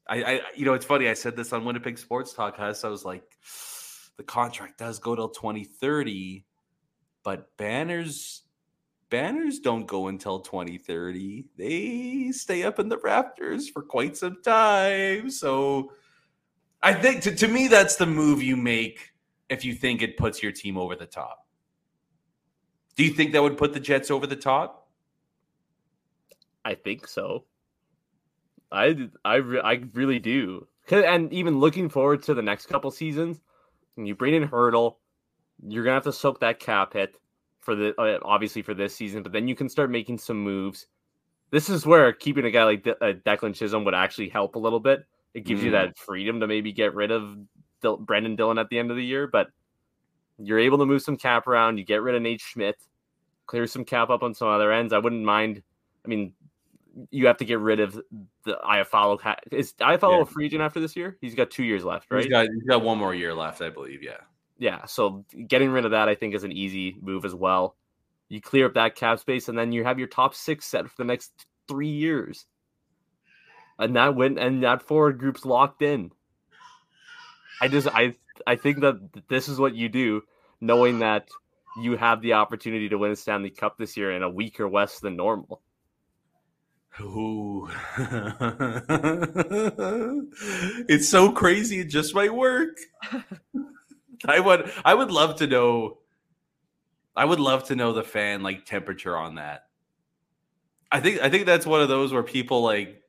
I, 0.07 0.23
I, 0.23 0.41
you 0.55 0.65
know, 0.65 0.73
it's 0.73 0.85
funny. 0.85 1.09
I 1.09 1.13
said 1.13 1.35
this 1.35 1.53
on 1.53 1.65
Winnipeg 1.65 1.97
Sports 1.97 2.33
Talk. 2.33 2.59
I 2.59 2.69
was 2.69 3.05
like, 3.05 3.23
the 4.17 4.23
contract 4.23 4.77
does 4.77 4.99
go 4.99 5.15
till 5.15 5.29
2030, 5.29 6.45
but 7.23 7.55
banners 7.57 8.43
banners 9.09 9.59
don't 9.59 9.87
go 9.87 10.07
until 10.07 10.39
2030. 10.39 11.45
They 11.57 12.31
stay 12.31 12.63
up 12.63 12.79
in 12.79 12.89
the 12.89 12.97
rafters 12.97 13.69
for 13.69 13.81
quite 13.81 14.15
some 14.17 14.41
time. 14.43 15.31
So 15.31 15.93
I 16.81 16.93
think 16.93 17.21
to, 17.23 17.35
to 17.35 17.47
me, 17.47 17.67
that's 17.67 17.97
the 17.97 18.05
move 18.05 18.41
you 18.41 18.55
make 18.55 19.11
if 19.49 19.65
you 19.65 19.73
think 19.73 20.01
it 20.01 20.17
puts 20.17 20.41
your 20.41 20.51
team 20.51 20.77
over 20.77 20.95
the 20.95 21.05
top. 21.05 21.45
Do 22.95 23.03
you 23.03 23.13
think 23.13 23.33
that 23.33 23.41
would 23.41 23.57
put 23.57 23.73
the 23.73 23.79
Jets 23.79 24.11
over 24.11 24.27
the 24.27 24.35
top? 24.35 24.87
I 26.63 26.75
think 26.75 27.07
so. 27.07 27.45
I 28.71 29.09
I, 29.25 29.37
I 29.37 29.81
really 29.93 30.19
do. 30.19 30.67
And 30.91 31.31
even 31.31 31.59
looking 31.59 31.89
forward 31.89 32.23
to 32.23 32.33
the 32.33 32.41
next 32.41 32.65
couple 32.65 32.91
seasons, 32.91 33.41
you 33.95 34.15
bring 34.15 34.33
in 34.33 34.47
Hertl, 34.47 34.95
you're 35.67 35.83
gonna 35.83 35.95
have 35.95 36.03
to 36.03 36.13
soak 36.13 36.39
that 36.39 36.59
cap 36.59 36.93
hit 36.93 37.15
for 37.59 37.75
the 37.75 37.99
uh, 37.99 38.19
obviously 38.23 38.61
for 38.61 38.73
this 38.73 38.95
season, 38.95 39.23
but 39.23 39.31
then 39.31 39.47
you 39.47 39.55
can 39.55 39.69
start 39.69 39.91
making 39.91 40.17
some 40.17 40.39
moves. 40.39 40.87
This 41.51 41.69
is 41.69 41.85
where 41.85 42.11
keeping 42.13 42.45
a 42.45 42.51
guy 42.51 42.63
like 42.63 42.83
De- 42.83 43.03
uh, 43.03 43.13
Declan 43.13 43.55
Chisholm 43.55 43.83
would 43.85 43.95
actually 43.95 44.29
help 44.29 44.55
a 44.55 44.59
little 44.59 44.79
bit. 44.79 45.05
It 45.33 45.45
gives 45.45 45.61
mm. 45.61 45.65
you 45.65 45.71
that 45.71 45.97
freedom 45.97 46.39
to 46.39 46.47
maybe 46.47 46.71
get 46.71 46.95
rid 46.95 47.11
of 47.11 47.37
Dil- 47.81 47.97
Brendan 47.97 48.35
Dillon 48.35 48.57
at 48.57 48.69
the 48.69 48.79
end 48.79 48.91
of 48.91 48.97
the 48.97 49.05
year, 49.05 49.27
but 49.27 49.49
you're 50.37 50.59
able 50.59 50.77
to 50.79 50.85
move 50.85 51.01
some 51.01 51.17
cap 51.17 51.47
around. 51.47 51.77
You 51.77 51.83
get 51.83 52.01
rid 52.01 52.15
of 52.15 52.21
Nate 52.21 52.41
Schmidt, 52.41 52.77
clear 53.45 53.67
some 53.67 53.85
cap 53.85 54.09
up 54.09 54.23
on 54.23 54.33
some 54.33 54.47
other 54.47 54.71
ends. 54.71 54.93
I 54.93 54.97
wouldn't 54.99 55.23
mind. 55.23 55.61
I 56.05 56.07
mean, 56.07 56.33
you 57.11 57.27
have 57.27 57.37
to 57.37 57.45
get 57.45 57.59
rid 57.59 57.79
of 57.79 57.93
the 58.45 58.57
Iafallo. 58.63 59.19
Is 59.51 59.73
Iafallo 59.73 60.17
yeah. 60.17 60.21
a 60.21 60.25
free 60.25 60.45
agent 60.45 60.61
after 60.61 60.79
this 60.79 60.95
year? 60.95 61.17
He's 61.21 61.35
got 61.35 61.51
two 61.51 61.63
years 61.63 61.83
left, 61.83 62.09
right? 62.09 62.23
He's 62.23 62.31
got, 62.31 62.47
he's 62.53 62.63
got 62.63 62.81
one 62.81 62.97
more 62.97 63.13
year 63.13 63.33
left, 63.33 63.61
I 63.61 63.69
believe. 63.69 64.01
Yeah. 64.01 64.17
Yeah. 64.57 64.85
So 64.85 65.23
getting 65.47 65.69
rid 65.69 65.85
of 65.85 65.91
that, 65.91 66.09
I 66.09 66.15
think, 66.15 66.35
is 66.35 66.43
an 66.43 66.51
easy 66.51 66.97
move 67.01 67.25
as 67.25 67.35
well. 67.35 67.75
You 68.27 68.41
clear 68.41 68.65
up 68.65 68.73
that 68.75 68.95
cap 68.95 69.19
space, 69.19 69.49
and 69.49 69.57
then 69.57 69.71
you 69.71 69.83
have 69.83 69.99
your 69.99 70.07
top 70.07 70.35
six 70.35 70.65
set 70.65 70.87
for 70.87 70.95
the 70.97 71.05
next 71.05 71.31
three 71.67 71.87
years. 71.87 72.45
And 73.79 73.95
that 73.95 74.15
went 74.15 74.37
and 74.37 74.63
that 74.63 74.83
forward 74.83 75.17
group's 75.17 75.45
locked 75.45 75.81
in. 75.81 76.11
I 77.61 77.67
just 77.67 77.87
I 77.87 78.15
I 78.45 78.55
think 78.55 78.81
that 78.81 79.27
this 79.29 79.47
is 79.47 79.59
what 79.59 79.73
you 79.73 79.89
do, 79.89 80.21
knowing 80.61 80.99
that 80.99 81.29
you 81.81 81.97
have 81.97 82.21
the 82.21 82.33
opportunity 82.33 82.89
to 82.89 82.97
win 82.97 83.11
a 83.11 83.15
Stanley 83.15 83.49
Cup 83.49 83.77
this 83.77 83.95
year 83.95 84.11
in 84.11 84.21
a 84.21 84.29
weaker 84.29 84.67
West 84.67 85.01
than 85.01 85.15
normal. 85.15 85.61
Ooh. 87.01 87.69
it's 90.89 91.07
so 91.07 91.31
crazy 91.31 91.79
it 91.79 91.89
just 91.89 92.13
might 92.13 92.33
work. 92.33 92.77
I 94.25 94.39
would 94.39 94.69
I 94.83 94.93
would 94.93 95.11
love 95.11 95.37
to 95.37 95.47
know 95.47 95.99
I 97.15 97.25
would 97.25 97.39
love 97.39 97.65
to 97.65 97.75
know 97.75 97.93
the 97.93 98.03
fan 98.03 98.43
like 98.43 98.65
temperature 98.65 99.15
on 99.15 99.35
that. 99.35 99.67
I 100.91 100.99
think 100.99 101.21
I 101.21 101.29
think 101.29 101.45
that's 101.45 101.65
one 101.65 101.81
of 101.81 101.87
those 101.87 102.11
where 102.11 102.23
people 102.23 102.61
like 102.61 103.01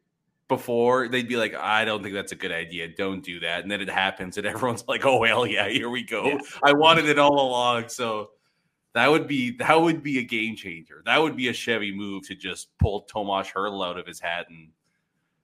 before 0.51 1.09
they'd 1.09 1.29
be 1.29 1.37
like, 1.37 1.55
I 1.55 1.87
don't 1.87 2.03
think 2.03 2.15
that's 2.15 2.33
a 2.33 2.37
good 2.37 2.53
idea. 2.53 2.89
Don't 2.89 3.25
do 3.25 3.41
that. 3.41 3.63
And 3.63 3.71
then 3.71 3.81
it 3.81 3.89
happens 3.89 4.37
and 4.37 4.47
everyone's 4.47 4.85
like, 4.87 5.07
Oh 5.07 5.25
hell 5.25 5.47
yeah, 5.47 5.71
here 5.71 5.89
we 5.89 6.03
go. 6.03 6.39
I 6.63 6.75
wanted 6.75 7.07
it 7.07 7.19
all 7.19 7.41
along. 7.41 7.89
So 7.89 8.33
that 8.93 9.11
would 9.11 9.27
be 9.27 9.53
that 9.53 9.81
would 9.81 10.03
be 10.03 10.19
a 10.19 10.23
game 10.23 10.57
changer. 10.57 11.03
That 11.07 11.23
would 11.23 11.37
be 11.37 11.49
a 11.49 11.53
Chevy 11.53 11.93
move 11.93 12.27
to 12.27 12.35
just 12.35 12.77
pull 12.79 13.03
Tomas 13.03 13.49
Hertl 13.49 13.87
out 13.87 13.99
of 13.99 14.07
his 14.07 14.21
hat 14.21 14.47
and 14.51 14.69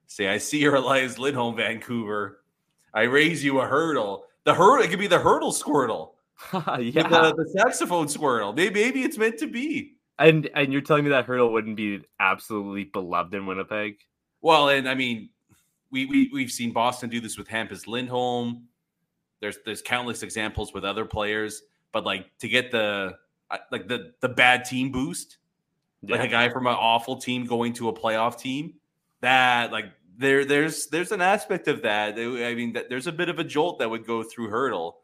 say, 0.09 0.29
"I 0.29 0.38
see 0.38 0.59
your 0.59 0.75
Elias 0.75 1.19
Lindholm, 1.19 1.57
Vancouver. 1.57 2.42
I 2.92 3.03
raise 3.03 3.45
you 3.45 3.61
a 3.61 3.66
Hertl. 3.66 4.23
The 4.45 4.53
Hertl. 4.53 4.85
It 4.85 4.88
could 4.88 4.99
be 4.99 5.07
the 5.07 5.19
Hertl 5.19 5.53
squirtle. 5.53 6.12
yeah, 6.83 7.09
the, 7.09 7.35
the, 7.35 7.49
saxophone 7.57 8.07
squirtle. 8.07 8.55
Maybe 8.55 8.83
maybe 8.83 9.03
it's 9.03 9.16
meant 9.16 9.38
to 9.38 9.47
be. 9.47 9.95
And 10.19 10.51
and 10.55 10.73
you're 10.73 10.83
telling 10.83 11.05
me 11.05 11.11
that 11.11 11.27
Hertl 11.27 11.53
wouldn't 11.53 11.77
be 11.77 12.03
absolutely 12.19 12.85
beloved 12.85 13.33
in 13.35 13.47
Winnipeg? 13.47 13.99
Well, 14.42 14.68
and 14.68 14.88
I 14.88 14.94
mean, 14.94 15.31
we 15.90 16.07
we 16.07 16.31
we've 16.33 16.51
seen 16.51 16.72
Boston 16.72 17.11
do 17.11 17.20
this 17.20 17.38
with 17.38 17.49
Hampus 17.49 17.87
Lindholm. 17.87 18.68
There's 19.40 19.59
there's 19.64 19.83
countless 19.83 20.22
examples 20.22 20.72
with 20.72 20.85
other 20.85 21.05
players, 21.05 21.62
but 21.92 22.05
like 22.05 22.37
to 22.38 22.49
get 22.49 22.70
the 22.70 23.16
uh, 23.51 23.59
like 23.70 23.88
the 23.88 24.12
the 24.20 24.29
bad 24.29 24.64
team 24.64 24.90
boost, 24.90 25.38
yeah. 26.03 26.16
like 26.16 26.29
a 26.29 26.31
guy 26.31 26.49
from 26.49 26.66
an 26.66 26.75
awful 26.75 27.16
team 27.16 27.46
going 27.46 27.72
to 27.75 27.88
a 27.88 27.92
playoff 27.92 28.38
team. 28.38 28.75
That 29.20 29.72
like 29.72 29.87
there 30.18 30.44
there's 30.44 30.88
there's 30.88 31.12
an 31.12 31.20
aspect 31.20 31.68
of 31.68 31.83
that. 31.83 32.14
I 32.14 32.55
mean, 32.55 32.72
that 32.75 32.88
there's 32.88 33.07
a 33.07 33.12
bit 33.12 33.29
of 33.29 33.38
a 33.38 33.44
jolt 33.44 33.79
that 33.79 33.90
would 33.90 34.07
go 34.07 34.22
through 34.22 34.51
Hertl. 34.51 34.94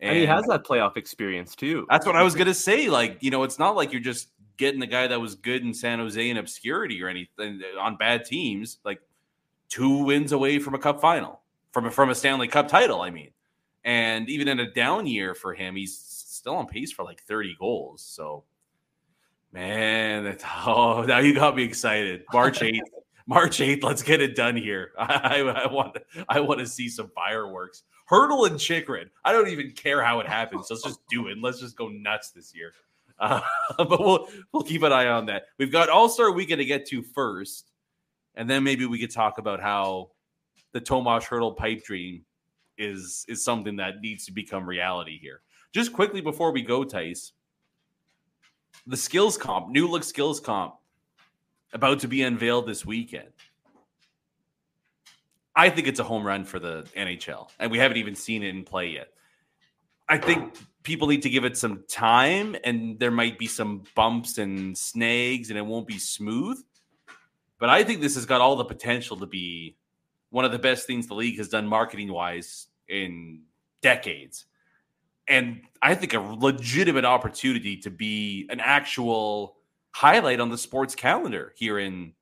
And, 0.00 0.10
and 0.10 0.18
he 0.18 0.26
has 0.26 0.44
that 0.46 0.64
playoff 0.64 0.96
experience 0.96 1.54
too. 1.54 1.86
That's 1.88 2.04
what 2.04 2.16
I 2.16 2.22
was 2.22 2.34
gonna 2.34 2.54
say. 2.54 2.88
Like, 2.88 3.18
you 3.22 3.30
know, 3.30 3.42
it's 3.42 3.58
not 3.58 3.76
like 3.76 3.92
you're 3.92 4.00
just 4.00 4.28
getting 4.56 4.80
the 4.80 4.86
guy 4.86 5.06
that 5.06 5.20
was 5.20 5.34
good 5.34 5.62
in 5.62 5.74
San 5.74 5.98
Jose 5.98 6.30
in 6.30 6.36
obscurity 6.36 7.02
or 7.02 7.08
anything 7.08 7.60
uh, 7.76 7.80
on 7.80 7.96
bad 7.96 8.24
teams. 8.24 8.78
Like 8.84 9.00
two 9.68 10.04
wins 10.04 10.32
away 10.32 10.58
from 10.58 10.74
a 10.74 10.78
cup 10.78 11.00
final, 11.00 11.40
from 11.72 11.86
a, 11.86 11.90
from 11.90 12.10
a 12.10 12.14
Stanley 12.14 12.48
Cup 12.48 12.68
title. 12.68 13.00
I 13.00 13.10
mean, 13.10 13.30
and 13.84 14.28
even 14.28 14.48
in 14.48 14.60
a 14.60 14.70
down 14.70 15.06
year 15.06 15.34
for 15.34 15.54
him, 15.54 15.76
he's 15.76 15.96
still 15.96 16.56
on 16.56 16.66
pace 16.66 16.92
for 16.92 17.04
like 17.04 17.22
30 17.22 17.56
goals. 17.58 18.02
So, 18.02 18.44
man, 19.52 20.24
that's, 20.24 20.44
oh, 20.66 21.04
now 21.06 21.18
you 21.18 21.34
got 21.34 21.56
me 21.56 21.64
excited. 21.64 22.24
March 22.32 22.60
8th. 22.60 22.80
March 23.26 23.58
8th, 23.58 23.82
let's 23.82 24.02
get 24.02 24.20
it 24.20 24.36
done 24.36 24.54
here. 24.54 24.92
I, 24.98 25.40
I 25.40 25.66
want 25.66 25.96
I 26.28 26.40
want 26.40 26.60
to 26.60 26.66
see 26.66 26.90
some 26.90 27.10
fireworks. 27.14 27.82
Hertl 28.10 28.46
and 28.46 28.60
Chychrun. 28.60 29.08
I 29.24 29.32
don't 29.32 29.48
even 29.48 29.72
care 29.72 30.04
how 30.04 30.20
it 30.20 30.26
happens. 30.26 30.66
Let's 30.68 30.82
just 30.82 31.00
do 31.08 31.28
it. 31.28 31.38
Let's 31.40 31.58
just 31.58 31.74
go 31.74 31.88
nuts 31.88 32.30
this 32.30 32.54
year. 32.54 32.72
Uh, 33.18 33.40
but 33.76 34.00
we'll 34.00 34.28
we'll 34.52 34.62
keep 34.62 34.82
an 34.82 34.92
eye 34.92 35.08
on 35.08 35.26
that. 35.26 35.44
We've 35.58 35.72
got 35.72 35.88
All 35.88 36.08
Star 36.08 36.32
Weekend 36.32 36.58
to 36.58 36.64
get 36.64 36.86
to 36.88 37.02
first, 37.02 37.70
and 38.34 38.48
then 38.48 38.64
maybe 38.64 38.86
we 38.86 38.98
could 38.98 39.10
talk 39.10 39.38
about 39.38 39.60
how 39.60 40.10
the 40.72 40.80
Tomas 40.80 41.24
Hertl 41.24 41.56
pipe 41.56 41.84
dream 41.84 42.24
is 42.76 43.24
is 43.28 43.44
something 43.44 43.76
that 43.76 44.00
needs 44.00 44.26
to 44.26 44.32
become 44.32 44.66
reality 44.66 45.18
here. 45.18 45.40
Just 45.72 45.92
quickly 45.92 46.20
before 46.20 46.52
we 46.52 46.62
go, 46.62 46.84
Tice, 46.84 47.32
the 48.86 48.96
skills 48.96 49.36
comp, 49.36 49.68
new 49.68 49.88
look 49.88 50.04
skills 50.04 50.40
comp, 50.40 50.74
about 51.72 52.00
to 52.00 52.08
be 52.08 52.22
unveiled 52.22 52.66
this 52.66 52.84
weekend. 52.84 53.28
I 55.56 55.70
think 55.70 55.86
it's 55.86 56.00
a 56.00 56.04
home 56.04 56.26
run 56.26 56.44
for 56.44 56.58
the 56.58 56.84
NHL, 56.96 57.48
and 57.60 57.70
we 57.70 57.78
haven't 57.78 57.96
even 57.98 58.14
seen 58.14 58.42
it 58.42 58.48
in 58.48 58.64
play 58.64 58.88
yet. 58.88 59.08
I 60.08 60.18
think 60.18 60.54
people 60.84 61.08
need 61.08 61.22
to 61.22 61.30
give 61.30 61.44
it 61.44 61.56
some 61.56 61.82
time, 61.88 62.54
and 62.62 62.98
there 63.00 63.10
might 63.10 63.38
be 63.38 63.48
some 63.48 63.82
bumps 63.96 64.38
and 64.38 64.78
snags, 64.78 65.50
and 65.50 65.58
it 65.58 65.66
won't 65.66 65.88
be 65.88 65.98
smooth. 65.98 66.62
But 67.58 67.70
I 67.70 67.82
think 67.82 68.00
this 68.00 68.14
has 68.14 68.26
got 68.26 68.40
all 68.40 68.54
the 68.54 68.64
potential 68.64 69.16
to 69.16 69.26
be 69.26 69.76
one 70.30 70.44
of 70.44 70.52
the 70.52 70.58
best 70.58 70.86
things 70.86 71.08
the 71.08 71.14
league 71.14 71.38
has 71.38 71.48
done 71.48 71.66
marketing 71.66 72.12
wise 72.12 72.68
in 72.88 73.40
decades 73.80 74.46
and 75.28 75.62
I 75.80 75.94
think 75.94 76.14
a 76.14 76.20
legitimate 76.20 77.04
opportunity 77.04 77.76
to 77.78 77.90
be 77.90 78.46
an 78.50 78.60
actual 78.60 79.56
highlight 79.92 80.40
on 80.40 80.50
the 80.50 80.58
sports 80.58 80.94
calendar 80.94 81.52
here 81.56 81.78
in 81.78 82.12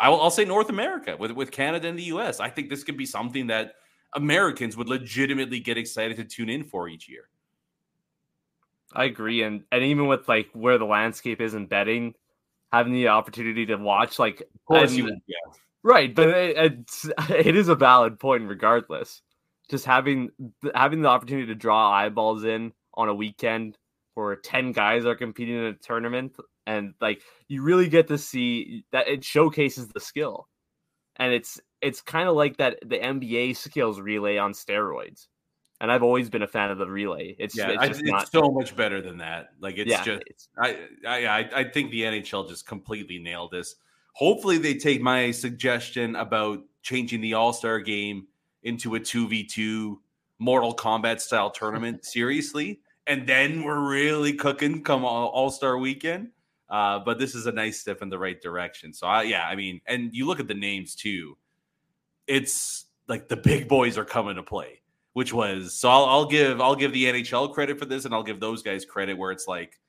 I 0.00 0.10
will, 0.10 0.20
I'll 0.20 0.30
say 0.30 0.44
North 0.44 0.68
America 0.68 1.16
with 1.18 1.32
with 1.32 1.50
Canada 1.50 1.88
and 1.88 1.98
the 1.98 2.04
US. 2.04 2.38
I 2.38 2.50
think 2.50 2.70
this 2.70 2.84
could 2.84 2.96
be 2.96 3.06
something 3.06 3.48
that 3.48 3.74
Americans 4.14 4.76
would 4.76 4.88
legitimately 4.88 5.58
get 5.60 5.76
excited 5.76 6.16
to 6.18 6.24
tune 6.24 6.48
in 6.48 6.64
for 6.64 6.88
each 6.88 7.08
year. 7.08 7.28
I 8.92 9.04
agree, 9.04 9.42
and 9.42 9.64
and 9.70 9.82
even 9.84 10.06
with 10.06 10.28
like 10.28 10.48
where 10.52 10.78
the 10.78 10.86
landscape 10.86 11.40
is 11.40 11.54
in 11.54 11.66
betting, 11.66 12.14
having 12.72 12.92
the 12.92 13.08
opportunity 13.08 13.66
to 13.66 13.76
watch 13.76 14.18
like, 14.18 14.42
and, 14.68 14.90
you, 14.90 15.08
yeah. 15.26 15.36
right, 15.82 16.14
but 16.14 16.28
it, 16.28 16.56
it's 16.56 17.10
it 17.30 17.56
is 17.56 17.68
a 17.68 17.74
valid 17.74 18.18
point 18.18 18.48
regardless. 18.48 19.22
Just 19.70 19.84
having 19.84 20.30
having 20.74 21.02
the 21.02 21.08
opportunity 21.08 21.46
to 21.48 21.54
draw 21.54 21.90
eyeballs 21.90 22.44
in 22.44 22.72
on 22.94 23.08
a 23.08 23.14
weekend 23.14 23.76
where 24.14 24.34
10 24.34 24.72
guys 24.72 25.04
are 25.06 25.14
competing 25.14 25.56
in 25.56 25.64
a 25.64 25.74
tournament 25.74 26.36
and 26.66 26.94
like 27.00 27.22
you 27.46 27.62
really 27.62 27.88
get 27.88 28.08
to 28.08 28.18
see 28.18 28.84
that 28.90 29.06
it 29.06 29.22
showcases 29.22 29.88
the 29.88 30.00
skill. 30.00 30.48
And 31.16 31.32
it's 31.32 31.60
it's 31.80 32.00
kind 32.00 32.28
of 32.28 32.34
like 32.34 32.56
that 32.56 32.78
the 32.84 32.98
nba 32.98 33.56
skills 33.56 34.00
relay 34.00 34.38
on 34.38 34.52
steroids 34.52 35.26
and 35.80 35.92
I've 35.92 36.02
always 36.02 36.28
been 36.28 36.42
a 36.42 36.48
fan 36.48 36.70
of 36.70 36.78
the 36.78 36.86
relay. 36.86 37.36
It's 37.38 37.56
yeah, 37.56 37.70
it's, 37.70 37.82
I, 37.82 37.86
it's 37.86 38.02
not. 38.02 38.30
so 38.30 38.50
much 38.50 38.74
better 38.74 39.00
than 39.00 39.18
that. 39.18 39.50
Like 39.60 39.78
it's 39.78 39.90
yeah, 39.90 40.02
just 40.02 40.22
it's- 40.22 40.48
I, 40.58 40.78
I 41.06 41.26
I 41.26 41.50
I 41.60 41.64
think 41.64 41.90
the 41.90 42.02
NHL 42.02 42.48
just 42.48 42.66
completely 42.66 43.18
nailed 43.18 43.52
this. 43.52 43.76
Hopefully, 44.14 44.58
they 44.58 44.74
take 44.74 45.00
my 45.00 45.30
suggestion 45.30 46.16
about 46.16 46.64
changing 46.82 47.20
the 47.20 47.34
All 47.34 47.52
Star 47.52 47.78
game 47.80 48.26
into 48.62 48.96
a 48.96 49.00
two 49.00 49.28
v 49.28 49.44
two 49.44 50.00
Mortal 50.38 50.74
Kombat 50.74 51.20
style 51.20 51.50
tournament 51.50 52.04
seriously, 52.04 52.80
and 53.06 53.26
then 53.26 53.62
we're 53.62 53.88
really 53.88 54.32
cooking 54.32 54.82
come 54.82 55.04
All 55.04 55.50
Star 55.50 55.78
weekend. 55.78 56.30
Uh, 56.68 56.98
but 56.98 57.18
this 57.18 57.34
is 57.34 57.46
a 57.46 57.52
nice 57.52 57.80
step 57.80 58.02
in 58.02 58.10
the 58.10 58.18
right 58.18 58.42
direction. 58.42 58.92
So 58.92 59.06
I, 59.06 59.22
yeah, 59.22 59.46
I 59.46 59.56
mean, 59.56 59.80
and 59.86 60.10
you 60.12 60.26
look 60.26 60.38
at 60.38 60.48
the 60.48 60.54
names 60.54 60.94
too. 60.94 61.38
It's 62.26 62.84
like 63.06 63.28
the 63.28 63.36
big 63.36 63.68
boys 63.68 63.96
are 63.96 64.04
coming 64.04 64.36
to 64.36 64.42
play, 64.42 64.77
which 65.18 65.32
was 65.32 65.74
so. 65.74 65.88
I'll, 65.88 66.04
I'll 66.04 66.26
give 66.26 66.60
I'll 66.60 66.76
give 66.76 66.92
the 66.92 67.06
NHL 67.06 67.52
credit 67.52 67.76
for 67.76 67.86
this, 67.86 68.04
and 68.04 68.14
I'll 68.14 68.22
give 68.22 68.38
those 68.38 68.62
guys 68.62 68.84
credit 68.84 69.18
where 69.18 69.32
it's 69.32 69.48
like, 69.48 69.80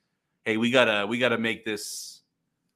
hey, 0.44 0.58
we 0.58 0.72
gotta 0.72 1.06
we 1.06 1.20
gotta 1.20 1.38
make 1.38 1.64
this 1.64 2.22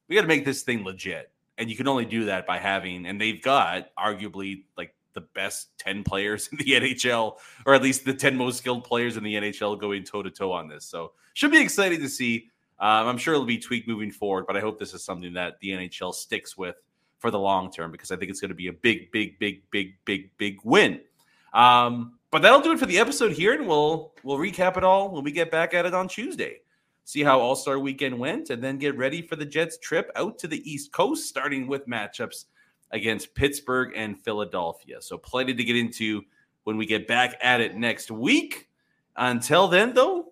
we 0.07 0.15
gotta 0.15 0.27
make 0.27 0.45
this 0.45 0.61
thing 0.61 0.83
legit, 0.83 1.31
and 1.57 1.67
you 1.67 1.75
can 1.75 1.87
only 1.87 2.05
do 2.05 2.25
that 2.25 2.45
by 2.45 2.59
having, 2.59 3.07
and 3.07 3.19
they've 3.19 3.41
got 3.41 3.87
arguably 3.97 4.65
like 4.77 4.93
the 5.13 5.21
best 5.21 5.69
10 5.79 6.03
players 6.03 6.47
in 6.51 6.59
the 6.59 6.73
NHL, 6.73 7.39
or 7.65 7.73
at 7.73 7.81
least 7.81 8.05
the 8.05 8.13
10 8.13 8.37
most 8.37 8.59
skilled 8.59 8.83
players 8.83 9.17
in 9.17 9.23
the 9.23 9.33
NHL 9.33 9.79
going 9.79 10.03
toe 10.03 10.21
to 10.21 10.29
toe 10.29 10.51
on 10.51 10.67
this. 10.67 10.85
So, 10.85 11.13
should 11.33 11.49
be 11.49 11.59
exciting 11.59 12.01
to 12.01 12.09
see. 12.09 12.51
Um, 12.79 13.07
I'm 13.07 13.17
sure 13.17 13.33
it'll 13.33 13.47
be 13.47 13.57
tweaked 13.57 13.87
moving 13.87 14.11
forward, 14.11 14.45
but 14.45 14.55
I 14.55 14.59
hope 14.59 14.77
this 14.77 14.93
is 14.93 15.03
something 15.03 15.33
that 15.33 15.59
the 15.59 15.69
NHL 15.69 16.13
sticks 16.13 16.55
with 16.55 16.75
for 17.17 17.31
the 17.31 17.39
long 17.39 17.71
term 17.71 17.91
because 17.91 18.11
I 18.11 18.15
think 18.15 18.29
it's 18.29 18.41
going 18.41 18.49
to 18.49 18.55
be 18.55 18.67
a 18.67 18.73
big, 18.73 19.11
big, 19.11 19.39
big, 19.39 19.63
big, 19.71 19.95
big, 20.05 20.37
big 20.37 20.59
win. 20.63 21.01
Um, 21.51 22.19
but 22.33 22.41
that'll 22.41 22.61
do 22.61 22.71
it 22.71 22.79
for 22.79 22.87
the 22.87 22.97
episode 22.97 23.31
here, 23.31 23.53
and 23.53 23.67
we'll 23.67 24.11
we'll 24.23 24.39
recap 24.39 24.75
it 24.75 24.83
all 24.83 25.11
when 25.11 25.23
we 25.23 25.31
get 25.31 25.51
back 25.51 25.75
at 25.75 25.85
it 25.85 25.93
on 25.93 26.07
Tuesday. 26.07 26.61
See 27.05 27.21
how 27.21 27.39
All 27.39 27.55
Star 27.55 27.77
Weekend 27.77 28.17
went, 28.17 28.49
and 28.49 28.61
then 28.61 28.79
get 28.79 28.97
ready 28.97 29.21
for 29.21 29.35
the 29.35 29.45
Jets' 29.45 29.77
trip 29.77 30.09
out 30.15 30.39
to 30.39 30.47
the 30.47 30.67
East 30.69 30.91
Coast, 30.91 31.29
starting 31.29 31.67
with 31.67 31.85
matchups 31.87 32.45
against 32.89 33.35
Pittsburgh 33.35 33.93
and 33.95 34.19
Philadelphia. 34.19 34.99
So 34.99 35.15
plenty 35.15 35.53
to 35.53 35.63
get 35.63 35.75
into 35.75 36.23
when 36.63 36.75
we 36.75 36.87
get 36.87 37.07
back 37.07 37.37
at 37.39 37.61
it 37.61 37.75
next 37.75 38.09
week. 38.09 38.67
Until 39.15 39.67
then, 39.67 39.93
though, 39.93 40.31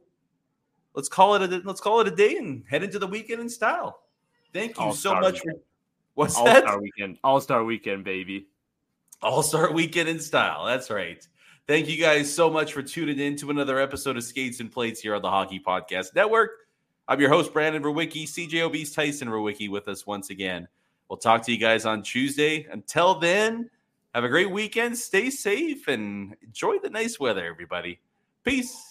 let's 0.95 1.07
call 1.07 1.35
it 1.35 1.43
a 1.43 1.61
let's 1.65 1.81
call 1.81 2.01
it 2.01 2.07
a 2.07 2.15
day 2.15 2.35
and 2.37 2.63
head 2.67 2.81
into 2.81 2.97
the 2.97 3.05
weekend 3.05 3.41
in 3.41 3.49
style. 3.49 4.01
Thank 4.51 4.71
you 4.71 4.91
so 4.93 5.11
All-Star 5.11 5.21
much 5.21 5.33
weekend. 5.35 5.57
for 5.57 5.63
what's 6.15 6.35
All 6.35 6.45
that? 6.45 6.63
Star 6.63 6.81
weekend. 6.81 7.19
All 7.23 7.39
Star 7.41 7.63
weekend, 7.63 8.03
baby. 8.03 8.47
All 9.21 9.43
Star 9.43 9.71
Weekend 9.71 10.09
in 10.09 10.19
style. 10.19 10.65
That's 10.65 10.89
right. 10.89 11.27
Thank 11.71 11.87
you 11.87 11.95
guys 11.95 12.29
so 12.29 12.49
much 12.49 12.73
for 12.73 12.83
tuning 12.83 13.17
in 13.17 13.37
to 13.37 13.49
another 13.49 13.79
episode 13.79 14.17
of 14.17 14.25
Skates 14.25 14.59
and 14.59 14.69
Plates 14.69 14.99
here 14.99 15.15
on 15.15 15.21
the 15.21 15.29
Hockey 15.29 15.57
Podcast 15.57 16.13
Network. 16.13 16.67
I'm 17.07 17.21
your 17.21 17.29
host, 17.29 17.53
Brandon 17.53 17.81
Rowicki, 17.81 18.25
CJOB's 18.25 18.91
Tyson 18.91 19.29
Rowicki 19.29 19.69
with 19.69 19.87
us 19.87 20.05
once 20.05 20.31
again. 20.31 20.67
We'll 21.07 21.15
talk 21.15 21.43
to 21.43 21.51
you 21.53 21.57
guys 21.57 21.85
on 21.85 22.03
Tuesday. 22.03 22.67
Until 22.69 23.17
then, 23.17 23.69
have 24.13 24.25
a 24.25 24.27
great 24.27 24.51
weekend. 24.51 24.97
Stay 24.97 25.29
safe 25.29 25.87
and 25.87 26.35
enjoy 26.41 26.77
the 26.79 26.89
nice 26.89 27.21
weather, 27.21 27.45
everybody. 27.45 28.01
Peace. 28.43 28.90